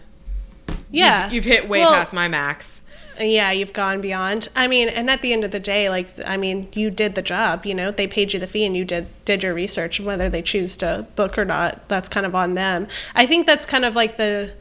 Yeah, 0.89 1.25
You've, 1.25 1.33
you've 1.33 1.45
hit 1.45 1.69
way 1.69 1.81
Well, 1.81 1.93
past 1.93 2.11
my 2.11 2.27
max. 2.27 2.81
Yeah, 3.19 3.51
you've 3.51 3.71
gone 3.71 4.01
beyond. 4.01 4.49
I 4.55 4.67
mean, 4.67 4.89
and 4.89 5.11
at 5.11 5.21
the 5.21 5.31
end 5.31 5.43
of 5.43 5.51
the 5.51 5.59
day, 5.59 5.89
like 5.89 6.07
I 6.25 6.37
mean, 6.37 6.69
you 6.73 6.89
did 6.89 7.13
the 7.13 7.21
job. 7.21 7.67
You 7.67 7.75
know, 7.75 7.91
they 7.91 8.07
paid 8.07 8.33
you 8.33 8.39
the 8.39 8.47
fee, 8.47 8.65
and 8.65 8.75
you 8.75 8.83
did 8.83 9.05
did 9.25 9.43
your 9.43 9.53
research. 9.53 9.99
Whether 9.99 10.27
they 10.27 10.41
choose 10.41 10.75
to 10.77 11.05
book 11.15 11.37
or 11.37 11.45
not, 11.45 11.87
that's 11.87 12.09
kind 12.09 12.25
of 12.25 12.33
on 12.33 12.55
them. 12.55 12.87
I 13.13 13.27
think 13.27 13.45
that's 13.45 13.67
kind 13.67 13.85
of 13.85 13.95
like 13.95 14.17
the. 14.17 14.53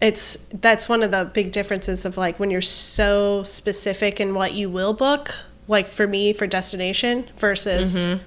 It's 0.00 0.36
that's 0.52 0.88
one 0.88 1.02
of 1.02 1.10
the 1.10 1.24
big 1.32 1.50
differences 1.52 2.04
of 2.04 2.16
like 2.16 2.38
when 2.38 2.50
you're 2.50 2.60
so 2.62 3.42
specific 3.42 4.20
in 4.20 4.34
what 4.34 4.52
you 4.54 4.70
will 4.70 4.92
book. 4.92 5.34
Like 5.68 5.88
for 5.88 6.06
me, 6.06 6.32
for 6.32 6.46
destination 6.46 7.28
versus 7.38 8.06
mm-hmm. 8.06 8.22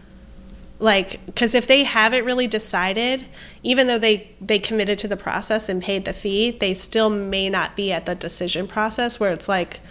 Like 0.80 1.24
because 1.26 1.54
if 1.54 1.68
they 1.68 1.84
haven't 1.84 2.24
really 2.24 2.48
decided 2.48 3.26
even 3.64 3.88
though 3.88 3.98
they 4.00 4.30
they 4.40 4.58
committed 4.58 4.98
to 4.98 5.08
the 5.10 5.18
process 5.18 5.68
and 5.70 5.84
paid 5.84 6.06
the 6.06 6.14
fee 6.14 6.52
they 6.52 6.74
still 6.74 7.10
may 7.10 7.50
not 7.50 7.76
be 7.76 7.92
at 7.92 8.06
the 8.06 8.16
decision 8.16 8.66
process 8.68 9.20
where 9.20 9.34
it's 9.34 9.50
like 9.50 9.82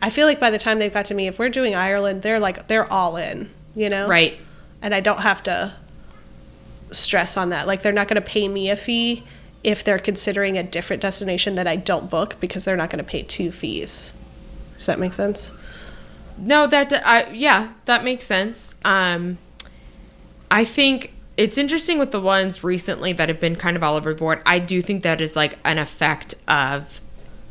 i 0.00 0.08
feel 0.08 0.26
like 0.26 0.40
by 0.40 0.50
the 0.50 0.58
time 0.58 0.78
they've 0.78 0.94
got 0.94 1.04
to 1.04 1.12
me 1.14 1.26
if 1.26 1.38
we're 1.38 1.50
doing 1.50 1.74
ireland 1.74 2.22
they're 2.22 2.40
like 2.40 2.68
they're 2.68 2.90
all 2.90 3.16
in 3.18 3.50
you 3.76 3.90
know 3.90 4.08
Right. 4.08 4.38
and 4.80 4.94
i 4.94 5.00
don't 5.00 5.20
have 5.20 5.42
to 5.42 5.74
stress 6.90 7.36
on 7.36 7.50
that 7.50 7.66
like 7.66 7.82
they're 7.82 7.92
not 7.92 8.08
going 8.08 8.20
to 8.20 8.26
pay 8.26 8.48
me 8.48 8.70
a 8.70 8.76
fee 8.76 9.22
if 9.62 9.84
they're 9.84 9.98
considering 9.98 10.56
a 10.56 10.62
different 10.62 11.02
destination 11.02 11.54
that 11.56 11.66
i 11.68 11.76
don't 11.76 12.10
book 12.10 12.36
because 12.40 12.64
they're 12.64 12.76
not 12.78 12.88
going 12.90 13.04
to 13.04 13.08
pay 13.08 13.22
two 13.22 13.52
fees 13.52 14.14
does 14.76 14.86
that 14.86 14.98
make 14.98 15.12
sense 15.12 15.52
No, 16.38 16.66
that 16.66 16.90
I 17.06 17.28
yeah, 17.32 17.74
that 17.84 18.02
makes 18.02 18.24
sense. 18.24 18.74
Um, 18.82 19.36
I 20.50 20.64
think 20.64 21.12
it's 21.36 21.56
interesting 21.56 21.98
with 21.98 22.10
the 22.10 22.20
ones 22.20 22.62
recently 22.64 23.12
that 23.14 23.28
have 23.28 23.40
been 23.40 23.56
kind 23.56 23.76
of 23.76 23.82
all 23.82 23.96
over 23.96 24.12
the 24.12 24.18
board. 24.18 24.40
I 24.44 24.58
do 24.58 24.82
think 24.82 25.02
that 25.04 25.20
is 25.20 25.36
like 25.36 25.58
an 25.64 25.78
effect 25.78 26.34
of 26.48 27.00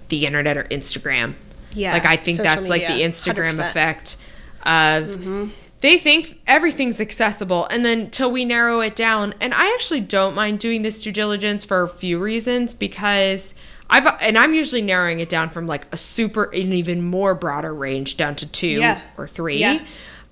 the 0.10 0.26
internet 0.26 0.58
or 0.58 0.64
Instagram. 0.66 1.36
Yeah, 1.74 1.93
like 1.93 2.06
I 2.06 2.16
think 2.18 2.38
social 2.38 2.56
that's 2.56 2.68
like 2.68 2.82
the 2.88 3.02
Instagram 3.02 3.52
100%. 3.60 3.70
effect 3.70 4.18
of 4.64 5.52
they 5.82 5.97
think 5.97 6.41
everything's 6.45 7.00
accessible, 7.00 7.66
and 7.68 7.86
then 7.86 8.10
till 8.10 8.32
we 8.32 8.43
narrow 8.43 8.82
it 8.82 8.95
down. 8.95 9.34
And 9.39 9.54
I 9.54 9.72
actually 9.74 10.02
don't 10.02 10.36
mind 10.36 10.60
doing 10.60 10.82
this 10.82 11.00
due 11.00 11.12
diligence 11.12 11.64
for 11.66 11.84
a 11.84 11.89
few 11.89 12.20
reasons 12.20 12.74
because. 12.74 13.54
I've 13.91 14.06
and 14.22 14.38
I'm 14.38 14.54
usually 14.54 14.84
narrowing 14.84 15.20
it 15.20 15.30
down 15.30 15.50
from 15.50 15.66
like 15.66 15.91
a 15.91 15.97
super 15.97 16.43
an 16.43 16.74
even 16.74 17.02
more 17.04 17.34
broader 17.34 17.74
range 17.74 18.18
down 18.18 18.36
to 18.36 18.45
two 18.45 18.68
Yeah. 18.68 19.02
or 19.18 19.28
three. 19.28 19.58
Yeah. 19.58 19.84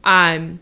Um, 0.04 0.60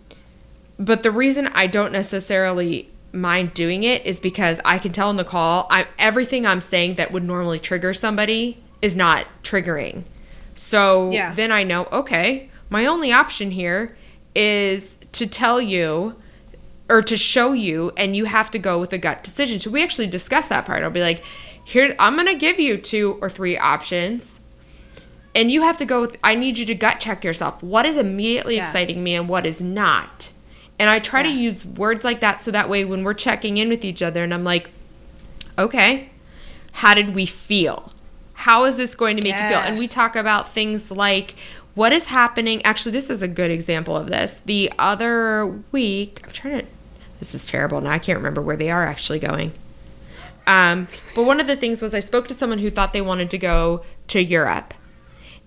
but 0.79 1.03
the 1.03 1.11
reason 1.11 1.47
I 1.53 1.67
don't 1.67 1.91
necessarily 1.91 2.89
mind 3.13 3.53
doing 3.53 3.83
it 3.83 4.05
is 4.05 4.19
because 4.19 4.59
I 4.65 4.77
can 4.77 4.91
tell 4.91 5.09
in 5.09 5.15
the 5.17 5.23
call, 5.23 5.67
I 5.69 5.87
everything 5.97 6.45
I'm 6.45 6.61
saying 6.61 6.95
that 6.95 7.11
would 7.11 7.23
normally 7.23 7.59
trigger 7.59 7.93
somebody 7.93 8.61
is 8.81 8.95
not 8.95 9.25
triggering. 9.43 10.03
So 10.53 11.11
Yeah. 11.11 11.33
then 11.33 11.51
I 11.51 11.63
know, 11.63 11.87
okay, 11.91 12.49
my 12.69 12.85
only 12.85 13.11
option 13.13 13.51
here 13.51 13.95
is 14.35 14.97
to 15.13 15.25
tell 15.27 15.61
you 15.61 16.15
or 16.89 17.01
to 17.01 17.15
show 17.17 17.53
you 17.53 17.91
and 17.97 18.15
you 18.15 18.25
have 18.25 18.51
to 18.51 18.59
go 18.59 18.79
with 18.79 18.91
a 18.93 18.97
gut 18.97 19.23
decision. 19.23 19.59
So 19.59 19.69
we 19.71 19.81
actually 19.81 20.07
discuss 20.07 20.47
that 20.49 20.65
part. 20.65 20.83
I'll 20.83 20.89
be 20.91 21.01
like, 21.01 21.23
here 21.63 21.95
I'm 21.97 22.15
going 22.15 22.27
to 22.27 22.35
give 22.35 22.59
you 22.59 22.77
two 22.77 23.17
or 23.21 23.29
three 23.29 23.57
options 23.57 24.39
and 25.33 25.49
you 25.51 25.61
have 25.63 25.77
to 25.79 25.85
go 25.85 25.99
with 26.01 26.15
i 26.23 26.33
need 26.35 26.57
you 26.57 26.65
to 26.65 26.75
gut 26.75 26.99
check 26.99 27.23
yourself 27.23 27.61
what 27.61 27.85
is 27.85 27.97
immediately 27.97 28.55
Yeah. 28.55 28.61
exciting 28.61 29.03
me 29.03 29.15
and 29.15 29.27
what 29.27 29.45
is 29.45 29.61
not 29.61 30.31
and 30.79 30.89
i 30.89 30.99
try 30.99 31.23
to 31.23 31.29
use 31.29 31.65
words 31.65 32.03
like 32.03 32.19
that 32.19 32.41
so 32.41 32.51
that 32.51 32.69
way 32.69 32.83
when 32.85 33.03
we're 33.03 33.13
checking 33.13 33.57
in 33.57 33.69
with 33.69 33.85
each 33.85 34.01
other 34.01 34.23
and 34.23 34.33
i'm 34.33 34.43
like 34.43 34.69
okay 35.57 36.09
how 36.75 36.93
did 36.93 37.15
we 37.15 37.25
feel? 37.25 37.93
How 38.33 38.65
is 38.65 38.75
this 38.75 38.95
going 38.95 39.15
to 39.15 39.23
make 39.23 39.33
you 39.33 39.47
feel? 39.47 39.59
And 39.59 39.79
we 39.79 39.87
talk 39.87 40.17
about 40.17 40.49
things 40.49 40.91
like 40.91 41.35
what 41.73 41.93
is 41.93 42.09
happening? 42.09 42.61
Actually 42.65 42.91
this 42.91 43.09
is 43.09 43.21
a 43.21 43.29
good 43.29 43.49
example 43.49 43.95
of 43.95 44.07
this. 44.07 44.41
The 44.45 44.71
other 44.77 45.61
week 45.71 46.21
i'm 46.25 46.31
trying 46.31 46.59
to 46.59 46.65
this 47.19 47.33
is 47.33 47.47
terrible 47.47 47.79
now 47.79 47.91
i 47.91 47.97
can't 47.97 48.17
remember 48.17 48.41
where 48.41 48.57
they 48.57 48.69
are 48.69 48.85
actually 48.85 49.19
going. 49.19 49.53
Um, 50.47 50.87
but 51.15 51.23
one 51.23 51.39
of 51.39 51.47
the 51.47 51.55
things 51.55 51.81
was 51.81 51.93
I 51.95 52.01
spoke 52.01 52.27
to 52.27 52.33
someone 52.33 52.59
who 52.59 52.69
thought 52.69 52.93
they 52.93 53.01
wanted 53.01 53.31
to 53.31 53.37
go 53.37 53.83
to 54.09 54.21
Europe, 54.23 54.75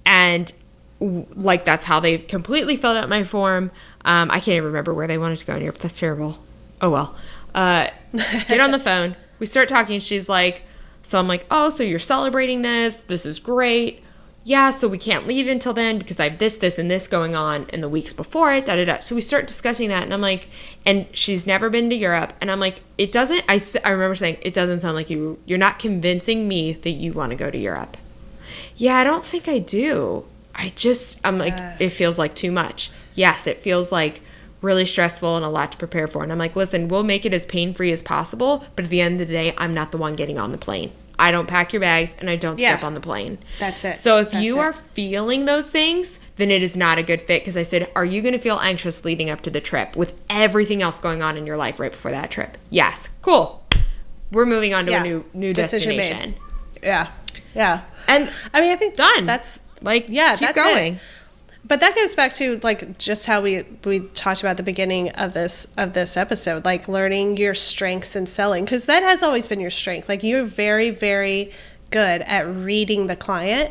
and 0.04 0.52
like 0.98 1.64
that's 1.64 1.84
how 1.84 2.00
they 2.00 2.18
completely 2.18 2.76
filled 2.76 2.96
out 2.96 3.08
my 3.08 3.22
form. 3.22 3.70
Um, 4.04 4.30
I 4.30 4.40
can't 4.40 4.56
even 4.56 4.64
remember 4.64 4.94
where 4.94 5.06
they 5.06 5.18
wanted 5.18 5.38
to 5.38 5.46
go 5.46 5.56
in 5.56 5.62
Europe. 5.62 5.78
That's 5.78 5.98
terrible. 5.98 6.38
Oh 6.80 6.90
well. 6.90 7.16
Uh, 7.54 7.88
get 8.48 8.60
on 8.60 8.70
the 8.70 8.78
phone. 8.78 9.16
We 9.38 9.46
start 9.46 9.68
talking. 9.68 10.00
She's 10.00 10.28
like, 10.28 10.62
so 11.02 11.18
I'm 11.18 11.28
like, 11.28 11.46
oh, 11.50 11.70
so 11.70 11.82
you're 11.82 11.98
celebrating 11.98 12.62
this? 12.62 12.96
This 13.06 13.24
is 13.24 13.38
great. 13.38 14.02
Yeah, 14.44 14.70
so 14.70 14.88
we 14.88 14.98
can't 14.98 15.26
leave 15.26 15.46
until 15.46 15.74
then 15.74 15.98
because 15.98 16.18
I 16.18 16.28
have 16.28 16.38
this, 16.38 16.56
this, 16.56 16.78
and 16.78 16.90
this 16.90 17.06
going 17.06 17.36
on 17.36 17.66
in 17.70 17.82
the 17.82 17.88
weeks 17.88 18.14
before 18.14 18.52
it. 18.52 18.64
Da 18.64 18.76
da 18.76 18.84
da. 18.84 18.98
So 18.98 19.14
we 19.14 19.20
start 19.20 19.46
discussing 19.46 19.90
that, 19.90 20.04
and 20.04 20.14
I'm 20.14 20.22
like, 20.22 20.48
and 20.86 21.06
she's 21.12 21.46
never 21.46 21.68
been 21.68 21.90
to 21.90 21.96
Europe, 21.96 22.32
and 22.40 22.50
I'm 22.50 22.60
like, 22.60 22.80
it 22.96 23.12
doesn't. 23.12 23.44
I, 23.48 23.60
I 23.84 23.90
remember 23.90 24.14
saying 24.14 24.38
it 24.40 24.54
doesn't 24.54 24.80
sound 24.80 24.94
like 24.94 25.10
you. 25.10 25.38
You're 25.44 25.58
not 25.58 25.78
convincing 25.78 26.48
me 26.48 26.72
that 26.72 26.92
you 26.92 27.12
want 27.12 27.30
to 27.30 27.36
go 27.36 27.50
to 27.50 27.58
Europe. 27.58 27.98
Yeah, 28.76 28.96
I 28.96 29.04
don't 29.04 29.24
think 29.24 29.48
I 29.48 29.58
do. 29.58 30.24
I 30.58 30.72
just, 30.74 31.20
I'm 31.24 31.38
like, 31.38 31.56
it 31.78 31.90
feels 31.90 32.18
like 32.18 32.34
too 32.34 32.50
much. 32.50 32.90
Yes, 33.14 33.46
it 33.46 33.60
feels 33.60 33.92
like 33.92 34.20
really 34.60 34.84
stressful 34.84 35.36
and 35.36 35.44
a 35.44 35.48
lot 35.48 35.70
to 35.72 35.78
prepare 35.78 36.08
for. 36.08 36.22
And 36.24 36.32
I'm 36.32 36.38
like, 36.38 36.56
listen, 36.56 36.88
we'll 36.88 37.04
make 37.04 37.24
it 37.24 37.32
as 37.32 37.46
pain 37.46 37.72
free 37.72 37.92
as 37.92 38.02
possible, 38.02 38.64
but 38.74 38.84
at 38.86 38.90
the 38.90 39.00
end 39.00 39.20
of 39.20 39.28
the 39.28 39.34
day, 39.34 39.54
I'm 39.56 39.72
not 39.72 39.92
the 39.92 39.98
one 39.98 40.16
getting 40.16 40.36
on 40.38 40.50
the 40.52 40.58
plane. 40.58 40.90
I 41.20 41.30
don't 41.30 41.46
pack 41.48 41.72
your 41.72 41.80
bags 41.80 42.12
and 42.18 42.28
I 42.28 42.36
don't 42.36 42.58
Yeah. 42.58 42.70
step 42.70 42.84
on 42.84 42.94
the 42.94 43.00
plane. 43.00 43.38
That's 43.60 43.84
it. 43.84 43.98
So 43.98 44.18
if 44.18 44.30
That's 44.32 44.44
you 44.44 44.58
it. 44.58 44.62
are 44.62 44.72
feeling 44.72 45.44
those 45.46 45.68
things, 45.68 46.18
then 46.36 46.50
it 46.50 46.62
is 46.62 46.76
not 46.76 46.98
a 46.98 47.02
good 47.02 47.20
fit 47.20 47.42
because 47.42 47.56
I 47.56 47.62
said, 47.62 47.90
are 47.96 48.04
you 48.04 48.20
going 48.22 48.34
to 48.34 48.38
feel 48.40 48.58
anxious 48.58 49.04
leading 49.04 49.28
up 49.30 49.40
to 49.42 49.50
the 49.50 49.60
trip 49.60 49.94
with 49.96 50.20
everything 50.30 50.82
else 50.82 50.98
going 50.98 51.22
on 51.22 51.36
in 51.36 51.46
your 51.46 51.56
life 51.56 51.78
right 51.80 51.90
before 51.92 52.10
that 52.12 52.30
trip? 52.30 52.56
Yes. 52.70 53.10
Cool. 53.22 53.64
We're 54.32 54.46
moving 54.46 54.74
on 54.74 54.86
to 54.86 54.92
Yeah. 54.92 55.00
a 55.00 55.04
new 55.04 55.24
new 55.34 55.52
Decision 55.52 55.96
made. 55.96 55.98
destination. 56.08 56.34
yeah 56.82 57.08
yeah 57.54 57.80
And 58.06 58.30
i 58.54 58.60
mean 58.60 58.70
i 58.72 58.76
think 58.76 58.94
done. 58.94 59.24
that's 59.26 59.58
like 59.82 60.06
Yeah, 60.08 60.36
keep 60.36 60.40
that's 60.54 60.58
it. 60.58 60.60
going. 60.60 61.00
But 61.64 61.80
that 61.80 61.94
goes 61.94 62.14
back 62.14 62.32
to 62.34 62.58
like 62.62 62.96
just 62.98 63.26
how 63.26 63.42
we 63.42 63.64
we 63.84 64.00
talked 64.00 64.40
about 64.40 64.56
the 64.56 64.62
beginning 64.62 65.10
of 65.10 65.34
this 65.34 65.66
of 65.76 65.92
this 65.92 66.16
episode, 66.16 66.64
like 66.64 66.88
learning 66.88 67.36
your 67.36 67.54
strengths 67.54 68.16
and 68.16 68.28
selling, 68.28 68.64
because 68.64 68.86
that 68.86 69.02
has 69.02 69.22
always 69.22 69.46
been 69.46 69.60
your 69.60 69.70
strength. 69.70 70.08
Like 70.08 70.22
you're 70.22 70.44
very 70.44 70.90
very 70.90 71.52
good 71.90 72.22
at 72.22 72.46
reading 72.46 73.06
the 73.06 73.16
client 73.16 73.70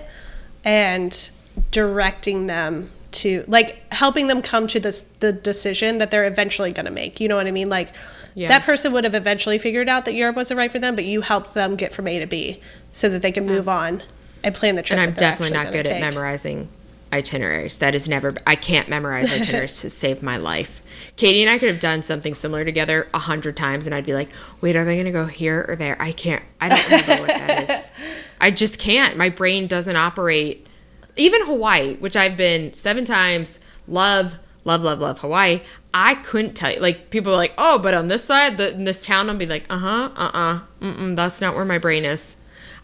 and 0.64 1.30
directing 1.72 2.48
them 2.48 2.92
to 3.12 3.44
like 3.48 3.92
helping 3.92 4.28
them 4.28 4.42
come 4.42 4.68
to 4.68 4.80
this 4.80 5.04
the 5.20 5.32
decision 5.32 5.98
that 5.98 6.12
they're 6.12 6.26
eventually 6.28 6.72
going 6.72 6.86
to 6.86 6.92
make. 6.92 7.20
You 7.20 7.28
know 7.30 7.36
what 7.38 7.48
I 7.48 7.52
mean? 7.52 7.70
Like 7.70 7.94
Yeah. 8.36 8.50
that 8.50 8.64
person 8.64 8.92
would 8.94 9.06
have 9.06 9.16
eventually 9.16 9.58
figured 9.58 9.90
out 9.90 10.06
that 10.06 10.14
Europe 10.14 10.36
wasn't 10.36 10.58
right 10.60 10.70
for 10.70 10.78
them, 10.80 10.94
but 10.94 11.06
you 11.06 11.22
helped 11.22 11.54
them 11.54 11.76
get 11.76 11.94
from 11.94 12.08
A 12.08 12.20
to 12.20 12.28
B 12.28 12.60
so 12.92 13.10
that 13.10 13.22
they 13.22 13.32
can 13.32 13.46
move 13.48 13.68
on 13.70 14.04
and 14.44 14.56
plan 14.56 14.76
the 14.76 14.82
trip. 14.82 15.00
and 15.00 15.10
I'm 15.10 15.16
definitely 15.16 15.56
not 15.56 15.72
good 15.72 15.88
at 15.88 15.94
take. 15.94 16.02
memorizing 16.02 16.70
itineraries. 17.12 17.78
That 17.78 17.96
is 17.96 18.08
never. 18.08 18.36
I 18.46 18.56
can't 18.56 18.90
memorize 18.90 19.32
itineraries 19.32 19.82
to 19.82 19.90
save 19.90 20.22
my 20.22 20.38
life. 20.38 20.82
Katie 21.16 21.42
and 21.42 21.50
I 21.50 21.58
could 21.58 21.70
have 21.70 21.80
done 21.80 22.04
something 22.04 22.34
similar 22.34 22.64
together 22.66 23.08
a 23.14 23.20
hundred 23.20 23.58
times, 23.58 23.86
and 23.86 23.96
I'd 23.96 24.06
be 24.06 24.14
like, 24.14 24.30
"Wait, 24.62 24.76
are 24.76 24.86
they 24.86 24.96
going 24.96 25.06
to 25.06 25.12
go 25.12 25.26
here 25.26 25.66
or 25.68 25.76
there?" 25.76 26.00
I 26.02 26.12
can't. 26.12 26.44
I 26.62 26.70
don't 26.70 26.86
remember 26.86 27.24
what 27.24 27.28
that 27.28 27.70
is. 27.70 27.90
I 28.42 28.52
just 28.52 28.80
can't. 28.80 29.18
My 29.18 29.30
brain 29.30 29.68
doesn't 29.68 29.96
operate. 29.96 30.68
Even 31.16 31.46
Hawaii, 31.46 31.96
which 31.96 32.16
I've 32.16 32.38
been 32.38 32.74
seven 32.74 33.04
times, 33.04 33.60
love, 33.88 34.36
love, 34.64 34.82
love, 34.82 35.00
love 35.00 35.20
Hawaii. 35.20 35.62
I 35.94 36.16
couldn't 36.16 36.54
tell 36.54 36.72
you. 36.72 36.80
Like 36.80 37.10
people 37.10 37.34
are 37.34 37.38
like, 37.38 37.54
"Oh, 37.58 37.80
but 37.80 37.94
on 37.94 38.08
this 38.08 38.24
side, 38.24 38.58
the, 38.58 38.74
in 38.74 38.84
this 38.84 39.04
town," 39.04 39.30
I'll 39.30 39.36
be 39.36 39.48
like, 39.48 39.66
"Uh 39.70 39.80
huh, 39.80 40.12
uh 40.16 40.32
uh, 40.34 40.60
mm 40.82 41.16
that's 41.16 41.42
not 41.42 41.56
where 41.56 41.66
my 41.66 41.78
brain 41.78 42.06
is." 42.06 42.37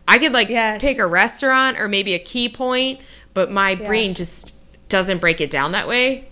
I 0.08 0.18
could 0.20 0.34
like 0.34 0.49
Yes. 0.49 0.82
pick 0.82 0.97
a 0.99 1.08
restaurant 1.08 1.80
or 1.80 1.88
maybe 1.88 2.14
a 2.14 2.20
key 2.20 2.49
point, 2.49 2.99
but 3.34 3.51
my 3.51 3.76
brain 3.76 4.14
just 4.14 4.54
doesn't 4.89 5.20
break 5.20 5.41
it 5.41 5.49
down 5.49 5.72
that 5.72 5.88
way. 5.88 6.28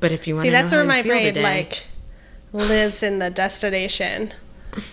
But 0.00 0.12
if 0.12 0.26
you 0.26 0.34
want 0.34 0.44
to 0.44 0.48
see, 0.48 0.52
that's 0.52 0.72
where 0.72 0.84
my 0.84 1.02
brain 1.02 1.24
today, 1.34 1.42
like 1.42 1.84
lives 2.52 3.02
in 3.02 3.18
the 3.18 3.30
destination. 3.30 4.32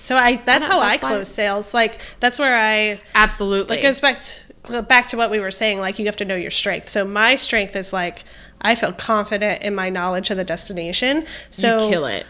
So 0.01 0.15
I 0.27 0.37
that's 0.37 0.67
know, 0.67 0.73
how 0.75 0.79
I 0.79 0.91
that's 0.91 1.03
why- 1.03 1.09
close 1.09 1.27
sales. 1.29 1.73
Like 1.73 2.01
that's 2.19 2.37
where 2.39 2.55
I 2.55 2.99
absolutely, 3.15 3.79
it 3.79 3.81
goes 3.81 3.99
back 3.99 4.19
to, 4.65 4.81
back 4.83 5.07
to 5.07 5.17
what 5.17 5.31
we 5.31 5.39
were 5.39 5.51
saying 5.51 5.79
like 5.79 5.97
you 5.97 6.05
have 6.05 6.15
to 6.17 6.23
know 6.25 6.35
your 6.35 6.51
strength 6.51 6.87
so 6.87 7.03
my 7.03 7.33
strength 7.33 7.75
is 7.75 7.91
like 7.91 8.23
i 8.61 8.75
feel 8.75 8.93
confident 8.93 9.63
in 9.63 9.73
my 9.73 9.89
knowledge 9.89 10.29
of 10.29 10.37
the 10.37 10.43
destination 10.43 11.25
so 11.49 11.85
you 11.85 11.89
kill 11.91 12.05
it. 12.05 12.27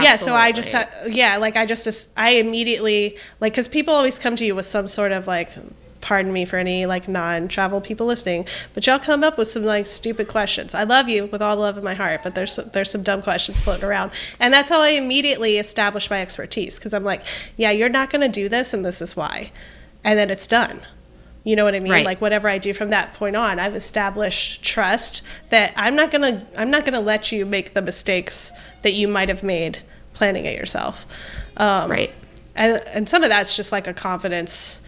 Yeah 0.00 0.16
so 0.16 0.34
i 0.34 0.52
just 0.52 0.74
yeah 1.08 1.36
like 1.36 1.56
i 1.56 1.66
just 1.66 2.08
i 2.16 2.30
immediately 2.30 3.16
like 3.40 3.52
because 3.52 3.68
people 3.68 3.92
always 3.92 4.18
come 4.18 4.36
to 4.36 4.44
you 4.44 4.54
with 4.54 4.66
some 4.66 4.88
sort 4.88 5.12
of 5.12 5.26
like 5.26 5.50
pardon 6.00 6.32
me 6.32 6.44
for 6.44 6.56
any 6.56 6.84
like 6.84 7.08
non-travel 7.08 7.80
people 7.80 8.06
listening 8.06 8.46
but 8.74 8.86
y'all 8.86 8.98
come 8.98 9.22
up 9.22 9.38
with 9.38 9.48
some 9.48 9.64
like 9.64 9.86
stupid 9.86 10.26
questions. 10.28 10.74
I 10.74 10.82
love 10.82 11.08
you 11.08 11.26
with 11.26 11.40
all 11.40 11.56
the 11.56 11.62
love 11.62 11.78
in 11.78 11.84
my 11.84 11.94
heart 11.94 12.22
but 12.22 12.34
there's 12.34 12.56
there's 12.56 12.90
some 12.90 13.02
dumb 13.02 13.22
questions 13.22 13.60
floating 13.60 13.84
around. 13.84 14.10
And 14.40 14.52
that's 14.52 14.68
how 14.68 14.80
i 14.82 14.88
immediately 14.88 15.58
establish 15.58 16.10
my 16.10 16.20
expertise 16.20 16.78
because 16.78 16.92
i'm 16.92 17.04
like 17.04 17.24
yeah 17.56 17.70
you're 17.70 17.88
not 17.88 18.10
going 18.10 18.22
to 18.22 18.28
do 18.28 18.48
this 18.48 18.74
and 18.74 18.84
this 18.84 19.00
is 19.00 19.16
why. 19.16 19.50
And 20.04 20.18
then 20.18 20.30
it's 20.30 20.48
done. 20.48 20.80
You 21.44 21.56
know 21.56 21.64
what 21.64 21.74
I 21.74 21.80
mean? 21.80 21.92
Right. 21.92 22.04
Like 22.04 22.20
whatever 22.20 22.48
I 22.48 22.58
do 22.58 22.72
from 22.72 22.90
that 22.90 23.14
point 23.14 23.34
on, 23.34 23.58
I've 23.58 23.74
established 23.74 24.62
trust 24.62 25.22
that 25.50 25.72
I'm 25.76 25.96
not 25.96 26.10
gonna 26.10 26.46
I'm 26.56 26.70
not 26.70 26.84
gonna 26.84 27.00
let 27.00 27.32
you 27.32 27.44
make 27.44 27.74
the 27.74 27.82
mistakes 27.82 28.52
that 28.82 28.92
you 28.92 29.08
might 29.08 29.28
have 29.28 29.42
made 29.42 29.78
planning 30.12 30.44
it 30.44 30.56
yourself. 30.56 31.06
Um, 31.56 31.90
right. 31.90 32.12
And, 32.54 32.82
and 32.88 33.08
some 33.08 33.22
of 33.22 33.30
that's 33.30 33.56
just 33.56 33.72
like 33.72 33.86
a 33.86 33.94
confidence 33.94 34.80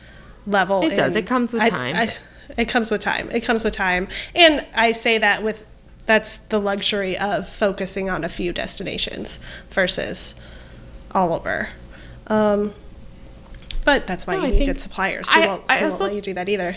level. 0.47 0.83
It 0.85 0.97
does. 0.97 1.17
It 1.17 1.27
comes 1.27 1.53
with 1.53 1.63
I- 1.63 1.71
time. 1.71 1.97
I- 1.97 2.15
it 2.59 2.67
comes 2.69 2.91
with 2.91 3.01
time. 3.01 3.31
It 3.31 3.41
comes 3.41 3.65
with 3.65 3.73
time. 3.75 4.07
And 4.35 4.67
I 4.75 4.93
say 4.93 5.17
that 5.19 5.43
with 5.43 5.65
that's 6.07 6.37
the 6.51 6.61
luxury 6.61 7.17
of 7.17 7.49
focusing 7.49 8.11
on 8.11 8.23
a 8.23 8.29
few 8.29 8.53
destinations 8.53 9.41
versus 9.71 10.35
all 11.13 11.33
over. 11.33 11.71
Um, 12.27 12.75
but 13.87 14.07
that's 14.07 14.27
why 14.27 14.35
No, 14.35 14.41
you 14.43 14.47
I 14.49 14.51
need 14.59 14.67
good 14.67 14.81
suppliers 14.81 15.31
who 15.31 15.41
I- 15.41 15.47
won't, 15.47 15.71
who 15.71 15.89
won't 15.89 16.01
let 16.01 16.15
you 16.15 16.21
do 16.21 16.35
that 16.35 16.49
either. 16.51 16.77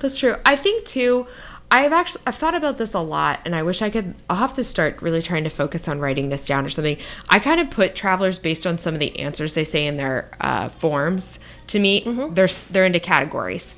That's 0.00 0.18
true. 0.18 0.34
I 0.44 0.56
think 0.56 0.84
too. 0.84 1.26
I've 1.70 1.92
actually 1.92 2.22
I've 2.26 2.36
thought 2.36 2.54
about 2.54 2.78
this 2.78 2.94
a 2.94 3.00
lot, 3.00 3.40
and 3.44 3.54
I 3.54 3.62
wish 3.62 3.82
I 3.82 3.90
could. 3.90 4.14
I'll 4.30 4.36
have 4.36 4.54
to 4.54 4.64
start 4.64 5.02
really 5.02 5.20
trying 5.20 5.44
to 5.44 5.50
focus 5.50 5.86
on 5.86 5.98
writing 6.00 6.30
this 6.30 6.46
down 6.46 6.64
or 6.64 6.70
something. 6.70 6.96
I 7.28 7.38
kind 7.38 7.60
of 7.60 7.70
put 7.70 7.94
travelers 7.94 8.38
based 8.38 8.66
on 8.66 8.78
some 8.78 8.94
of 8.94 9.00
the 9.00 9.18
answers 9.18 9.52
they 9.54 9.64
say 9.64 9.86
in 9.86 9.98
their 9.98 10.30
uh, 10.40 10.70
forms 10.70 11.38
to 11.66 11.78
me. 11.78 12.04
Mm-hmm. 12.04 12.32
They're 12.34 12.48
they're 12.70 12.86
into 12.86 13.00
categories. 13.00 13.74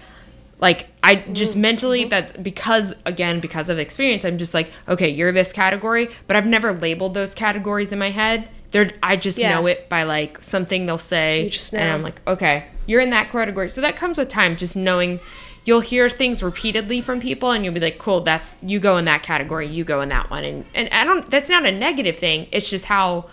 Like 0.60 0.88
I 1.02 1.16
just 1.16 1.52
Mm-hmm. 1.52 1.60
mentally 1.62 2.04
that 2.04 2.42
because 2.42 2.94
again 3.06 3.40
because 3.40 3.68
of 3.68 3.78
experience, 3.78 4.24
I'm 4.24 4.38
just 4.38 4.54
like 4.54 4.70
okay, 4.86 5.08
you're 5.08 5.32
this 5.32 5.50
category, 5.52 6.08
but 6.28 6.36
I've 6.36 6.46
never 6.46 6.72
labeled 6.72 7.14
those 7.14 7.34
categories 7.34 7.90
in 7.92 7.98
my 7.98 8.10
head. 8.10 8.48
They're 8.70 8.92
I 9.02 9.16
just 9.16 9.36
Yeah. 9.36 9.54
know 9.54 9.66
it 9.66 9.88
by 9.88 10.04
like 10.04 10.44
something 10.44 10.86
they'll 10.86 10.96
say, 10.98 11.44
You 11.44 11.50
just 11.50 11.74
and. 11.74 11.90
I'm 11.90 12.02
like 12.02 12.20
okay, 12.28 12.66
you're 12.86 13.00
in 13.00 13.10
that 13.10 13.30
category. 13.32 13.68
So 13.68 13.80
that 13.80 13.96
comes 13.96 14.16
with 14.16 14.28
time, 14.28 14.56
just 14.56 14.76
knowing 14.76 15.18
you'll 15.64 15.80
hear 15.80 16.08
things 16.08 16.42
repeatedly 16.42 17.00
from 17.00 17.20
people 17.20 17.50
and 17.50 17.64
you'll 17.64 17.74
be 17.74 17.80
like, 17.80 17.98
cool, 17.98 18.20
that's 18.20 18.56
you 18.62 18.80
go 18.80 18.96
in 18.96 19.04
that 19.04 19.22
category, 19.22 19.66
you 19.66 19.84
go 19.84 20.00
in 20.00 20.08
that 20.08 20.30
one. 20.30 20.44
And 20.44 20.64
and 20.74 20.88
I 20.92 21.04
don't 21.04 21.30
that's 21.30 21.48
not 21.48 21.66
a 21.66 21.72
negative 21.72 22.18
thing. 22.18 22.48
It's 22.52 22.68
just 22.70 22.86
how 22.86 23.28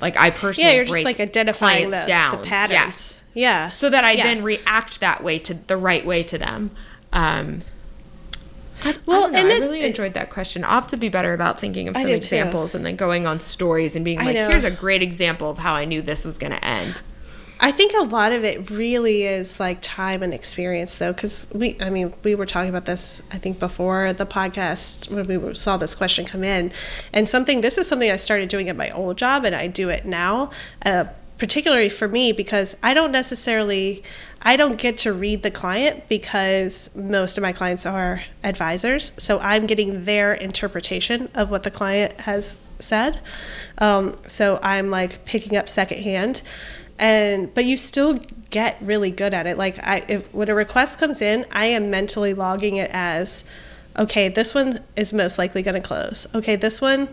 like 0.00 0.16
I 0.16 0.30
personally 0.30 0.68
Yeah, 0.70 0.76
you're 0.76 0.84
just 0.84 1.04
like 1.04 1.20
identifying 1.20 1.90
the, 1.90 2.04
down. 2.06 2.40
the 2.40 2.46
patterns. 2.46 3.22
Yeah. 3.34 3.68
So 3.68 3.88
that 3.90 4.04
I 4.04 4.12
Yeah. 4.12 4.24
then 4.24 4.42
react 4.42 5.00
that 5.00 5.22
way 5.24 5.38
to 5.40 5.54
the 5.54 5.76
right 5.76 6.04
way 6.06 6.22
to 6.24 6.38
them. 6.38 6.70
Um 7.12 7.60
I, 8.84 8.96
Well, 9.06 9.26
I, 9.26 9.30
know. 9.30 9.38
and 9.38 9.48
I 9.52 9.58
really 9.58 9.80
it- 9.82 9.86
enjoyed 9.90 10.14
that 10.14 10.30
question. 10.30 10.64
I'll 10.64 10.70
have 10.72 10.88
to 10.88 10.96
be 10.96 11.08
better 11.08 11.32
about 11.34 11.60
thinking 11.60 11.86
of 11.88 11.94
some 11.94 12.02
do 12.02 12.08
too. 12.08 12.14
examples 12.16 12.74
and 12.74 12.84
then 12.84 12.96
going 12.96 13.28
on 13.28 13.38
stories 13.38 13.94
and 13.94 14.04
being 14.04 14.18
like, 14.18 14.34
here's 14.36 14.64
a 14.64 14.72
great 14.72 15.02
example 15.02 15.50
of 15.50 15.58
how 15.58 15.74
I 15.74 15.84
knew 15.84 16.02
this 16.02 16.24
was 16.24 16.36
going 16.36 16.50
to 16.52 16.64
end. 16.64 17.00
I 17.64 17.70
think 17.70 17.92
a 17.94 18.02
lot 18.02 18.32
of 18.32 18.42
it 18.42 18.70
really 18.70 19.22
is 19.22 19.60
like 19.60 19.78
time 19.80 20.24
and 20.24 20.34
experience, 20.34 20.96
though, 20.96 21.12
because 21.12 21.48
we, 21.54 21.76
I 21.80 21.90
mean, 21.90 22.12
we 22.24 22.34
were 22.34 22.44
talking 22.44 22.68
about 22.68 22.86
this, 22.86 23.22
I 23.30 23.38
think, 23.38 23.60
before 23.60 24.12
the 24.12 24.26
podcast 24.26 25.08
when 25.08 25.28
we 25.28 25.54
saw 25.54 25.76
this 25.76 25.94
question 25.94 26.24
come 26.24 26.42
in. 26.42 26.72
And 27.12 27.28
something, 27.28 27.60
this 27.60 27.78
is 27.78 27.86
something 27.86 28.10
I 28.10 28.16
started 28.16 28.48
doing 28.48 28.68
at 28.68 28.74
my 28.74 28.90
old 28.90 29.16
job, 29.16 29.44
and 29.44 29.54
I 29.54 29.68
do 29.68 29.90
it 29.90 30.04
now, 30.04 30.50
uh, 30.84 31.04
particularly 31.38 31.88
for 31.88 32.08
me, 32.08 32.32
because 32.32 32.76
I 32.82 32.94
don't 32.94 33.12
necessarily, 33.12 34.02
I 34.42 34.56
don't 34.56 34.76
get 34.76 34.98
to 34.98 35.12
read 35.12 35.44
the 35.44 35.50
client 35.52 36.08
because 36.08 36.92
most 36.96 37.38
of 37.38 37.42
my 37.42 37.52
clients 37.52 37.86
are 37.86 38.24
advisors. 38.42 39.12
So 39.18 39.38
I'm 39.38 39.66
getting 39.66 40.04
their 40.04 40.34
interpretation 40.34 41.28
of 41.32 41.48
what 41.48 41.62
the 41.62 41.70
client 41.70 42.22
has 42.22 42.58
said. 42.80 43.20
Um, 43.78 44.16
so 44.26 44.58
I'm 44.64 44.90
like 44.90 45.24
picking 45.24 45.56
up 45.56 45.68
secondhand 45.68 46.42
and 47.02 47.52
but 47.52 47.64
you 47.66 47.76
still 47.76 48.18
get 48.50 48.78
really 48.80 49.10
good 49.10 49.34
at 49.34 49.46
it. 49.46 49.58
Like 49.58 49.78
i 49.80 50.02
if 50.08 50.32
when 50.32 50.48
a 50.48 50.54
request 50.54 50.98
comes 50.98 51.20
in 51.20 51.44
i 51.52 51.66
am 51.66 51.90
mentally 51.90 52.32
logging 52.32 52.76
it 52.76 52.90
as 52.94 53.44
okay 53.98 54.28
this 54.28 54.54
one 54.54 54.78
is 54.96 55.12
most 55.12 55.36
likely 55.36 55.62
going 55.62 55.74
to 55.74 55.86
close. 55.86 56.26
Okay 56.34 56.56
this 56.56 56.80
one 56.80 57.08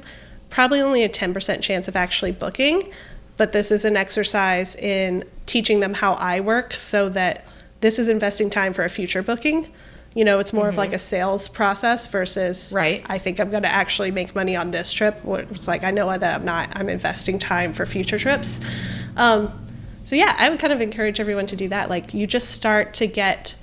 probably 0.50 0.82
only 0.82 1.04
a 1.04 1.10
10% 1.10 1.62
chance 1.62 1.88
of 1.88 1.96
actually 1.96 2.32
booking 2.32 2.92
but 3.38 3.52
this 3.52 3.72
is 3.72 3.86
an 3.86 3.96
exercise 3.96 4.76
in 4.76 5.24
teaching 5.46 5.80
them 5.80 5.94
how 5.96 6.14
i 6.14 6.40
work 6.40 6.74
so 6.74 7.10
that 7.10 7.46
this 7.82 7.98
is 8.00 8.10
investing 8.10 8.50
time 8.50 8.74
for 8.74 8.84
a 8.84 8.90
future 8.90 9.24
booking. 9.24 9.68
You 10.14 10.26
know 10.26 10.40
it's 10.40 10.54
more 10.54 10.68
of 10.68 10.76
like 10.78 10.92
a 10.94 11.00
sales 11.00 11.48
process 11.48 12.08
versus 12.08 12.74
Right. 12.76 13.04
i 13.08 13.18
think 13.18 13.40
i'm 13.40 13.50
going 13.50 13.64
to 13.64 13.72
actually 13.72 14.12
make 14.12 14.36
money 14.36 14.56
on 14.56 14.72
this 14.72 14.92
trip 14.92 15.16
it's 15.26 15.68
like 15.68 15.84
i 15.84 15.92
know 15.92 16.16
that 16.16 16.36
i'm 16.40 16.46
not 16.46 16.70
i'm 16.76 16.90
investing 16.90 17.40
time 17.40 17.74
for 17.74 17.86
future 17.86 18.20
trips. 18.20 18.60
Um, 19.18 19.52
so 20.04 20.16
yeah, 20.16 20.36
I 20.38 20.50
would 20.50 20.60
kind 20.60 20.74
of 20.74 20.82
encourage 20.82 21.20
everyone 21.20 21.46
to 21.48 21.56
do 21.56 21.68
that. 21.70 21.90
Like 21.90 22.14
you 22.14 22.28
just 22.28 22.52
start 22.52 22.94
to 22.96 23.08
get 23.08 23.56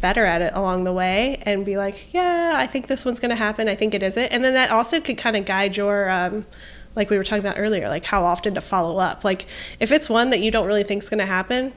better 0.00 0.24
at 0.24 0.42
it 0.42 0.52
along 0.54 0.84
the 0.84 0.92
way 0.92 1.38
and 1.42 1.64
be 1.64 1.76
like, 1.76 2.12
yeah, 2.12 2.52
I 2.54 2.66
think 2.66 2.86
this 2.86 3.04
one's 3.04 3.20
going 3.20 3.30
to 3.30 3.36
happen. 3.36 3.68
I 3.68 3.74
think 3.74 3.94
it 3.94 4.02
isn't. 4.02 4.26
And 4.26 4.44
then 4.44 4.54
that 4.54 4.70
also 4.70 5.00
could 5.00 5.18
kind 5.18 5.36
of 5.36 5.44
guide 5.44 5.76
your, 5.76 6.10
um, 6.10 6.46
like 6.94 7.10
we 7.10 7.16
were 7.16 7.24
talking 7.24 7.44
about 7.44 7.58
earlier, 7.58 7.88
like 7.88 8.04
how 8.04 8.24
often 8.24 8.54
to 8.54 8.60
follow 8.60 8.98
up. 8.98 9.24
Like 9.24 9.46
if 9.80 9.92
it's 9.92 10.08
one 10.08 10.30
that 10.30 10.40
you 10.40 10.50
don't 10.50 10.66
really 10.66 10.84
think 10.84 11.02
is 11.02 11.08
going 11.08 11.18
to 11.18 11.26
happen, 11.26 11.72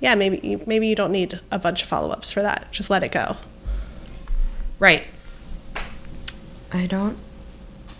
yeah, 0.00 0.14
maybe 0.14 0.40
you, 0.46 0.62
maybe 0.66 0.86
you 0.88 0.94
don't 0.94 1.12
need 1.12 1.40
a 1.50 1.58
bunch 1.58 1.82
of 1.82 1.88
follow 1.88 2.10
ups 2.10 2.30
for 2.30 2.42
that. 2.42 2.70
Just 2.70 2.90
let 2.90 3.02
it 3.02 3.12
go. 3.12 3.36
Right. 4.78 5.04
I 6.72 6.86
don't. 6.86 7.18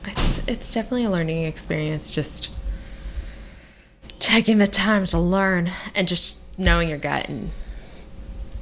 It's 0.04 0.38
it's 0.46 0.72
definitely 0.72 1.04
a 1.04 1.10
learning 1.10 1.44
experience. 1.44 2.14
Just 2.14 2.50
taking 4.18 4.58
the 4.58 4.68
time 4.68 5.06
to 5.06 5.18
learn 5.18 5.70
and 5.94 6.08
just 6.08 6.36
knowing 6.58 6.88
your 6.88 6.98
gut 6.98 7.28
and 7.28 7.50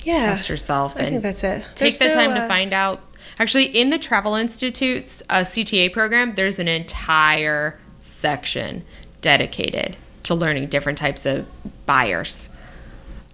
Yeah, 0.02 0.26
trust 0.26 0.48
yourself 0.48 0.96
I 0.96 1.00
and 1.00 1.08
think 1.08 1.22
that's 1.22 1.44
it. 1.44 1.62
take 1.74 1.96
There's 1.96 1.98
the 1.98 2.08
no, 2.08 2.14
time 2.14 2.30
uh, 2.32 2.40
to 2.40 2.48
find 2.48 2.72
out. 2.72 3.00
Actually, 3.38 3.64
in 3.66 3.90
the 3.90 3.98
Travel 3.98 4.34
Institute's 4.34 5.22
uh, 5.28 5.40
CTA 5.40 5.92
program, 5.92 6.34
there's 6.34 6.58
an 6.58 6.68
entire 6.68 7.78
section 7.98 8.84
dedicated 9.20 9.96
to 10.22 10.34
learning 10.34 10.68
different 10.68 10.98
types 10.98 11.26
of 11.26 11.46
buyers. 11.86 12.48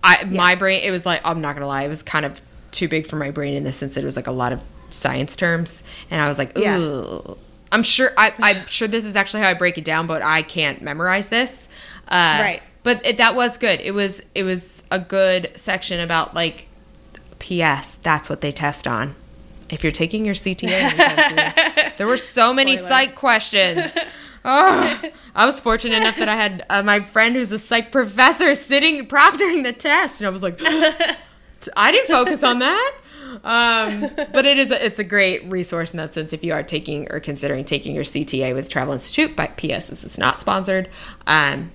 I 0.04 0.24
my 0.24 0.54
brain 0.56 0.80
it 0.82 0.90
was 0.90 1.06
like 1.06 1.20
I'm 1.24 1.40
not 1.40 1.54
gonna 1.54 1.66
lie, 1.68 1.82
it 1.84 1.88
was 1.88 2.02
kind 2.02 2.24
of 2.24 2.40
too 2.72 2.88
big 2.88 3.06
for 3.06 3.16
my 3.16 3.30
brain 3.30 3.54
in 3.54 3.64
the 3.64 3.72
sense 3.72 3.94
that 3.94 4.02
it 4.02 4.06
was 4.06 4.16
like 4.16 4.26
a 4.26 4.32
lot 4.32 4.52
of 4.52 4.62
science 4.90 5.36
terms, 5.36 5.82
and 6.10 6.20
I 6.20 6.28
was 6.28 6.38
like, 6.38 6.56
Yeah. 6.56 6.78
ooh. 6.78 7.36
I'm 7.70 7.82
sure 7.82 8.10
I, 8.18 8.34
I'm 8.38 8.66
sure 8.66 8.86
this 8.86 9.04
is 9.04 9.16
actually 9.16 9.42
how 9.42 9.48
I 9.48 9.54
break 9.54 9.78
it 9.78 9.84
down, 9.84 10.06
but 10.06 10.20
I 10.20 10.42
can't 10.42 10.82
memorize 10.82 11.28
this. 11.28 11.68
Uh, 12.12 12.38
Right. 12.40 12.62
But 12.84 13.04
it, 13.06 13.16
that 13.18 13.34
was 13.34 13.58
good. 13.58 13.80
It 13.80 13.92
was 13.92 14.20
it 14.34 14.42
was 14.42 14.82
a 14.90 14.98
good 14.98 15.52
section 15.54 16.00
about 16.00 16.34
like 16.34 16.66
P.S. 17.38 17.96
That's 18.02 18.28
what 18.28 18.40
they 18.40 18.50
test 18.52 18.86
on 18.88 19.14
if 19.72 19.82
you're 19.82 19.90
taking 19.90 20.24
your 20.24 20.34
CTA, 20.34 21.96
there 21.96 22.06
were 22.06 22.18
so 22.18 22.52
many 22.52 22.76
Spoiler. 22.76 22.90
psych 22.90 23.14
questions. 23.16 23.96
Oh, 24.44 25.02
I 25.36 25.46
was 25.46 25.60
fortunate 25.60 25.98
enough 25.98 26.16
that 26.16 26.28
I 26.28 26.34
had 26.34 26.66
uh, 26.68 26.82
my 26.82 26.98
friend 26.98 27.36
who's 27.36 27.52
a 27.52 27.60
psych 27.60 27.92
professor 27.92 28.56
sitting 28.56 29.06
proctoring 29.06 29.62
the 29.62 29.72
test, 29.72 30.20
and 30.20 30.26
I 30.26 30.30
was 30.30 30.42
like, 30.42 30.60
I 30.60 31.92
didn't 31.92 32.08
focus 32.08 32.42
on 32.42 32.58
that. 32.58 32.94
Um, 33.44 34.10
but 34.32 34.44
it 34.44 34.58
is 34.58 34.72
a, 34.72 34.84
it's 34.84 34.98
a 34.98 35.04
great 35.04 35.44
resource 35.44 35.92
in 35.92 35.98
that 35.98 36.12
sense 36.12 36.32
if 36.32 36.42
you 36.42 36.52
are 36.54 36.64
taking 36.64 37.06
or 37.12 37.20
considering 37.20 37.64
taking 37.64 37.94
your 37.94 38.02
CTA 38.02 38.52
with 38.52 38.68
Travel 38.68 38.94
Institute. 38.94 39.36
But 39.36 39.56
P.S. 39.56 39.86
This 39.86 40.02
is 40.02 40.18
not 40.18 40.40
sponsored. 40.40 40.88
Um, 41.28 41.70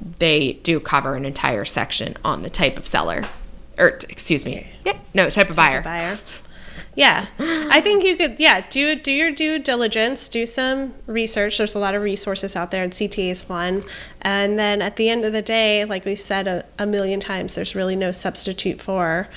they 0.00 0.54
do 0.62 0.80
cover 0.80 1.14
an 1.14 1.24
entire 1.24 1.64
section 1.64 2.16
on 2.24 2.42
the 2.42 2.50
type 2.50 2.78
of 2.78 2.86
seller, 2.86 3.24
or 3.78 3.88
excuse 4.08 4.44
me, 4.44 4.68
yeah, 4.84 4.98
no 5.14 5.30
type 5.30 5.50
of 5.50 5.56
buyer. 5.56 5.82
buyer. 5.82 6.18
Yeah, 6.96 7.26
I 7.38 7.80
think 7.80 8.04
you 8.04 8.16
could. 8.16 8.40
Yeah, 8.40 8.66
do 8.68 8.96
do 8.96 9.12
your 9.12 9.30
due 9.30 9.58
diligence. 9.58 10.28
Do 10.28 10.44
some 10.44 10.94
research. 11.06 11.58
There's 11.58 11.74
a 11.74 11.78
lot 11.78 11.94
of 11.94 12.02
resources 12.02 12.56
out 12.56 12.72
there, 12.72 12.82
and 12.82 12.92
CTA 12.92 13.30
is 13.30 13.48
one. 13.48 13.84
And 14.20 14.58
then 14.58 14.82
at 14.82 14.96
the 14.96 15.08
end 15.08 15.24
of 15.24 15.32
the 15.32 15.42
day, 15.42 15.84
like 15.84 16.04
we've 16.04 16.18
said 16.18 16.48
a, 16.48 16.64
a 16.78 16.86
million 16.86 17.20
times, 17.20 17.54
there's 17.54 17.74
really 17.74 17.96
no 17.96 18.10
substitute 18.10 18.80
for 18.80 19.28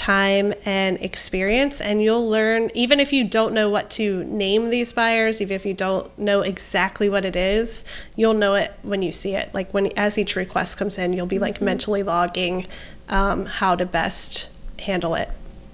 time 0.00 0.54
and 0.64 0.96
experience. 1.02 1.78
And 1.78 2.02
you'll 2.02 2.26
learn, 2.26 2.70
even 2.72 3.00
if 3.00 3.12
you 3.12 3.22
don't 3.22 3.52
know 3.52 3.68
what 3.68 3.90
to 3.90 4.24
name 4.24 4.70
these 4.70 4.94
buyers, 4.94 5.42
even 5.42 5.54
if 5.54 5.66
you 5.66 5.74
don't 5.74 6.18
know 6.18 6.40
exactly 6.40 7.10
what 7.10 7.26
it 7.26 7.36
is, 7.36 7.84
you'll 8.16 8.32
know 8.32 8.54
it 8.54 8.72
when 8.80 9.02
you 9.02 9.12
see 9.12 9.34
it. 9.34 9.52
Like 9.52 9.74
when 9.74 9.88
as 9.98 10.16
each 10.16 10.36
request 10.36 10.78
comes 10.78 10.96
in, 10.96 11.12
you'll 11.12 11.26
be 11.26 11.38
like 11.38 11.60
mentally 11.60 12.02
logging 12.02 12.66
um, 13.10 13.44
how 13.44 13.76
to 13.76 13.84
best 13.84 14.48
handle 14.78 15.14
it. 15.14 15.28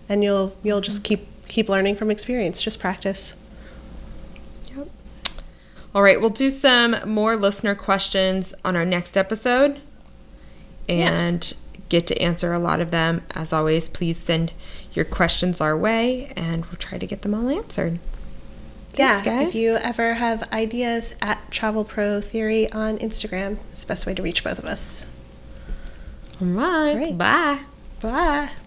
And 0.09 0.24
you'll 0.24 0.57
you'll 0.64 0.81
just 0.81 1.05
keep 1.05 1.29
keep 1.47 1.68
learning 1.68 1.95
from 1.95 2.11
experience 2.11 2.61
just 2.62 2.81
practice. 2.81 3.35
All 5.95 6.03
right, 6.03 6.20
we'll 6.20 6.31
do 6.31 6.51
some 6.51 6.97
more 7.07 7.37
listener 7.37 7.74
questions 7.77 8.53
on 8.64 8.77
our 8.77 8.85
next 8.85 9.16
episode. 9.16 9.81
And 10.89 11.55
get 11.89 12.07
to 12.09 12.20
answer 12.20 12.53
a 12.53 12.59
lot 12.59 12.80
of 12.80 12.91
them. 12.91 13.22
As 13.34 13.53
always, 13.53 13.89
please 13.89 14.16
send 14.18 14.53
your 14.93 15.05
questions 15.05 15.61
our 15.61 15.76
way 15.76 16.32
and 16.37 16.64
we'll 16.66 16.76
try 16.78 16.99
to 16.99 17.07
get 17.07 17.22
them 17.22 17.34
all 17.34 17.49
answered. 17.51 17.99
yeah 18.97 19.22
guys. 19.22 19.49
if 19.49 19.55
you 19.55 19.76
ever 19.76 20.14
have 20.14 20.43
ideas 20.53 21.14
at 21.20 21.51
travel 21.51 21.84
pro 21.84 22.18
theory 22.20 22.70
on 22.72 22.97
instagram 22.99 23.59
it's 23.70 23.82
the 23.82 23.89
best 23.89 24.07
way 24.07 24.14
to 24.14 24.22
reach 24.22 24.43
both 24.43 24.59
of 24.59 24.64
us 24.64 25.05
All 26.41 26.47
right, 26.49 26.95
Great. 26.95 27.18
bye. 27.18 27.59
bye 28.01 28.51